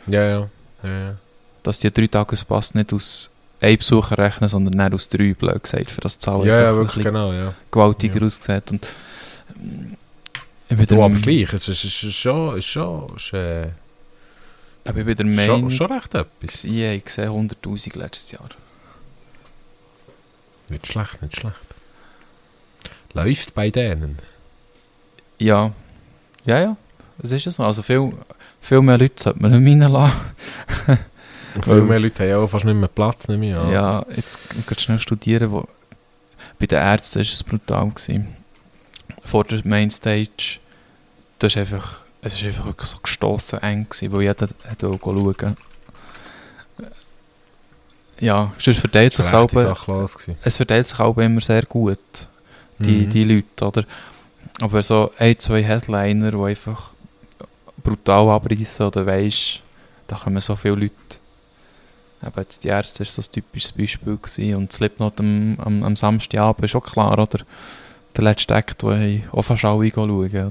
Ja, 0.06 0.24
ja. 0.26 0.48
ja, 0.82 0.90
ja. 0.90 1.14
dass 1.62 1.78
die 1.80 1.90
drei 1.92 2.06
Tagespass 2.06 2.74
nicht 2.74 2.92
aus 2.92 3.30
einem 3.60 3.76
Besucher 3.78 4.18
rechnen, 4.18 4.48
sondern 4.48 4.74
nicht 4.74 4.94
aus 4.94 5.08
drei, 5.08 5.34
blöd 5.34 5.62
gesagt, 5.62 5.90
für 5.90 6.00
das 6.00 6.18
die 6.18 6.24
Zahl 6.24 6.46
Ja, 6.46 6.60
ja, 6.60 6.74
wirklich, 6.76 7.04
genau, 7.04 7.32
ja. 7.32 7.54
gewaltiger 7.70 8.20
Ja. 8.20 8.26
aussieht. 8.26 8.70
Und, 8.70 8.86
ähm, 9.60 9.96
ich 10.70 10.76
bin 10.76 11.00
aber 11.00 11.14
gleich, 11.14 11.52
es 11.54 11.68
ist, 11.68 11.82
schon, 12.14 12.58
ist 12.58 12.66
schon, 12.66 13.16
ist, 13.16 13.32
äh, 13.32 13.68
aber 14.84 14.98
ich 15.00 15.06
bin 15.06 15.16
der 15.16 15.24
schon, 15.24 15.34
Meinung, 15.34 15.70
schon 15.70 15.92
recht 15.92 16.14
etwas. 16.14 16.64
ich 16.64 16.84
habe 16.84 17.00
gesehen 17.00 17.30
100'000 17.30 17.98
letztes 17.98 18.30
Jahr. 18.32 18.48
Nicht 20.68 20.86
schlecht, 20.86 21.22
nicht 21.22 21.36
schlecht. 21.36 21.56
Läuft 23.14 23.54
bei 23.54 23.70
denen? 23.70 24.18
Ja, 25.38 25.72
ja, 26.44 26.60
ja, 26.60 26.76
das 27.18 27.32
ist 27.32 27.44
ja 27.46 27.52
so. 27.52 27.62
Also 27.64 27.82
viel, 27.82 28.12
viel 28.60 28.80
mehr 28.80 28.98
Leute 28.98 29.22
sollte 29.22 29.40
man 29.42 29.50
nicht 29.50 29.76
mehr 29.76 29.86
reinlassen. 29.86 30.18
Viel 31.64 31.82
mehr 31.82 31.98
Leute 31.98 32.22
haben 32.22 32.30
ja 32.30 32.38
auch 32.38 32.46
fast 32.46 32.66
nicht 32.66 32.74
mehr 32.76 32.88
Platz, 32.88 33.28
ich 33.28 33.34
an. 33.56 33.72
Ja, 33.72 34.06
jetzt 34.14 34.38
kannst 34.66 34.82
schnell 34.82 34.98
studieren. 35.00 35.50
Wo, 35.50 35.66
bei 36.58 36.66
den 36.66 36.78
Ärzten 36.78 37.16
war 37.16 37.22
es 37.22 37.42
brutal. 37.42 37.88
Gewesen. 37.90 38.28
Vor 39.24 39.44
der 39.44 39.60
Mainstage, 39.64 40.58
das 41.38 41.52
ist 41.54 41.58
einfach, 41.58 42.00
es 42.22 42.34
ist 42.34 42.44
einfach 42.44 42.66
wirklich 42.66 42.88
so 42.90 42.98
gestossen 43.02 43.60
eng 43.62 43.88
gewesen, 43.88 44.12
weil 44.12 44.22
jeder 44.22 44.48
hat 44.68 44.80
schauen. 44.80 45.56
Ja, 48.20 48.52
sonst 48.58 48.80
verteilt 48.80 49.14
sich 49.14 49.30
war 49.32 49.48
selber, 49.48 50.06
es 50.42 50.56
verteilt 50.56 50.86
sich 50.88 50.98
auch 50.98 51.16
immer 51.18 51.40
sehr 51.40 51.62
gut, 51.62 51.98
die, 52.78 53.06
Mhm. 53.06 53.10
die 53.10 53.24
Leute, 53.24 53.64
oder? 53.64 53.84
Aber 54.60 54.82
so 54.82 55.12
ein, 55.18 55.38
zwei 55.38 55.62
Headliner, 55.62 56.32
die 56.32 56.36
einfach 56.38 56.90
brutal 57.88 58.28
abreißen, 58.30 58.86
oder 58.86 59.06
weisst, 59.06 59.62
da 60.06 60.16
kommen 60.16 60.40
so 60.40 60.56
viele 60.56 60.74
Leute. 60.74 60.94
Aber 62.20 62.40
jetzt 62.42 62.64
die 62.64 62.68
Ärzte 62.68 63.00
war 63.00 63.06
so 63.06 63.22
ein 63.22 63.32
typisches 63.32 63.72
Beispiel. 63.72 64.16
Gewesen. 64.16 64.54
Und 64.56 64.72
Slipknot 64.72 65.20
am, 65.20 65.56
am, 65.60 65.82
am 65.84 65.96
Samstagabend 65.96 66.64
ist 66.64 66.72
schon 66.72 66.82
klar, 66.82 67.18
oder? 67.18 67.44
Der 68.16 68.24
letzte 68.24 68.54
Act, 68.54 68.82
wo 68.82 68.90
ich 68.92 69.22
auch 69.30 69.42
fast 69.42 69.64
alle 69.64 69.90
schauen, 69.92 70.10
oder? 70.10 70.50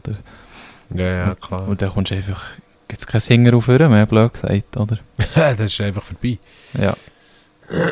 Ja, 0.94 1.06
ja, 1.06 1.36
klar. 1.36 1.68
Und 1.68 1.82
dann 1.82 1.90
kommst 1.90 2.12
du 2.12 2.16
einfach, 2.16 2.42
gibt 2.88 3.02
es 3.02 3.08
keinen 3.08 3.20
Singer 3.20 3.54
auf 3.54 3.68
mehr, 3.68 4.06
blöd 4.06 4.32
gesagt, 4.32 4.78
oder? 4.78 5.00
das 5.36 5.60
ist 5.60 5.82
einfach 5.82 6.04
vorbei. 6.04 6.38
Ja. 6.74 6.96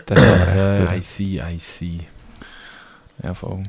Das 0.05 0.21
ist 0.21 0.25
echt 0.25 0.55
Ja, 0.55 0.75
durch. 0.77 0.97
I 0.97 1.01
see, 1.01 1.41
I 1.41 1.59
see. 1.59 1.99
Ja, 3.21 3.33
voll. 3.33 3.65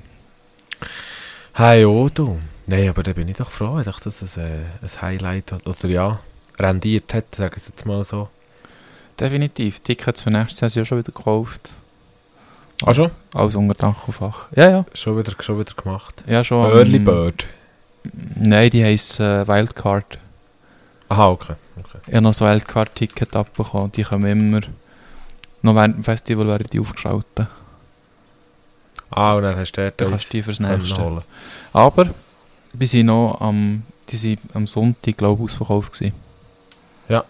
Hey, 1.54 1.82
du. 1.82 2.38
Nein, 2.66 2.88
aber 2.88 3.02
da 3.02 3.12
bin 3.12 3.28
ich 3.28 3.36
doch 3.36 3.50
froh, 3.50 3.80
dass 3.80 4.00
das 4.00 4.38
ein, 4.38 4.44
äh, 4.44 4.64
ein 4.82 5.02
Highlight 5.02 5.52
hat, 5.52 5.66
oder 5.66 5.88
ja, 5.88 6.20
rendiert 6.58 7.14
hat, 7.14 7.34
sagen 7.34 7.54
es 7.56 7.68
jetzt 7.68 7.86
mal 7.86 8.04
so. 8.04 8.28
Definitiv. 9.18 9.80
Tickets 9.80 10.22
für 10.22 10.30
nächstes 10.30 10.60
Jahr 10.60 10.70
sind 10.70 10.80
ja 10.82 10.84
schon 10.84 10.98
wieder 10.98 11.12
gekauft. 11.12 11.70
Ah, 12.84 12.92
schon? 12.92 13.10
Alles 13.32 13.54
unter 13.54 13.74
Dach 13.74 14.06
und 14.06 14.12
Fach. 14.12 14.48
Ja, 14.54 14.70
ja. 14.70 14.84
Schon 14.92 15.16
wieder, 15.16 15.32
schon 15.40 15.58
wieder 15.58 15.72
gemacht. 15.72 16.24
Ja, 16.26 16.44
schon. 16.44 16.70
Early 16.70 16.96
ähm, 16.96 17.04
Bird. 17.04 17.46
Nein, 18.34 18.70
die 18.70 18.84
heisst 18.84 19.18
äh, 19.18 19.46
Wildcard. 19.48 20.18
Aha, 21.08 21.28
okay. 21.28 21.54
okay. 21.78 21.98
Ich 22.06 22.14
habe 22.14 22.22
noch 22.22 22.34
so 22.34 22.44
Wildcard-Ticket 22.44 23.34
abbekommen. 23.34 23.92
Die 23.92 24.02
kommen 24.02 24.26
immer. 24.26 24.60
Noch 25.62 25.74
während 25.74 25.96
dem 25.96 26.04
Festival 26.04 26.46
werden 26.46 26.66
die 26.70 26.80
aufgeschaltet. 26.80 27.46
Ah, 29.10 29.34
und 29.34 29.44
dann 29.44 29.56
hast 29.56 29.72
du 29.72 29.82
dort 29.82 30.00
Dann 30.00 30.10
kannst 30.10 30.28
du 30.28 30.36
die 30.36 30.42
fürs 30.42 30.60
nächste. 30.60 31.00
holen. 31.00 31.22
Aber 31.72 32.10
die 32.78 32.86
sind 32.86 33.06
noch 33.06 33.38
am, 33.40 33.82
die 34.08 34.16
sind 34.16 34.40
am 34.54 34.66
Sonntag, 34.66 35.16
glaube 35.16 35.42
ich, 35.42 35.50
ausverkauft 35.52 35.92
gewesen. 35.92 36.14
Ja. 37.08 37.24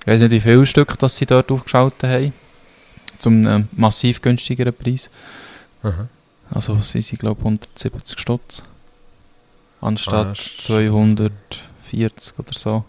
Ich 0.00 0.06
weiß 0.06 0.20
nicht, 0.22 0.30
wie 0.30 0.40
viele 0.40 0.64
Stück 0.66 0.98
das 0.98 1.16
sie 1.16 1.26
dort 1.26 1.50
aufgeschaltet 1.52 2.02
haben. 2.04 2.32
Zum 3.18 3.46
ähm, 3.46 3.68
massiv 3.72 4.22
günstigeren 4.22 4.72
Preis. 4.72 5.10
Aha. 5.82 6.08
Also 6.50 6.74
sie 6.76 7.00
sind, 7.02 7.18
glaube 7.20 7.38
ich, 7.40 7.44
170 7.44 8.18
Stutz. 8.18 8.62
Anstatt 9.80 10.14
Ah, 10.14 10.24
das 10.30 10.38
ist- 10.40 10.62
240 10.62 12.38
oder 12.38 12.52
so. 12.52 12.84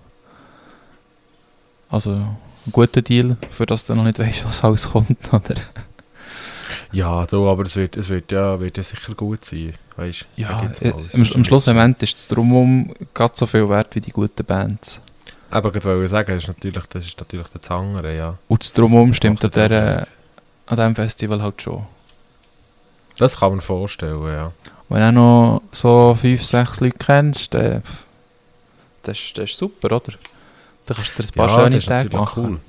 Also 1.90 2.12
ein 2.14 2.38
guter 2.72 3.02
Deal, 3.02 3.38
für 3.50 3.66
das 3.66 3.84
du 3.86 3.94
noch 3.96 4.04
nicht 4.04 4.20
weißt, 4.20 4.46
was 4.46 4.64
alles 4.64 4.90
kommt, 4.90 5.18
oder? 5.34 5.56
Ja, 6.92 7.26
du, 7.26 7.48
aber 7.48 7.64
es 7.64 7.76
wird, 7.76 7.96
es 7.98 8.10
wird, 8.10 8.32
ja, 8.32 8.60
wird 8.60 8.78
ja 8.78 8.84
sicher 8.84 9.14
gut 9.16 9.46
sein. 9.46 9.74
Weißt 9.96 10.26
Ja, 10.36 10.64
äh. 10.64 10.66
Es 10.72 11.14
am, 11.14 11.22
ist 11.22 11.68
am 11.68 11.94
ist 12.00 12.18
das 12.18 12.28
Drumherum 12.28 12.94
gerade 13.14 13.34
so 13.36 13.46
viel 13.46 13.68
wert 13.70 13.96
wie 13.96 14.02
die 14.02 14.12
guten 14.12 14.46
Bands. 14.46 15.00
Aber 15.50 15.74
ich 15.76 15.84
wollte 15.84 16.08
sagen, 16.08 16.34
das 16.34 16.44
ist 16.44 16.48
natürlich, 16.48 16.86
das 16.88 17.06
ist 17.06 17.20
natürlich 17.20 17.48
der 17.50 17.62
Zangere, 17.62 18.16
ja. 18.16 18.38
Und 18.48 18.64
das 18.64 18.72
Drumherum 18.74 19.14
stimmt 19.14 19.44
an, 19.44 19.52
der, 19.52 20.08
an 20.68 20.76
diesem 20.78 20.96
Festival 20.96 21.42
halt 21.42 21.62
schon. 21.62 21.86
Das 23.18 23.38
kann 23.38 23.52
man 23.52 23.62
vorstellen, 23.62 24.28
ja. 24.28 24.52
Wenn 24.90 25.00
du 25.16 25.22
auch 25.22 25.60
noch 25.60 25.62
so 25.72 26.16
5, 26.20 26.44
6 26.44 26.80
Leute 26.82 26.98
kennst, 26.98 27.54
dann 27.54 27.84
das, 29.04 29.18
ist- 29.18 29.38
das 29.38 29.50
ist 29.52 29.58
super, 29.58 29.88
oder? 29.96 30.14
Dann 30.86 30.96
kannst 30.96 31.18
du 31.18 31.22
dir 31.22 31.30
ein 31.30 31.34
paar 31.36 31.48
ja, 31.48 31.54
schöne 31.56 31.70
das 31.76 31.84
ist 31.84 31.88
Tage 31.88 32.18
machen. 32.18 32.60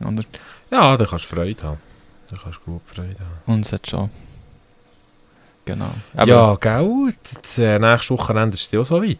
cool. 0.00 0.08
Oder? 0.08 0.24
Ja, 0.70 0.96
da 0.96 1.04
kannst 1.04 1.24
du 1.30 1.34
Freude 1.36 1.62
haben. 1.62 1.78
Da 2.30 2.36
kannst 2.42 2.58
du 2.64 2.72
gut 2.72 2.82
Freude 2.86 3.16
haben. 3.20 3.52
Und 3.54 3.64
es 3.66 3.72
hat 3.72 3.86
schon. 3.88 4.10
Genau. 5.64 5.90
ja, 6.24 6.54
gell? 6.56 7.12
Das, 7.42 7.58
äh, 7.58 7.78
nächstes 7.78 8.10
Wochenende 8.10 8.54
ist 8.54 8.62
es 8.66 8.70
ja 8.72 8.80
auch 8.80 8.84
so 8.86 9.02
weit. 9.02 9.18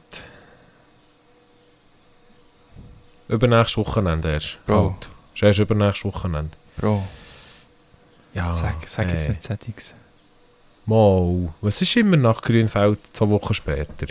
Übernächstes 3.28 3.76
Wochenende 3.76 4.32
erst. 4.32 4.58
Bro. 4.66 4.90
Halt. 4.94 5.08
Ist 5.34 5.42
erst 5.42 5.58
übernächstes 5.58 6.04
Wochenende. 6.06 6.56
Bro, 6.78 7.02
Ja. 8.34 8.54
sag, 8.54 8.76
sag 8.88 9.10
jetzt 9.10 9.26
äh, 9.26 9.30
nicht 9.30 9.42
Settings. 9.42 9.94
Mal. 10.86 11.52
Was 11.60 11.82
ist 11.82 11.96
immer 11.96 12.16
nach 12.16 12.40
Grünfeld 12.40 13.06
zwei 13.06 13.28
Wochen 13.28 13.52
später? 13.52 14.06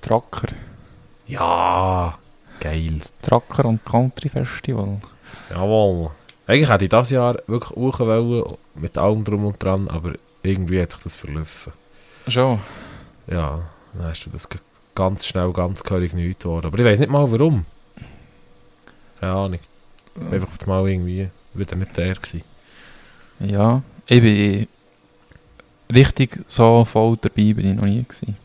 Tracker. 0.00 0.48
Ja. 1.28 2.18
Geil. 2.58 2.98
Tracker 3.22 3.66
und 3.66 3.84
Country 3.84 4.28
Festival. 4.28 5.00
Jawohl. 5.50 6.10
Eigentlich 6.46 6.68
hätte 6.68 6.84
ich 6.84 6.90
das 6.90 7.10
Jahr 7.10 7.36
wirklich 7.46 7.72
auch 7.72 7.98
wollen, 7.98 8.56
mit 8.74 8.96
allem 8.96 9.24
drum 9.24 9.46
und 9.46 9.62
dran, 9.62 9.88
aber 9.88 10.14
irgendwie 10.42 10.80
hat 10.80 10.92
sich 10.92 11.02
das 11.02 11.16
verlaufen. 11.16 11.72
Schon. 12.28 12.60
Ja, 13.26 13.62
dann 13.94 14.06
hast 14.06 14.24
du 14.24 14.30
das 14.30 14.48
ganz 14.94 15.26
schnell, 15.26 15.52
ganz 15.52 15.82
gehörig 15.82 16.14
nichts 16.14 16.42
geworden. 16.42 16.66
Aber 16.66 16.78
ich 16.78 16.84
weiß 16.84 17.00
nicht 17.00 17.10
mal 17.10 17.30
warum. 17.30 17.64
Keine 19.20 19.32
Ahnung. 19.32 19.60
Einfach 20.30 20.48
auf 20.48 20.60
einmal 20.62 20.88
irgendwie 20.88 21.28
wieder 21.54 21.76
nicht 21.76 21.96
der 21.96 22.14
gewesen. 22.14 22.44
Ja, 23.40 23.82
ich 24.06 24.20
bin 24.22 24.66
richtig 25.92 26.44
so 26.46 26.84
voll 26.84 27.16
dabei 27.20 27.52
bin 27.52 27.70
ich 27.70 27.74
noch 27.74 27.84
nie 27.84 28.04
gewesen. 28.04 28.36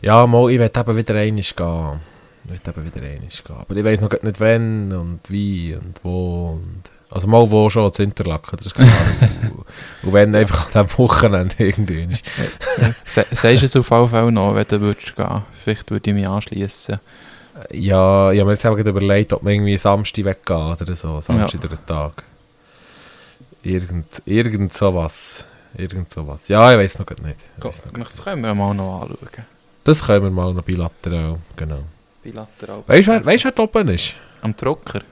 Ja, 0.00 0.26
mal, 0.26 0.50
ich 0.50 0.58
will 0.58 0.70
eben 0.74 0.96
wieder 0.96 1.14
einmal 1.14 1.42
gehen. 1.42 2.15
Ich 2.52 2.66
eben 2.66 2.84
wieder 2.84 3.04
einmal 3.04 3.18
gehen. 3.20 3.56
Aber 3.56 3.76
ich 3.76 3.84
weiss 3.84 4.00
noch 4.00 4.10
nicht 4.10 4.40
wann 4.40 4.92
und 4.92 5.20
wie 5.28 5.74
und 5.74 6.00
wo. 6.02 6.52
Und 6.52 6.82
also 7.10 7.28
mal 7.28 7.50
wo 7.50 7.70
schon, 7.70 7.92
zu 7.92 8.02
Interlaken, 8.02 8.56
das 8.56 8.66
ist 8.66 8.74
klar. 8.74 8.88
und, 9.42 9.64
und 10.02 10.12
wenn 10.12 10.34
einfach 10.34 10.74
an 10.74 10.84
diesem 10.84 10.98
Wochenende 10.98 11.54
irgendwie. 11.58 12.08
Sagst 13.04 13.44
du 13.44 13.48
es 13.48 13.76
auf 13.76 13.90
jeden 13.90 14.08
Fall 14.08 14.32
noch, 14.32 14.54
wenn 14.54 14.66
du 14.66 14.80
würdest 14.80 15.14
gehen? 15.14 15.42
Vielleicht 15.52 15.90
würde 15.90 16.10
ich 16.10 16.14
mich 16.14 16.26
anschließen. 16.26 16.98
Ja, 17.72 18.32
ich 18.32 18.40
habe 18.40 18.44
mir 18.44 18.52
jetzt 18.52 18.64
eben 18.64 18.86
überlegt, 18.86 19.32
ob 19.32 19.42
man 19.42 19.54
irgendwie 19.54 19.78
Samstag 19.78 20.24
weggehen 20.24 20.72
oder 20.72 20.96
so. 20.96 21.20
Samstag 21.20 21.60
durch 21.60 21.74
den 21.74 21.86
Tag. 21.86 22.22
Irgend, 23.62 24.22
irgend 24.26 24.72
sowas. 24.72 25.44
Irgend 25.76 26.10
sowas. 26.12 26.48
Ja, 26.48 26.72
ich 26.72 26.78
weiß 26.78 26.98
noch 26.98 27.08
nicht. 27.08 27.36
Ich 27.56 27.64
weiss 27.64 27.84
noch 27.84 27.92
Das 27.92 28.22
können 28.22 28.42
wir 28.42 28.54
mal 28.54 28.74
noch 28.74 29.02
anschauen. 29.02 29.46
Das 29.84 30.04
können 30.04 30.24
wir 30.24 30.30
mal 30.30 30.52
noch 30.52 30.62
bilateral, 30.62 31.38
genau. 31.56 31.84
Bilateral. 32.26 32.82
Weißt 32.88 33.06
du, 33.08 33.24
wer, 33.24 33.52
da 33.52 33.62
oben 33.62 33.88
ist? 33.88 34.14
Am 34.42 34.56
Drucker? 34.56 35.02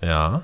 Ja. 0.00 0.42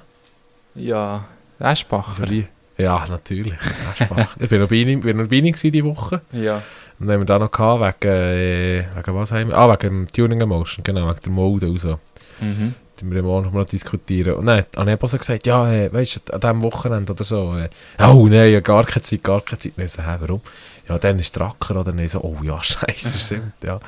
Ja. 0.74 1.24
Eschbacher. 1.58 2.22
Also 2.22 2.34
Ja, 2.76 3.06
natürlich. 3.08 3.54
Aschbach. 3.90 4.36
ich 4.38 4.48
bin 4.48 4.60
noch 4.60 4.68
bei 4.68 4.74
ihm, 4.76 5.00
diese 5.00 5.84
Woche. 5.84 6.20
Ja. 6.32 6.62
Und 6.98 7.06
dann 7.06 7.14
haben 7.14 7.20
wir 7.22 7.24
da 7.24 7.38
noch 7.38 7.50
gehabt, 7.50 8.04
wegen, 8.04 8.12
äh, 8.12 8.84
wegen 8.94 9.14
was 9.16 9.32
haben 9.32 9.48
wir? 9.48 9.56
Ah, 9.56 9.70
wegen 9.70 10.04
dem 10.04 10.06
Tuning 10.06 10.40
Emotion, 10.42 10.84
genau, 10.84 11.08
wegen 11.08 11.20
der 11.24 11.32
Mode 11.32 11.68
und 11.70 11.78
so. 11.78 11.98
Mhm. 12.40 12.74
Da 12.96 13.06
wir 13.10 13.22
morgen 13.22 13.46
noch 13.46 13.52
mal 13.52 13.64
diskutieren. 13.64 14.34
Und 14.34 14.46
dann 14.46 14.58
ich 14.60 14.78
eben 14.92 15.06
so 15.06 15.18
gesagt, 15.18 15.46
ja, 15.46 15.70
äh, 15.72 15.92
weißt 15.92 16.20
du, 16.28 16.34
an 16.34 16.40
diesem 16.40 16.62
Wochenende 16.62 17.12
oder 17.12 17.24
so, 17.24 17.56
äh, 17.56 17.68
oh 18.02 18.26
nein, 18.28 18.52
ja, 18.52 18.60
gar 18.60 18.84
keine 18.84 19.02
Zeit, 19.02 19.22
gar 19.24 19.40
keine 19.40 19.58
Zeit. 19.58 19.72
Und 19.76 19.84
ich 19.84 19.90
so, 19.92 20.02
hä, 20.02 20.16
warum? 20.20 20.40
Ja, 20.88 20.98
dann 20.98 21.18
ist 21.18 21.34
der 21.36 21.42
Acker, 21.46 21.76
oder? 21.80 21.94
Ich 21.96 22.12
so, 22.12 22.20
oh 22.22 22.36
ja, 22.42 22.58
scheiße, 22.62 23.18
stimmt, 23.24 23.52
ja. 23.64 23.80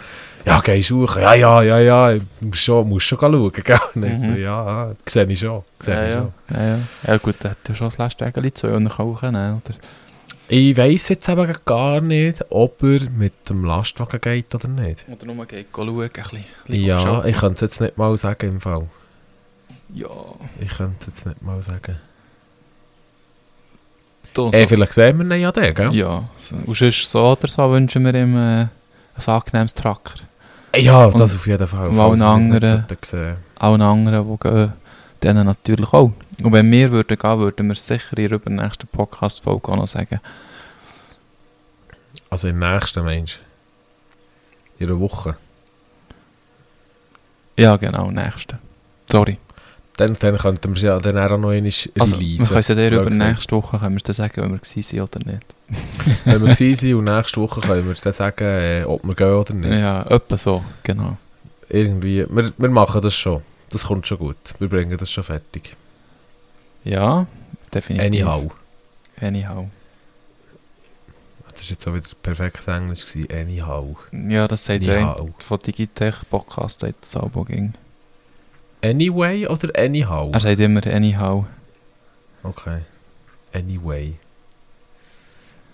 Ja, 0.45 0.61
geh 0.61 0.81
suchen. 0.83 1.23
Ja, 1.23 1.35
ja, 1.35 1.63
ja, 1.63 1.79
ja, 1.79 2.19
musst 2.41 2.61
schon, 2.63 2.89
musst 2.89 3.07
schon 3.07 3.19
schauen, 3.19 3.53
gell? 3.53 3.79
Und 3.95 4.05
ich 4.05 4.21
so, 4.21 4.29
Mhm. 4.29 4.37
ja, 4.37 4.87
ja, 4.89 4.95
sehe 5.07 5.25
ich 5.27 5.39
schon, 5.39 5.63
sehe 5.81 5.95
Ja, 5.95 6.05
ich 6.05 6.11
ja. 6.11 6.17
schon. 6.17 6.33
Ja, 6.51 6.67
ja. 6.67 6.79
ja 7.07 7.17
gut, 7.19 7.37
der 7.43 7.51
hat 7.53 7.59
ja 7.69 7.75
schon 7.75 7.91
das 7.97 8.15
Egeli 8.21 8.53
zu 8.53 8.69
und 8.69 8.89
auch 8.89 9.21
können, 9.21 9.61
oder? 9.65 9.75
Ich 10.49 10.77
weiss 10.77 11.09
jetzt 11.09 11.29
eben 11.29 11.53
gar 11.65 12.01
nicht, 12.01 12.45
ob 12.51 12.83
er 12.83 13.01
mit 13.11 13.49
dem 13.49 13.65
Lastwagen 13.65 14.21
geht 14.21 14.55
oder 14.55 14.69
nicht. 14.69 15.05
Oder 15.11 15.27
nur 15.33 15.47
geht 15.47 15.69
schauen, 15.75 15.89
ein 15.89 16.11
bisschen. 16.11 16.45
Ja, 16.85 17.25
ich 17.25 17.37
könnte 17.37 17.55
es 17.55 17.61
jetzt 17.63 17.81
nicht 17.81 17.97
mal 17.97 18.17
sagen 18.19 18.53
im 18.53 18.61
Fall. 18.61 18.87
Ja. 19.95 20.09
Ich 20.61 20.69
könnte 20.77 20.97
es 21.01 21.07
jetzt 21.07 21.27
nicht 21.27 21.43
mal 21.43 21.63
sagen. 21.63 21.97
Du, 24.35 24.51
Eh, 24.53 24.67
vielleicht 24.67 24.93
sehen 24.93 25.17
wir 25.19 25.37
ihn 25.37 25.43
ja 25.43 25.53
den, 25.53 25.73
gell? 25.75 25.95
Ja, 25.95 26.25
so, 26.37 26.57
und 26.57 26.77
sonst 26.77 27.09
so 27.11 27.25
oder 27.25 27.47
so 27.49 27.71
wünschen 27.71 28.05
wir 28.05 28.15
ihm 28.15 28.37
äh, 28.37 28.61
ein 28.63 28.69
angenehmes 29.27 29.73
Tracker. 29.75 30.15
Ja, 30.77 31.07
Und 31.07 31.21
das 31.21 31.35
auf 31.37 31.47
jeden 31.47 31.67
Fall. 31.69 31.89
und 31.89 32.01
allen 32.01 32.21
anderen-. 32.23 32.85
Allen 33.57 33.81
anderen, 33.83 34.29
die 34.29 34.39
gehen, 34.49 34.73
denen 35.25 35.47
natürlich 35.47 35.93
auch. 35.93 36.13
Und 36.43 36.53
wenn 36.53 36.71
wir 36.71 36.91
würden 36.91 37.17
gehen, 37.17 37.39
würden 37.39 37.69
wir 37.69 37.75
sicher 37.75 38.19
in 38.19 38.29
der 38.29 38.41
nächsten 38.51 38.87
Podcast-Folge 38.87 39.69
auch 39.69 39.77
noch 39.77 39.87
sagen. 39.87 40.21
Also 42.31 42.49
im 42.49 42.59
nächsten 42.59 43.05
Mensch. 43.05 43.41
In 44.79 44.89
einer 44.89 45.01
Woche. 45.01 45.37
Ja, 47.57 47.77
genau, 47.77 48.11
nächste. 48.11 48.59
Sorry. 49.11 49.39
Dann, 49.97 50.17
dann 50.19 50.37
könnten 50.37 50.71
wir 50.71 50.77
es 50.77 50.83
ja 50.83 50.99
dann 50.99 51.17
auch 51.17 51.29
noch 51.29 51.35
einmal 51.35 51.53
releasen. 51.53 51.93
Also, 52.01 52.19
wir 52.19 52.37
können 52.37 52.59
es 52.59 52.69
ja 52.69 52.75
dann 52.75 52.93
über 52.93 53.11
nächste 53.11 53.55
Woche 53.55 53.79
können 53.79 53.95
wir 53.95 54.03
dann 54.03 54.15
sagen, 54.15 54.43
wenn 54.43 54.51
wir 54.51 54.59
gewesen 54.59 54.83
sind 54.83 55.01
oder 55.01 55.21
nicht. 55.25 55.55
Wenn 56.25 56.43
wir 56.43 56.49
gewesen 56.53 56.75
sind 56.75 56.95
und 56.95 57.05
nächste 57.05 57.41
Woche 57.41 57.61
können 57.61 57.85
wir 57.85 57.93
es 57.93 58.01
dann 58.01 58.13
sagen, 58.13 58.85
ob 58.87 59.05
wir 59.05 59.15
gehen 59.15 59.33
oder 59.33 59.55
nicht. 59.55 59.81
Ja, 59.81 60.03
etwa 60.07 60.37
so, 60.37 60.65
genau. 60.83 61.17
Irgendwie, 61.69 62.27
wir, 62.29 62.53
wir 62.57 62.71
machen 62.71 63.01
das 63.03 63.15
schon. 63.15 63.43
Das 63.75 63.87
kommt 63.87 64.07
schon 64.07 64.19
gut. 64.19 64.37
Wir 64.61 64.69
bringen 64.69 64.97
das 64.97 65.11
schon 65.11 65.25
fertig. 65.25 65.75
Ja, 66.85 67.27
definitiv. 67.75 68.25
Anyhow. 68.25 68.53
Anyhow. 69.21 69.69
Das 71.49 71.63
war 71.63 71.71
jetzt 71.71 71.89
auch 71.89 71.95
wieder 71.95 72.09
perfekt 72.23 72.69
Englisch. 72.69 73.05
Gewesen. 73.05 73.33
Anyhow. 73.33 73.97
Ja, 74.13 74.47
das 74.47 74.65
sagt 74.65 74.87
der 74.87 74.99
Anyhow. 74.99 75.31
von 75.41 75.59
Digitech 75.59 76.15
Podcast, 76.31 76.81
sagt 76.81 77.03
das 77.03 77.17
Album 77.17 77.47
ging. 77.47 77.75
Anyway 78.81 79.49
oder 79.49 79.77
anyhow? 79.77 80.31
Er 80.33 80.39
sagt 80.39 80.61
immer 80.61 80.87
anyhow. 80.87 81.45
Okay. 82.45 82.79
Anyway. 83.53 84.15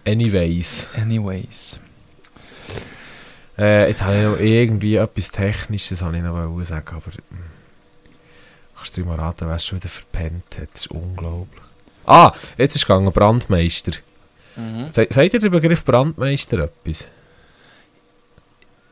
Anyways. 0.07 0.87
Anyways. 0.97 1.79
Äh, 3.59 3.89
jetzt 3.89 4.03
habe 4.03 4.17
ich 4.17 4.25
noch 4.25 4.41
irgendwie 4.41 4.97
etwas 4.97 5.31
Technisches 5.31 6.01
habe 6.01 6.17
ich 6.17 6.23
noch 6.23 6.65
sagen, 6.65 6.97
aber 6.97 7.13
hm, 7.13 7.60
kannst 8.81 8.97
du 8.97 9.03
dir 9.03 9.07
mal 9.07 9.17
raten, 9.17 9.47
wer 9.47 9.57
es 9.57 9.67
schon 9.67 9.79
wieder 9.79 9.91
verpennt 9.91 10.59
hat? 10.59 10.71
Das 10.73 10.83
ist 10.83 10.91
unglaublich. 10.91 11.63
Ah, 12.07 12.33
jetzt 12.57 12.75
ist 12.75 12.87
gegangen 12.87 13.13
Brandmeister. 13.13 13.93
Mhm. 14.57 14.91
Se 14.91 15.07
sagt 15.11 15.35
ihr 15.35 15.41
den 15.41 15.51
Begriff 15.51 15.85
Brandmeister 15.85 16.61
etwas? 16.61 17.09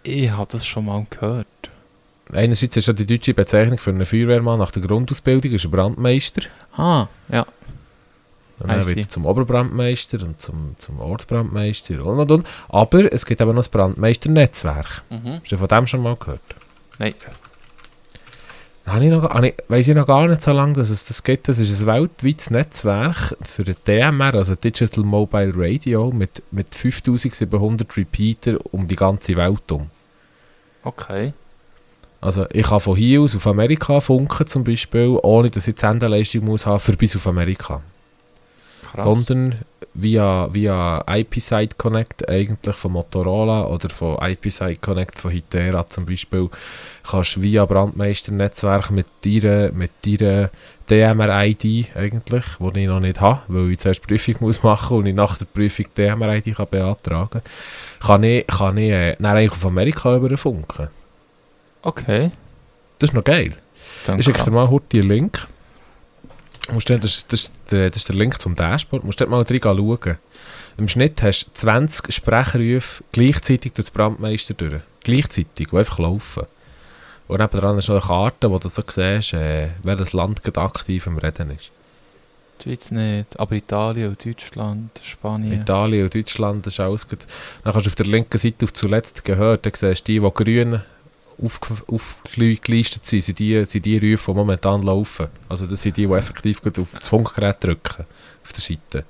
Ich 0.03 0.31
habe 0.31 0.49
das 0.51 0.67
schon 0.67 0.85
mal 0.85 1.07
gehört. 1.09 1.47
Einerseits 2.33 2.77
ist 2.77 2.87
ja 2.87 2.93
die 2.93 3.07
deutsche 3.07 3.33
Bezeichnung 3.33 3.79
für 3.79 3.91
einen 3.91 4.05
Feuerwehrmann 4.05 4.59
nach 4.59 4.71
der 4.71 4.83
Grundausbildung 4.83 5.53
ist 5.53 5.65
ein 5.65 5.71
Brandmeister. 5.71 6.43
Ah, 6.77 7.07
ja. 7.31 7.47
Und 8.61 8.71
dann 8.71 8.87
wird 8.87 9.11
zum 9.11 9.25
Oberbrandmeister 9.25 10.23
und 10.25 10.41
zum, 10.41 10.75
zum 10.79 11.01
Ortsbrandmeister 11.01 12.05
und 12.05 12.19
und 12.19 12.31
und. 12.31 12.47
Aber 12.69 13.11
es 13.13 13.25
gibt 13.25 13.41
aber 13.41 13.53
noch 13.53 13.61
das 13.61 13.69
Brandmeisternetzwerk. 13.69 15.03
Mhm. 15.09 15.41
Hast 15.41 15.53
du 15.53 15.57
von 15.57 15.69
dem 15.69 15.87
schon 15.87 16.03
mal 16.03 16.17
gehört? 16.17 16.41
Nein. 16.99 17.15
Habe 18.89 19.05
ich 19.05 19.11
noch, 19.11 19.23
habe 19.31 19.49
ich, 19.49 19.55
weiss 19.69 19.87
ich 19.87 19.95
noch 19.95 20.07
gar 20.07 20.27
nicht 20.27 20.43
so 20.43 20.53
lange, 20.53 20.73
dass 20.75 20.91
es 20.91 21.05
das 21.05 21.23
gibt. 21.23 21.49
Das 21.49 21.59
ist 21.59 21.81
ein 21.81 21.87
weltweites 21.87 22.51
Netzwerk 22.51 23.37
für 23.43 23.65
den 23.65 23.77
DMR, 23.87 24.35
also 24.35 24.55
Digital 24.55 25.05
Mobile 25.05 25.53
Radio, 25.55 26.11
mit, 26.11 26.43
mit 26.51 26.75
5700 26.75 27.97
Repeater 27.97 28.59
um 28.73 28.89
die 28.89 28.97
ganze 28.97 29.37
Welt 29.37 29.71
um. 29.71 29.91
Okay. 30.83 31.33
Also 32.21 32.47
ich 32.51 32.67
kann 32.67 32.81
von 32.81 32.97
hier 32.97 33.21
aus 33.21 33.37
auf 33.37 33.47
Amerika 33.47 34.01
funken 34.01 34.47
zum 34.47 34.65
Beispiel, 34.65 35.19
ohne 35.23 35.51
dass 35.51 35.69
ich 35.69 35.75
die 35.75 35.81
Sendeleistung 35.81 36.45
muss 36.45 36.67
haben 36.67 36.81
für 36.81 36.97
bis 36.97 37.15
auf 37.15 37.27
Amerika. 37.27 37.83
Krass. 38.83 39.05
Sondern 39.05 39.57
via, 40.01 40.49
via 40.53 41.05
IP-Site 41.07 41.75
Connect 41.77 42.29
eigentlich 42.29 42.77
von 42.77 42.93
Motorola 42.93 43.67
oder 43.67 43.89
von 43.89 44.17
IP-Site 44.21 44.81
Connect 44.81 45.19
von 45.19 45.31
Hitera 45.31 45.89
zum 45.89 46.07
Beispiel 46.07 46.49
kannst 47.09 47.37
du 47.37 47.43
via 47.43 47.65
Brandmeister-Netzwerk 47.65 48.91
mit 48.91 49.07
deiner, 49.25 49.73
mit 49.73 49.91
deiner 50.05 50.51
DMR-ID 50.89 51.97
eigentlich, 51.97 52.45
die 52.59 52.81
ich 52.81 52.87
noch 52.87 53.01
nicht 53.01 53.21
habe, 53.21 53.41
weil 53.49 53.73
ich 53.73 53.79
zuerst 53.79 54.07
Prüfung 54.07 54.37
muss 54.41 54.63
machen 54.63 54.99
und 54.99 55.07
ich 55.07 55.15
nach 55.15 55.37
der 55.37 55.47
Prüfung 55.47 55.87
DMR-ID 55.97 56.57
kann 56.57 56.69
beantragen 56.71 57.43
kann, 58.01 58.23
ich, 58.23 58.47
kann 58.47 58.77
ich 58.77 58.91
äh, 58.91 59.17
dann 59.19 59.37
eigentlich 59.37 59.53
auf 59.53 59.67
Amerika 59.67 60.17
überfunken. 60.17 60.89
Okay. 61.83 62.31
Das 62.99 63.11
ist 63.11 63.15
noch 63.15 63.25
geil. 63.25 63.53
Ich 64.17 64.25
schicke 64.25 64.45
dir 64.45 64.51
mal 64.51 64.69
heute 64.69 64.99
einen 64.99 65.09
Link. 65.09 65.47
Du 66.69 66.75
Musst 66.75 66.91
dann, 66.91 67.01
das, 67.01 67.27
das, 67.27 67.51
das 67.71 67.97
ist 67.97 68.09
der 68.09 68.15
Link 68.15 68.39
zum 68.41 68.55
Dashboard. 68.55 69.03
Du 69.03 69.07
musst 69.07 69.21
dort 69.21 69.31
mal 69.31 69.43
drin 69.43 69.61
schauen. 69.63 70.19
Im 70.77 70.87
Schnitt 70.87 71.23
hast 71.23 71.47
du 71.47 71.51
20 71.55 72.15
Sprecherrufe 72.15 73.03
gleichzeitig 73.11 73.73
durch 73.73 73.87
das 73.87 73.91
Brandmeister 73.91 74.53
durch. 74.53 74.83
Gleichzeitig, 75.03 75.67
die 75.71 75.77
einfach 75.77 75.99
laufen. 75.99 76.45
Und 77.27 77.41
nebenan 77.41 77.79
ist 77.79 77.89
noch 77.89 77.97
eine 77.97 78.07
Karte, 78.07 78.51
wo 78.51 78.59
du 78.59 78.69
so 78.69 78.83
siehst, 78.87 79.33
äh, 79.33 79.69
wer 79.83 79.97
das 79.97 80.13
Land 80.13 80.43
gerade 80.43 80.61
aktiv 80.61 81.07
am 81.07 81.17
Reden 81.17 81.51
ist. 81.51 81.71
Die 82.61 82.65
Schweiz 82.65 82.91
nicht, 82.91 83.39
aber 83.41 83.55
Italien 83.55 84.11
und 84.11 84.25
Deutschland, 84.25 84.91
Spanien. 85.03 85.53
Italien 85.53 86.05
und 86.05 86.15
Deutschland 86.15 86.67
ist 86.67 86.81
alles 86.81 87.09
gut. 87.09 87.21
Dann 87.65 87.73
kannst 87.73 87.87
du 87.87 87.91
auf 87.91 87.95
der 87.95 88.07
linken 88.07 88.37
Seite 88.37 88.65
auf 88.65 88.75
zuletzt 88.75 89.25
gehört, 89.25 89.65
dann 89.65 89.73
siehst 89.75 90.07
du 90.07 90.13
die, 90.13 90.21
die 90.21 90.31
grün 90.45 90.83
aufge- 91.43 91.83
aufgelistet 91.93 93.07
sind, 93.07 93.21
sind 93.23 93.39
die, 93.39 93.65
sind 93.65 93.85
die 93.85 93.97
Rufe, 93.99 94.31
die 94.33 94.37
momentan 94.37 94.83
laufen. 94.83 95.27
Also 95.49 95.67
das 95.67 95.83
sind 95.83 95.97
die, 95.97 96.07
die 96.07 96.13
effektiv 96.13 96.61
gerade 96.63 96.81
auf 96.81 96.89
das 96.99 97.09
Funkgerät 97.09 97.57
drücken, 97.63 98.05
auf 98.45 98.53
der 98.53 98.61
Seite. 98.61 99.05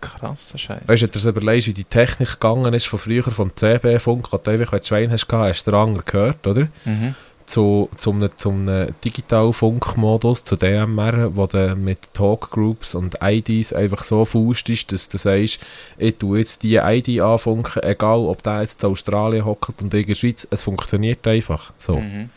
Krasser 0.00 0.58
Scheiß. 0.58 0.82
Weißt 0.86 1.02
du, 1.02 1.06
wenn 1.06 1.12
du 1.12 1.18
dir 1.18 1.28
überlegst, 1.30 1.66
wie 1.66 1.72
die 1.72 1.84
Technik 1.84 2.28
gegangen 2.32 2.72
ist 2.72 2.86
von 2.86 2.98
früher 3.00 3.24
vom 3.24 3.54
CB-Funk, 3.54 4.32
wo 4.32 4.36
du 4.36 4.50
einfach, 4.50 4.72
wenn 4.72 4.78
du 4.80 4.86
Schwein 4.86 5.10
hast, 5.10 5.26
hast 5.32 5.64
du 5.66 5.70
den 5.72 5.80
anderen 5.80 6.04
gehört, 6.06 6.46
oder? 6.46 6.68
Mhm. 6.84 7.14
Zu, 7.48 7.88
zu 7.96 8.10
einem, 8.10 8.30
zu 8.36 8.50
einem 8.50 8.94
Digitalfunkmodus, 9.04 10.44
zu 10.44 10.56
DMR, 10.56 11.34
wo 11.34 11.46
du 11.46 11.74
mit 11.76 12.12
Talkgroups 12.12 12.94
und 12.94 13.16
IDs 13.22 13.72
einfach 13.72 14.04
so 14.04 14.24
faustest, 14.24 14.92
dass 14.92 15.08
du 15.08 15.18
sagst, 15.18 15.60
ich 15.96 16.16
tue 16.16 16.38
jetzt 16.38 16.62
die 16.62 16.76
ID 16.76 17.20
anfunken, 17.20 17.82
egal 17.82 18.18
ob 18.20 18.42
der 18.42 18.60
jetzt 18.60 18.84
in 18.84 18.90
Australien 18.90 19.44
hockt 19.44 19.80
und 19.80 19.94
ich 19.94 20.02
in 20.02 20.08
der 20.08 20.14
Schweiz, 20.14 20.46
es 20.50 20.62
funktioniert 20.62 21.26
einfach 21.26 21.72
so. 21.76 21.96
Mhm. 21.96 22.30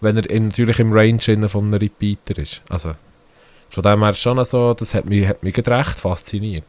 Wenn 0.00 0.16
er 0.16 0.30
in, 0.30 0.46
natürlich 0.46 0.78
im 0.78 0.92
Range 0.92 1.48
von 1.48 1.64
einem 1.64 1.74
Repeater 1.74 2.38
ist. 2.38 2.62
Also, 2.68 2.94
von 3.68 3.82
dem 3.82 4.02
her 4.02 4.12
schon 4.12 4.44
so, 4.44 4.74
das 4.74 4.94
hat 4.94 5.06
mich, 5.06 5.26
hat 5.26 5.42
mich 5.42 5.56
recht 5.56 5.98
fasziniert. 5.98 6.64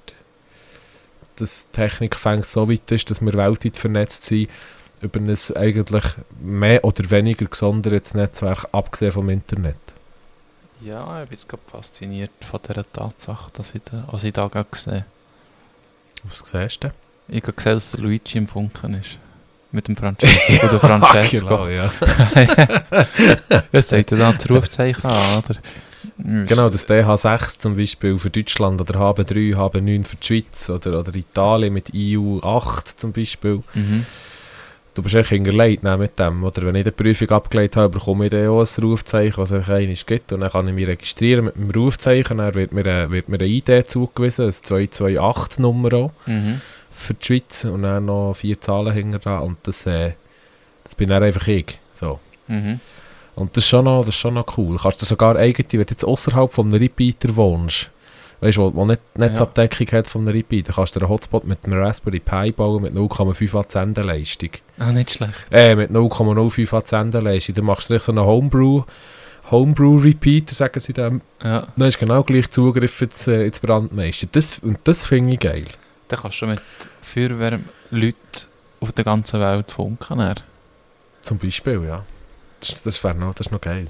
dass 1.36 1.70
die 1.70 1.76
Technik 1.76 2.16
fängt 2.16 2.46
so 2.46 2.70
weit 2.70 2.92
ist, 2.92 3.10
dass 3.10 3.22
wir 3.22 3.34
weltweit 3.34 3.78
vernetzt 3.78 4.24
sind, 4.24 4.50
über 5.02 5.20
ein 5.20 5.36
eigentlich 5.56 6.04
mehr 6.42 6.84
oder 6.84 7.10
weniger 7.12 7.46
gesondertes 7.46 8.14
Netzwerk, 8.14 8.68
abgesehen 8.72 9.12
vom 9.12 9.30
Internet. 9.30 9.76
Ja, 10.82 11.24
ich 11.24 11.30
bin 11.30 11.38
jetzt 11.38 11.50
gerade 11.50 11.64
fasziniert 11.68 12.32
von 12.42 12.60
dieser 12.68 12.90
Tatsache, 12.92 13.52
dass 13.54 13.74
ich 13.74 13.82
da, 13.84 14.08
was 14.12 14.24
ich 14.24 14.34
da 14.34 14.48
gerade 14.48 14.70
gesehen 14.70 15.06
Was 16.24 16.40
siehst 16.46 16.84
du? 16.84 16.92
Ich 17.28 17.42
habe 17.44 17.54
gesehen, 17.54 17.74
dass 17.74 17.98
Luigi 17.98 18.38
im 18.38 18.48
Funken 18.48 18.94
ist. 18.94 19.18
Mit 19.72 19.88
dem 19.88 19.96
Francesco. 19.96 20.66
oder 20.68 20.80
Francesco. 20.80 21.48
genau, 21.48 21.68
ja. 21.68 21.92
Das 23.72 23.90
sagt 23.90 24.12
ja 24.12 24.18
dann 24.18 24.36
das 24.38 24.50
Rufzeichen 24.50 25.06
an, 25.06 25.44
oder? 25.44 25.58
Genau, 26.20 26.70
das 26.70 26.88
DH6 26.88 27.60
zum 27.60 27.76
Beispiel 27.76 28.18
für 28.18 28.30
Deutschland 28.30 28.82
oder 28.82 29.00
HB3, 29.00 29.56
HB9 29.56 30.06
für 30.06 30.16
die 30.16 30.26
Schweiz 30.26 30.70
oder, 30.70 31.00
oder 31.00 31.14
Italien 31.16 31.74
mit 31.74 31.92
EU8 31.92 32.96
zum 32.96 33.12
Beispiel. 33.12 33.62
Mhm. 33.74 34.06
Du 34.98 35.04
bist 35.04 35.14
echt 35.14 35.30
hinterlegt 35.30 35.84
mit 35.84 36.18
dem. 36.18 36.44
Oder 36.44 36.66
wenn 36.66 36.74
ich 36.74 36.84
die 36.86 36.90
Prüfung 36.92 37.30
abgelegt 37.30 37.76
habe, 37.76 37.90
bekomme 38.00 38.26
ich 38.26 38.32
dann 38.32 38.48
auch 38.48 38.62
ein 38.62 38.84
Rufzeichen, 38.84 39.38
was 39.38 39.52
es 39.52 39.70
eines 39.70 40.06
gibt. 40.08 40.32
Und 40.34 40.40
dann 40.40 40.50
kann 40.50 40.68
ich 40.68 40.74
mich 40.74 40.88
registrieren 40.88 41.46
mit 41.46 41.56
dem 41.56 41.70
Rufzeichen. 41.70 42.40
Dann 42.40 42.56
wird 42.56 42.72
mir, 42.74 42.82
eine- 42.84 43.12
wird 43.12 43.30
mir 43.30 43.38
eine 43.40 43.48
ID 43.48 43.88
zugewiesen, 43.88 44.46
eine 44.46 44.54
228-Nummer 44.54 45.94
auch 45.94 46.12
Mhm. 46.26 46.62
für 46.90 47.14
die 47.14 47.26
Schweiz. 47.26 47.66
Und 47.66 47.84
dann 47.84 48.06
noch 48.06 48.34
vier 48.34 48.60
Zahlen 48.60 48.92
hinter 48.92 49.20
dran. 49.20 49.44
Und 49.44 49.58
das, 49.64 49.86
äh, 49.86 50.14
das 50.84 50.96
bin 50.96 51.10
dann 51.10 51.22
einfach 51.22 51.48
ich. 51.48 51.80
So. 51.94 52.20
Mhm. 52.48 52.80
Und 53.36 53.56
das 53.56 53.66
ist 53.66 53.70
schon 53.70 53.86
noch, 53.86 54.00
das 54.02 54.16
ist 54.16 54.20
schon 54.20 54.34
noch 54.34 54.58
cool. 54.58 54.78
Kannst 54.82 55.00
du 55.02 55.06
sogar 55.06 55.36
eigentlich, 55.36 55.68
wenn 55.74 55.82
du 55.86 55.92
jetzt 55.92 56.06
außerhalb 56.06 56.52
von 56.52 56.70
einem 56.70 56.80
Repeater 56.82 57.36
wohnst, 57.36 57.92
weißt 58.42 58.58
du, 58.58 58.62
wo, 58.62 58.76
wo 58.76 58.86
nicht 58.86 59.02
Netzabdeckung 59.16 59.88
hat 59.92 60.08
von 60.08 60.22
einem 60.22 60.36
Repeater, 60.36 60.74
kannst 60.74 60.96
du 60.96 61.00
einen 61.00 61.10
Hotspot 61.10 61.46
mit 61.46 61.60
einem 61.64 61.80
Raspberry 61.80 62.20
Pi 62.20 62.52
bauen 62.52 62.84
mit 62.84 62.94
0,5 62.94 63.54
Watt 63.54 63.72
Sendeleistung. 63.72 64.52
Ah, 64.80 64.92
nicht 64.92 65.12
schlecht. 65.12 65.46
Äh, 65.52 65.76
mit 65.76 65.92
0,05 65.92 66.72
Watt 66.72 66.88
Sendeleistung. 66.88 67.56
Dann 67.56 67.66
machst 67.66 67.90
du 67.90 67.94
dich 67.96 68.04
so 68.04 68.12
einen 68.12 68.26
Homebrew, 68.26 68.84
Homebrew 69.50 69.98
Repeater, 69.98 70.54
sagen 70.54 70.80
sie 70.80 70.94
dem. 70.94 71.22
Ja, 71.44 71.68
Dann 71.76 71.88
hast 71.88 71.96
du 71.96 72.06
genau 72.06 72.24
gleich 72.24 72.50
Zugriff 72.50 73.02
ins, 73.02 73.28
äh, 73.28 73.46
ins 73.46 73.60
Brandmeister. 73.60 74.28
Das, 74.32 74.60
und 74.60 74.80
das 74.84 75.06
finde 75.06 75.34
ich 75.34 75.40
geil. 75.40 75.66
dann 76.10 76.20
kannst 76.20 76.42
du 76.42 76.48
mit 76.48 76.62
Feuerwehrleuten 77.02 78.48
auf 78.80 78.92
der 78.92 79.06
ganzen 79.06 79.40
Welt 79.40 79.72
funken. 79.72 80.18
dann. 80.20 80.36
Zum 81.22 81.38
Beispiel, 81.38 81.84
ja. 81.86 82.06
Das, 82.60 82.82
das 82.84 83.04
wäre 83.04 83.16
noch, 83.16 83.36
das 83.36 83.48
ist 83.48 83.52
noch 83.52 83.62
geil. 83.62 83.88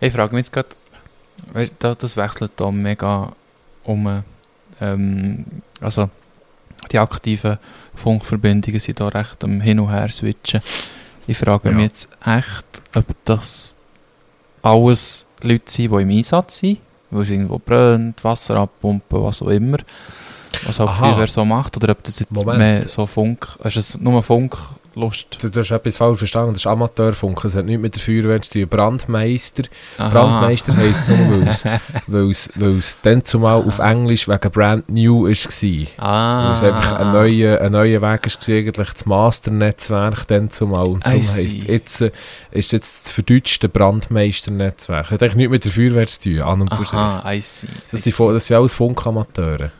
Ich 0.00 0.12
frage 0.12 0.34
mich 0.34 0.46
jetzt 0.46 0.52
gerade, 0.52 1.96
das 1.98 2.16
wechselt 2.16 2.52
da 2.56 2.70
mega 2.70 3.32
um. 3.84 4.22
Ähm, 4.80 5.44
also, 5.80 6.10
die 6.90 6.98
aktiven 6.98 7.58
Funkverbindungen 7.94 8.80
sind 8.80 9.00
da 9.00 9.08
recht 9.08 9.42
am 9.44 9.60
Hin 9.60 9.80
und 9.80 9.90
Her 9.90 10.08
switchen. 10.10 10.60
Ich 11.26 11.38
frage 11.38 11.68
Ja. 11.68 11.74
mich 11.74 11.84
jetzt 11.84 12.08
echt, 12.24 12.64
ob 12.94 13.04
das 13.24 13.76
alles 14.62 15.26
Leute 15.42 15.70
sind, 15.70 15.92
die 15.92 16.02
im 16.02 16.10
Einsatz 16.10 16.58
sind, 16.58 16.78
wo 17.10 17.20
es 17.20 17.30
irgendwo 17.30 17.58
brennt, 17.58 18.22
Wasser 18.24 18.56
abpumpen, 18.56 19.22
was 19.22 19.42
auch 19.42 19.48
immer. 19.48 19.78
Was 20.66 20.78
halt 20.78 20.90
Aha. 20.90 21.06
Feuerwehr 21.06 21.28
so 21.28 21.44
macht, 21.44 21.76
oder 21.76 21.92
ob 21.92 22.02
das 22.04 22.18
jetzt 22.18 22.30
Moment. 22.32 22.58
mehr 22.58 22.88
so 22.88 23.06
Funk, 23.06 23.56
ist 23.64 23.76
es 23.76 23.98
nur 23.98 24.22
Funklust? 24.92 25.38
Du, 25.42 25.48
du 25.50 25.60
hast 25.60 25.70
etwas 25.70 25.96
falsch 25.96 26.18
verstanden. 26.18 26.52
Das 26.54 26.62
ist 26.62 26.66
Amateurfunk. 26.66 27.44
Es 27.44 27.54
hat 27.56 27.64
nichts 27.64 27.80
mit 27.82 27.94
der 27.94 28.02
Feuerwehr 28.02 28.40
zu 28.42 28.50
tun. 28.52 28.68
Brandmeister 28.68 29.62
Aha. 29.98 30.08
Brandmeister 30.08 30.76
heisst 30.76 31.08
nur, 31.08 31.18
weil 31.42 31.48
es- 31.48 31.64
es- 32.30 32.50
es 32.56 33.00
dann 33.00 33.24
zumal 33.24 33.62
auf 33.62 33.78
Englisch 33.78 34.28
wegen 34.28 34.50
Brand 34.50 34.88
New 34.88 35.24
war. 35.26 35.86
Ah. 35.98 36.46
Weil 36.48 36.54
es 36.54 36.62
einfach 36.62 36.92
ein 36.98 37.12
neuer, 37.12 37.60
ein 37.60 37.72
neuer 37.72 38.02
Weg 38.02 38.02
war, 38.02 38.54
eigentlich 38.54 38.90
das 38.92 39.06
Masternetzwerk 39.06 40.26
dann 40.28 40.50
zumal. 40.50 40.86
Und 40.86 41.06
darum 41.06 41.22
see. 41.22 41.42
heisst 41.44 41.58
es 41.58 41.64
jetzt, 41.66 42.00
äh, 42.02 42.10
ist 42.50 42.72
jetzt 42.72 43.06
das 43.06 43.12
verdeutschte 43.12 43.68
Brandmeisternetzwerk. 43.68 45.04
Das 45.04 45.10
hat 45.12 45.22
eigentlich 45.22 45.36
nichts 45.36 45.50
mit 45.52 45.64
der 45.64 45.72
Feuerwehr 45.72 46.06
zu 46.06 46.20
tun, 46.20 46.40
an 46.42 46.60
und 46.60 46.74
für 46.74 46.84
sich. 46.84 46.98
I 46.98 47.40
see. 47.40 47.66
Das 47.90 48.00
I 48.00 48.02
sind, 48.10 48.14
vo- 48.16 48.32
das 48.32 48.46
sind 48.46 48.56
alles 48.56 48.74
Funkamateure. 48.74 49.70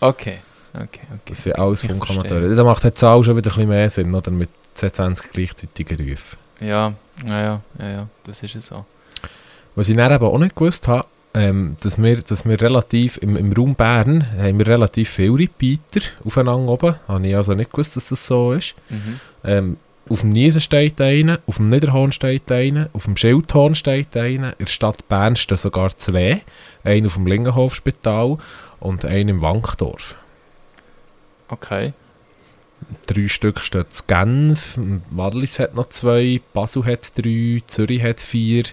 Okay, 0.00 0.38
okay, 0.76 1.00
okay. 1.08 1.20
Das 1.26 1.42
sind 1.42 1.58
alles 1.58 1.82
Ich 1.82 1.90
Funkamateure. 1.90 2.54
Da 2.54 2.64
macht 2.64 2.84
die 2.84 2.92
Zahl 2.92 3.22
schon 3.24 3.36
wieder 3.36 3.50
ein 3.50 3.56
bisschen 3.56 3.68
mehr 3.68 3.90
Sinn, 3.90 4.14
oder? 4.14 4.30
Mit 4.30 4.50
20 4.74 5.32
gleichzeitigen 5.32 6.08
Rufen. 6.08 6.38
Ja, 6.60 6.94
ja, 7.24 7.40
ja, 7.42 7.60
ja, 7.78 7.88
ja, 7.88 8.08
das 8.24 8.42
ist 8.42 8.54
es 8.54 8.66
so. 8.66 8.84
Was 9.74 9.88
ich 9.88 9.96
dann 9.96 10.12
eben 10.12 10.24
auch 10.24 10.38
nicht 10.38 10.56
gewusst 10.56 10.88
habe, 10.88 11.06
ähm, 11.34 11.76
dass, 11.80 12.00
wir, 12.02 12.22
dass 12.22 12.46
wir 12.46 12.60
relativ, 12.60 13.18
im, 13.18 13.36
im 13.36 13.52
Raum 13.52 13.74
Bern, 13.74 14.26
haben 14.38 14.58
wir 14.58 14.66
relativ 14.66 15.10
viele 15.10 15.38
Repeater 15.38 16.00
aufeinander 16.24 16.72
oben. 16.72 16.94
Habe 17.06 17.26
ich 17.26 17.36
also 17.36 17.54
nicht 17.54 17.70
gewusst, 17.70 17.94
dass 17.96 18.08
das 18.08 18.26
so 18.26 18.52
ist. 18.52 18.74
Mhm. 18.88 19.20
Ähm, 19.44 19.76
auf 20.08 20.20
dem 20.20 20.30
Niesen 20.30 20.60
steht 20.60 21.00
einer, 21.00 21.40
auf 21.46 21.56
dem 21.56 21.68
Niederhorn 21.68 22.12
steht 22.12 22.50
einer, 22.50 22.88
auf 22.92 23.04
dem 23.04 23.16
Schildhorn 23.16 23.74
steht 23.74 24.16
einer, 24.16 24.52
in 24.52 24.64
der 24.64 24.66
Stadt 24.66 25.08
Bern 25.08 25.36
stehen 25.36 25.58
sogar 25.58 25.90
zwei. 25.98 26.42
Einer 26.84 27.08
auf 27.08 27.14
dem 27.14 27.26
Lingenhofspital 27.26 28.38
und 28.78 29.04
einer 29.04 29.30
im 29.30 29.42
Wankdorf. 29.42 30.14
Okay. 31.48 31.92
Drei 33.06 33.28
Stück 33.28 33.60
stehen 33.60 33.88
zu 33.88 34.04
Genf, 34.06 34.78
Wallis 35.10 35.58
hat 35.58 35.74
noch 35.74 35.88
zwei, 35.88 36.40
Basel 36.52 36.84
hat 36.84 37.16
drei, 37.16 37.62
Zürich 37.66 38.02
hat 38.02 38.20
vier. 38.20 38.64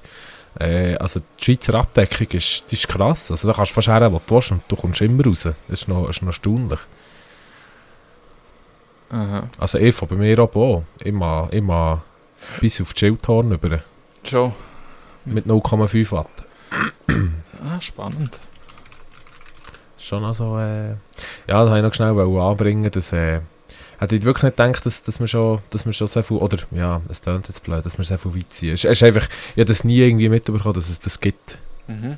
Äh, 0.60 0.96
also 0.96 1.22
die 1.40 1.44
Schweizer 1.44 1.76
Abdeckung 1.76 2.28
ist, 2.32 2.66
die 2.70 2.76
ist 2.76 2.88
krass. 2.88 3.32
Also 3.32 3.48
da 3.48 3.54
kannst 3.54 3.72
du 3.72 3.76
fast 3.76 3.88
her, 3.88 4.12
wo 4.12 4.22
du 4.26 4.36
willst 4.36 4.52
und 4.52 4.62
du 4.68 4.76
kommst 4.76 5.02
immer 5.02 5.26
raus. 5.26 5.44
Das 5.44 5.56
ist 5.68 5.88
noch, 5.88 6.10
ist 6.10 6.22
noch 6.22 6.30
erstaunlich. 6.30 6.80
Aha. 9.10 9.50
Also 9.58 9.78
ich 9.78 9.96
von 9.96 10.08
bei 10.08 10.16
mir 10.16 10.40
oben 10.40 10.60
auch. 10.60 10.84
Immer, 11.00 11.48
immer 11.52 12.04
bis 12.60 12.82
auf 12.82 12.94
die 12.94 13.00
Schildhorn 13.00 13.52
über. 13.52 13.80
Schon. 14.24 14.54
Mit 15.26 15.46
0,5 15.46 16.12
Watt. 16.12 16.28
Ah, 17.64 17.80
spannend. 17.80 18.40
Schon 20.04 20.26
also, 20.26 20.58
äh, 20.60 20.90
ja, 20.90 20.98
das 21.48 21.70
habe 21.70 21.78
ich 21.78 21.84
noch 21.84 21.94
schnell 21.94 22.20
anbringen, 22.20 22.92
dass, 22.92 23.14
äh, 23.14 23.40
hätte 24.00 24.18
ich 24.18 24.24
wirklich 24.24 24.44
nicht 24.44 24.58
gedacht, 24.58 24.86
dass, 24.86 25.02
dass 25.02 25.22
wir 25.22 25.30
schon, 25.30 25.60
dass 25.70 25.86
wir 25.86 25.94
schon 25.94 26.08
so 26.08 26.22
viel, 26.22 26.36
oder, 26.38 26.58
ja, 26.72 27.00
es 27.08 27.22
klingt 27.22 27.48
jetzt 27.48 27.64
blöd, 27.64 27.86
dass 27.86 27.98
wir 27.98 28.04
so 28.04 28.18
viel 28.18 28.36
weit 28.36 28.52
sind. 28.52 28.74
Es, 28.74 28.84
es 28.84 28.92
ist 28.92 29.04
einfach, 29.04 29.26
ich 29.52 29.60
habe 29.62 29.66
das 29.66 29.86
nie 29.86 30.00
irgendwie 30.00 30.28
mitbekommen, 30.28 30.74
dass 30.74 30.90
es 30.90 31.00
das 31.00 31.22
gibt. 31.22 31.58
Mhm. 31.88 32.18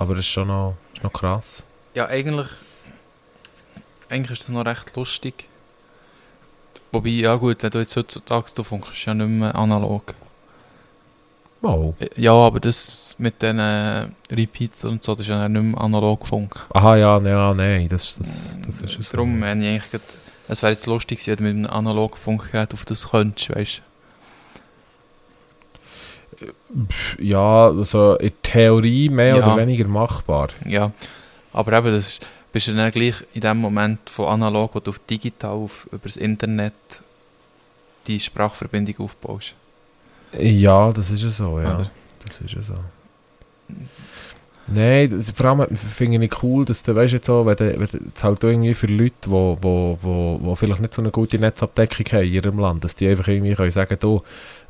Aber 0.00 0.14
es 0.14 0.20
ist 0.20 0.26
schon 0.26 0.48
noch, 0.48 0.74
ist 0.94 1.04
noch 1.04 1.12
krass. 1.12 1.64
Ja, 1.94 2.06
eigentlich. 2.06 2.48
Eigentlich 4.08 4.32
ist 4.32 4.42
das 4.42 4.48
noch 4.48 4.66
recht 4.66 4.96
lustig. 4.96 5.48
Wobei, 6.90 7.10
ja 7.10 7.36
gut, 7.36 7.62
wenn 7.62 7.70
du 7.70 7.78
jetzt 7.78 7.94
heutzutage 7.94 8.50
du 8.52 8.64
funkst 8.64 9.06
ja 9.06 9.14
nicht 9.14 9.28
mehr 9.28 9.54
analog. 9.54 10.12
Wow. 11.62 11.94
Ja, 12.16 12.32
aber 12.34 12.60
das 12.60 13.14
mit 13.18 13.40
den 13.42 13.58
äh, 13.58 14.06
Repeater 14.30 14.88
und 14.88 15.02
so, 15.02 15.12
das 15.14 15.22
ist 15.22 15.28
ja 15.28 15.48
nicht 15.48 15.62
mehr 15.62 15.80
analog 15.80 16.26
Funk. 16.26 16.66
Aha, 16.74 16.96
ja, 16.96 17.18
nee, 17.18 17.30
ja, 17.30 17.54
nein, 17.54 17.88
das, 17.88 18.16
das, 18.18 18.54
das 18.66 18.82
ist 18.82 18.98
es. 19.00 19.08
Darum 19.08 19.38
meine 19.38 19.64
ich 19.64 19.70
eigentlich, 19.70 19.90
grad- 19.90 20.18
es 20.48 20.62
wäre 20.62 20.72
jetzt 20.72 20.86
lustig 20.86 21.18
gewesen, 21.18 21.38
wenn 21.44 21.54
du 21.56 21.60
mit 21.62 21.70
einem 21.70 21.76
analog 21.78 22.16
Funkgerät 22.16 22.72
auf 22.74 22.84
das 22.84 23.08
könntest, 23.10 23.54
weißt 23.56 23.82
Ja, 27.18 27.66
also 27.68 28.16
in 28.16 28.32
Theorie 28.42 29.08
mehr 29.08 29.36
Ja. 29.38 29.46
oder 29.46 29.56
weniger 29.56 29.86
machbar. 29.88 30.48
Ja. 30.64 30.92
Aber 31.52 31.72
eben, 31.72 31.90
das 31.92 32.06
ist, 32.08 32.26
bist 32.52 32.68
du 32.68 32.74
dann 32.74 32.90
gleich 32.92 33.14
in 33.32 33.40
dem 33.40 33.56
Moment 33.56 34.08
von 34.10 34.26
analog, 34.26 34.74
wo 34.74 34.80
du 34.80 34.90
auf 34.90 34.98
digital, 35.00 35.52
auf, 35.52 35.86
über 35.90 36.02
das 36.04 36.16
Internet 36.18 36.74
die 38.06 38.20
Sprachverbindung 38.20 38.94
aufbaust. 38.98 39.54
Ja, 40.38 40.92
das 40.92 41.10
ist 41.10 41.22
ja 41.22 41.30
so, 41.30 41.58
ja. 41.60 41.74
Oder? 41.76 41.90
Das 42.26 42.40
ist 42.40 42.52
ja 42.54 42.62
so. 42.62 42.74
Nein, 44.68 45.10
das, 45.10 45.30
vor 45.30 45.46
allem 45.46 45.76
finde 45.76 46.24
ich 46.24 46.42
cool, 46.42 46.64
dass 46.64 46.82
du, 46.82 46.94
weißt 46.94 47.12
jetzt 47.14 47.26
so, 47.26 47.46
wenn 47.46 47.56
du, 47.56 47.78
wenn 47.78 47.86
du 47.86 48.22
halt 48.22 48.44
auch 48.44 48.48
irgendwie 48.48 48.74
für 48.74 48.88
Leute, 48.88 49.14
die 49.24 49.30
wo, 49.30 49.56
wo, 49.60 49.98
wo, 50.02 50.38
wo 50.42 50.54
vielleicht 50.56 50.80
nicht 50.80 50.92
so 50.92 51.02
eine 51.02 51.12
gute 51.12 51.38
Netzabdeckung 51.38 52.04
haben 52.12 52.24
in 52.26 52.32
ihrem 52.32 52.58
Land, 52.58 52.82
dass 52.82 52.96
die 52.96 53.06
einfach 53.06 53.28
irgendwie 53.28 53.54
können 53.54 53.70
sagen, 53.70 53.96
du, 54.00 54.22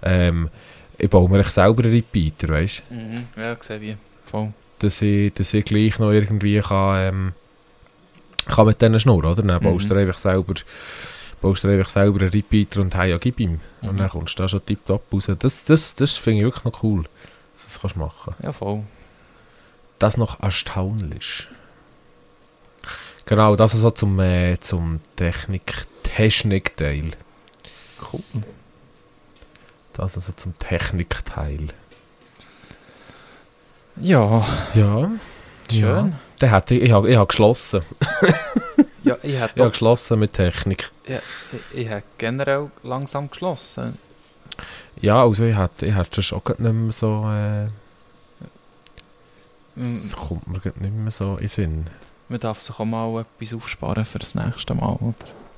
ähm, 0.02 0.50
ich 0.98 1.08
baue 1.08 1.30
mir 1.30 1.42
selber 1.44 1.84
einen 1.84 1.92
Repeater, 1.92 2.48
weißt 2.50 2.82
du? 2.90 2.94
Mhm. 2.94 3.26
Ja, 3.36 3.56
sehe 3.58 3.80
wie. 3.80 3.96
Voll. 4.26 4.52
Dass 4.80 5.00
ich, 5.00 5.32
dass 5.32 5.54
ich 5.54 5.64
gleich 5.64 5.98
noch 5.98 6.12
irgendwie 6.12 6.60
kann, 6.60 6.98
ähm, 6.98 7.32
kann 8.46 8.66
mit 8.66 8.82
denen 8.82 9.00
schnurren, 9.00 9.30
oder? 9.32 9.42
Dann 9.42 9.62
baust 9.62 9.86
Mhm. 9.88 9.94
du 9.94 10.00
einfach 10.00 10.18
selber, 10.18 10.54
baust 11.40 11.64
du 11.64 11.68
dir 11.68 11.74
einfach 11.78 11.88
selber 11.90 12.20
einen 12.20 12.30
Repeater 12.30 12.80
und 12.80 12.94
hey, 12.96 13.10
ja, 13.10 13.18
gib 13.18 13.38
ihm. 13.40 13.60
Und 13.82 13.92
Mhm. 13.94 13.96
dann 13.98 14.08
kommst 14.08 14.38
du 14.38 14.42
da 14.42 14.48
schon 14.48 14.64
tipptopp 14.64 15.02
raus. 15.12 15.30
Das, 15.38 15.64
das, 15.64 15.94
das 15.94 16.12
finde 16.16 16.38
ich 16.40 16.44
wirklich 16.44 16.64
noch 16.64 16.82
cool, 16.82 17.04
dass 17.52 17.62
du 17.64 17.68
das 17.68 17.80
kannst 17.80 17.96
machen 17.96 18.34
Ja, 18.42 18.52
voll. 18.52 18.82
Das 19.98 20.16
noch 20.16 20.40
erstaunlich. 20.40 21.46
Genau, 23.24 23.56
das 23.56 23.74
also 23.74 23.90
zum, 23.90 24.20
äh, 24.20 24.58
zum 24.60 25.00
Technik, 25.16 25.86
Technikteil. 26.02 27.12
Cool. 28.12 28.22
Das 29.94 30.16
also 30.16 30.32
zum 30.32 30.56
Technikteil. 30.58 31.68
Ja, 33.96 34.46
Ja, 34.74 35.10
schön. 35.70 35.80
Ja. 35.80 36.12
Der 36.40 36.50
hat, 36.50 36.70
ich, 36.70 36.82
ich 36.82 36.90
habe 36.92 37.10
ich 37.10 37.28
geschlossen. 37.28 37.80
Ja, 39.06 39.16
ich 39.22 39.38
hätte 39.38 39.60
Ja, 39.60 39.68
geschlossen 39.68 40.18
mit 40.18 40.32
Technik. 40.32 40.90
Ich, 41.04 41.20
ich 41.72 41.88
habe 41.88 42.02
generell 42.18 42.70
langsam 42.82 43.30
geschlossen. 43.30 43.96
Ja, 45.00 45.22
also 45.22 45.44
ich 45.44 45.56
hätte, 45.56 45.86
ich 45.86 45.94
hätte 45.94 46.22
schon 46.22 46.42
nicht 46.58 46.58
mehr 46.72 46.92
so... 46.92 47.24
Äh, 47.30 47.66
es 49.80 50.16
kommt 50.16 50.48
mir 50.48 50.58
nicht 50.58 50.80
mehr 50.94 51.10
so 51.10 51.34
in 51.34 51.38
den 51.40 51.48
Sinn. 51.48 51.84
Man 52.28 52.40
darf 52.40 52.60
sich 52.60 52.78
auch 52.80 52.84
mal 52.84 53.20
etwas 53.20 53.54
aufsparen 53.54 54.04
für 54.04 54.18
das 54.18 54.34
nächste 54.34 54.74
Mal, 54.74 54.94
oder? 54.94 55.14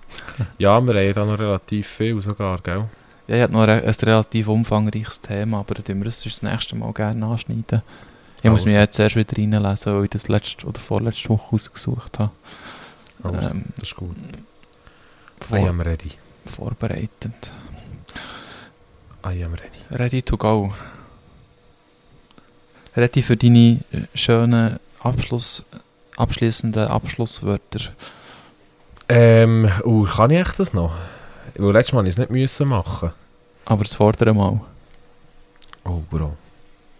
Ja, 0.58 0.80
wir 0.80 0.94
haben 0.94 1.14
da 1.14 1.24
noch 1.24 1.38
relativ 1.38 1.86
viel 1.86 2.20
sogar, 2.20 2.58
gell? 2.60 2.84
Ja, 3.28 3.36
ich 3.36 3.42
habe 3.42 3.52
noch 3.52 3.62
ein, 3.62 3.82
ein 3.84 3.94
relativ 4.02 4.48
umfangreiches 4.48 5.20
Thema, 5.20 5.60
aber 5.60 5.76
wir 5.86 6.04
das 6.04 6.22
das 6.22 6.42
nächste 6.42 6.76
Mal 6.76 6.92
gerne 6.92 7.24
anschneiden. 7.24 7.82
Ich 8.42 8.50
muss 8.50 8.64
mich 8.64 8.74
Also. 8.74 8.80
jetzt 8.84 8.98
erst 8.98 9.16
wieder 9.16 9.36
reinlesen, 9.36 9.94
weil 9.94 10.04
ich 10.04 10.10
das 10.10 10.28
letzte 10.28 10.66
oder 10.66 10.80
vorletzte 10.80 11.28
Woche 11.30 11.54
ausgesucht 11.54 12.18
habe. 12.18 12.30
Also, 13.22 13.50
Ähm, 13.50 13.64
das 13.76 13.88
ist 13.88 13.96
gut. 13.96 14.16
Vor, 15.40 15.58
I 15.58 15.68
am 15.68 15.80
ready. 15.80 16.12
vorbereitend. 16.46 17.52
I 19.24 19.42
am 19.44 19.54
ready. 19.54 19.80
Ready 19.90 20.22
to 20.22 20.36
go. 20.36 20.72
Ready 22.96 23.22
für 23.22 23.36
deine 23.36 23.80
äh, 23.92 24.02
schönen 24.14 24.78
Abschluss, 25.00 25.64
abschließenden 26.16 26.88
Abschlusswörter. 26.88 27.92
Ähm, 29.08 29.70
uh, 29.84 30.04
kann 30.04 30.30
ich 30.30 30.38
echt 30.38 30.58
das 30.58 30.72
noch? 30.72 30.92
Weil 31.56 31.72
letztes 31.72 31.92
Mal 31.94 32.06
es 32.06 32.18
nicht 32.18 32.30
müssen 32.30 32.68
machen. 32.68 33.12
Aber 33.64 33.84
das 33.84 33.94
vordere 33.94 34.34
Mal. 34.34 34.60
Oh, 35.84 36.02
Bro. 36.10 36.36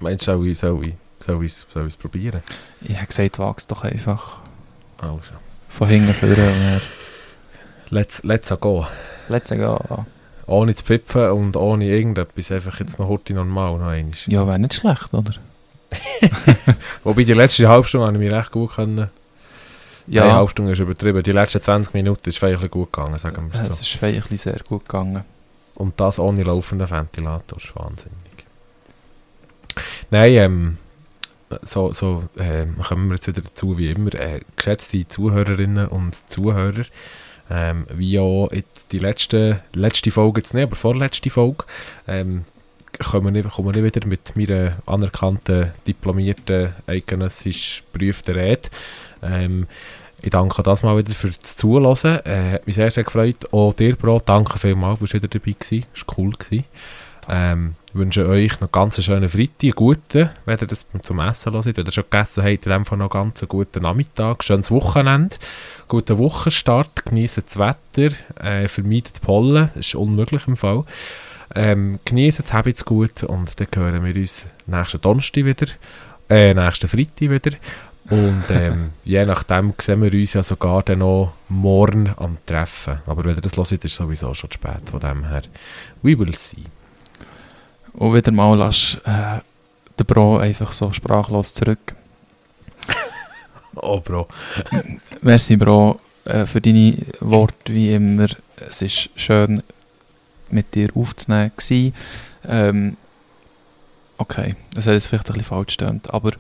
Meinst 0.00 0.26
du, 0.26 0.32
soll 0.32 0.46
ich, 0.48 0.58
soll 0.58 0.86
ich, 0.86 0.94
soll 1.18 1.44
ich, 1.44 1.52
soll 1.52 1.86
ich 1.86 1.94
es 1.94 1.96
probieren? 1.96 2.42
Ich 2.80 2.96
habe 2.96 3.06
gesagt, 3.06 3.38
wag's 3.38 3.66
doch 3.66 3.84
einfach. 3.84 4.38
Also. 4.98 5.34
Von 5.68 5.88
hinten 5.88 6.14
vorne. 6.14 6.80
Let's, 7.90 8.22
let's 8.24 8.52
go. 8.60 8.86
Let's 9.28 9.50
go. 9.50 10.04
Ohne 10.46 10.74
zu 10.74 10.84
pfeifen 10.84 11.30
und 11.30 11.56
ohne 11.56 11.84
irgendetwas. 11.84 12.50
Einfach 12.52 12.80
jetzt 12.80 12.98
noch 12.98 13.08
heute 13.08 13.34
normal 13.34 13.78
noch 13.78 13.86
einmal. 13.86 14.14
Ja, 14.26 14.46
wäre 14.46 14.58
nicht 14.58 14.74
schlecht, 14.74 15.12
oder? 15.12 15.32
Wobei 17.04 17.22
die 17.24 17.34
letzte 17.34 17.68
halbe 17.68 17.86
Stunde 17.86 18.06
habe 18.06 18.16
ich 18.16 18.22
mich 18.22 18.32
recht 18.32 18.50
gut 18.50 18.72
können. 18.74 19.10
Ja. 20.06 20.22
Die 20.22 20.28
Ja, 20.28 20.34
halbe 20.34 20.50
Stunde 20.50 20.72
ist 20.72 20.80
übertrieben. 20.80 21.22
Die 21.22 21.32
letzten 21.32 21.60
20 21.60 21.94
Minuten 21.94 22.28
ist 22.28 22.38
vielleicht 22.38 22.70
gut 22.70 22.92
gegangen, 22.92 23.18
sagen 23.18 23.50
wir 23.52 23.60
es 23.60 23.68
es 23.68 23.76
so. 23.76 23.82
ist 23.82 23.92
feierlich 23.94 24.40
sehr 24.40 24.58
gut 24.66 24.86
gegangen. 24.88 25.24
Und 25.74 25.98
das 26.00 26.18
ohne 26.18 26.42
laufenden 26.42 26.90
Ventilator 26.90 27.58
ist 27.58 27.74
wahnsinnig. 27.76 28.16
Nein, 30.10 30.32
ähm, 30.32 30.78
so, 31.62 31.92
so 31.92 32.24
ähm, 32.38 32.76
kommen 32.78 33.08
wir 33.08 33.14
jetzt 33.14 33.28
wieder 33.28 33.42
dazu, 33.42 33.78
wie 33.78 33.90
immer. 33.90 34.14
Äh, 34.14 34.40
geschätzte 34.56 35.06
Zuhörerinnen 35.06 35.88
und 35.88 36.14
Zuhörer, 36.30 36.84
ähm, 37.50 37.86
wie 37.92 38.18
auch 38.18 38.50
jetzt 38.52 38.92
die 38.92 38.98
letzte, 38.98 39.62
letzte 39.74 40.10
Folge 40.10 40.40
jetzt 40.40 40.54
nicht, 40.54 40.64
aber 40.64 40.76
vorletzte 40.76 41.30
Folge, 41.30 41.64
ähm, 42.06 42.44
kommen 42.98 43.34
wir, 43.34 43.44
kommen 43.44 43.74
wir 43.74 43.84
wieder 43.84 44.06
mit 44.06 44.36
meiner 44.36 44.78
anerkannten, 44.86 45.72
diplomierten, 45.86 46.74
eidgenössisch 46.86 47.84
geprüften 47.92 48.34
Rede. 48.34 48.68
Ähm, 49.22 49.66
ich 50.20 50.30
danke 50.30 50.62
das 50.62 50.82
mal 50.82 50.96
wieder 50.96 51.12
für 51.12 51.28
das 51.28 51.56
Zuhören. 51.56 52.20
Äh, 52.24 52.54
hat 52.54 52.66
mich 52.66 52.76
sehr, 52.76 52.90
sehr 52.90 53.04
gefreut. 53.04 53.52
Auch 53.52 53.72
dir, 53.72 53.94
Bro, 53.94 54.20
danke 54.24 54.58
vielmals, 54.58 54.98
bist 54.98 55.14
wieder 55.14 55.28
dabei. 55.28 55.54
Es 55.60 55.72
war 55.72 56.18
cool. 56.18 56.32
Gewesen. 56.32 56.64
Ähm, 57.28 57.74
wünsche 57.98 58.28
euch 58.28 58.60
noch 58.60 58.72
ganz 58.72 58.96
einen 58.96 59.04
schönen 59.04 59.28
Freitag, 59.28 59.64
einen 59.64 59.72
guten, 59.72 60.30
wenn 60.44 60.58
ihr 60.58 60.66
das 60.66 60.86
zum 61.02 61.20
Essen 61.20 61.52
hört. 61.52 61.66
Wenn 61.66 61.84
ihr 61.84 61.92
schon 61.92 62.04
gegessen 62.08 62.44
habt, 62.44 62.66
in 62.66 62.72
dem 62.72 62.84
Fall 62.84 62.98
noch 62.98 63.10
ganz 63.10 63.42
einen 63.42 63.48
guten 63.48 63.82
Nachmittag, 63.82 64.42
schönes 64.42 64.70
Wochenende, 64.70 65.36
guten 65.88 66.18
Wochenstart, 66.18 67.04
genießt 67.04 67.44
das 67.44 67.58
Wetter, 67.58 68.14
äh, 68.40 68.68
vermeidet 68.68 69.20
Pollen, 69.20 69.70
das 69.74 69.88
ist 69.88 69.94
unmöglich 69.94 70.46
im 70.46 70.56
Fall. 70.56 70.84
Ähm, 71.54 71.98
genießt 72.04 72.40
es, 72.40 72.52
habt 72.52 72.68
es 72.68 72.84
gut 72.84 73.22
und 73.24 73.58
dann 73.58 73.68
hören 73.74 74.04
wir 74.04 74.14
uns 74.14 74.46
nächsten 74.66 75.00
Donnerstag 75.00 75.44
wieder, 75.44 75.66
äh, 76.28 76.54
nächsten 76.54 76.88
Freitag 76.88 77.30
wieder. 77.30 77.56
Und 78.10 78.44
ähm, 78.50 78.92
je 79.04 79.24
nachdem 79.24 79.74
sehen 79.78 80.02
wir 80.02 80.12
uns 80.12 80.32
ja 80.32 80.42
sogar 80.42 80.82
dann 80.82 81.00
noch 81.00 81.32
morgen 81.48 82.10
am 82.16 82.38
Treffen. 82.46 83.00
Aber 83.06 83.24
wenn 83.24 83.36
ihr 83.36 83.42
das 83.42 83.56
hört, 83.56 83.72
ist 83.72 83.84
es 83.84 83.94
sowieso 83.94 84.32
schon 84.34 84.50
zu 84.50 84.54
spät. 84.54 84.88
Von 84.90 85.00
dem 85.00 85.28
her, 85.28 85.42
we 86.02 86.18
will 86.18 86.34
see. 86.34 86.64
Und 87.98 88.14
wieder 88.14 88.30
mal 88.30 88.56
lass 88.56 88.96
äh, 89.04 89.40
den 89.98 90.06
Bro 90.06 90.38
einfach 90.38 90.72
so 90.72 90.92
sprachlos 90.92 91.52
zurück. 91.52 91.94
Oh, 93.74 94.00
Bro. 94.00 94.28
Merci, 95.22 95.56
Bro, 95.56 96.00
äh, 96.24 96.46
für 96.46 96.60
deine 96.60 96.96
Worte, 97.20 97.72
wie 97.72 97.92
immer. 97.94 98.26
Es 98.56 98.82
ist 98.82 99.10
schön, 99.16 99.62
mit 100.50 100.74
dir 100.74 100.88
aufzunehmen. 100.94 101.52
gewesen. 101.56 101.94
Ähm, 102.44 102.96
okay, 104.16 104.54
das 104.74 104.86
hat 104.86 104.94
jetzt 104.94 105.08
vielleicht 105.08 105.28
ein 105.28 105.34
bisschen 105.34 105.44
falsch 105.44 105.66
gestimmt, 105.66 106.12
aber 106.12 106.32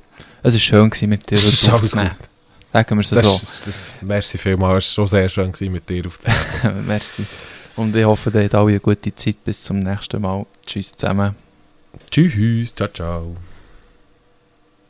es 0.42 0.54
ist 0.54 0.62
schön 0.62 0.90
gewesen, 0.90 1.08
mit 1.08 1.28
dir 1.28 1.38
aufzunehmen. 1.38 2.12
Sagen 2.72 2.96
wir 2.96 3.00
es 3.00 3.08
so. 3.08 3.16
das, 3.16 3.94
merci 4.00 4.38
vielmals. 4.38 4.84
Es 4.84 4.98
war 4.98 5.06
schon 5.06 5.08
sehr 5.08 5.28
schön, 5.28 5.52
gewesen, 5.52 5.72
mit 5.72 5.88
dir 5.88 6.06
aufzunehmen. 6.06 6.86
Merci. 6.86 7.24
Und 7.76 7.96
ich 7.96 8.04
hoffe, 8.04 8.30
ihr 8.34 8.44
habt 8.44 8.54
alle 8.54 8.68
eine 8.68 8.80
gute 8.80 9.14
Zeit. 9.14 9.42
Bis 9.42 9.62
zum 9.62 9.78
nächsten 9.78 10.20
Mal. 10.20 10.44
Tschüss 10.66 10.92
zusammen. 10.92 11.47
Tschüss. 12.10 12.74
Ciao, 12.74 12.88
ciao. 12.88 13.36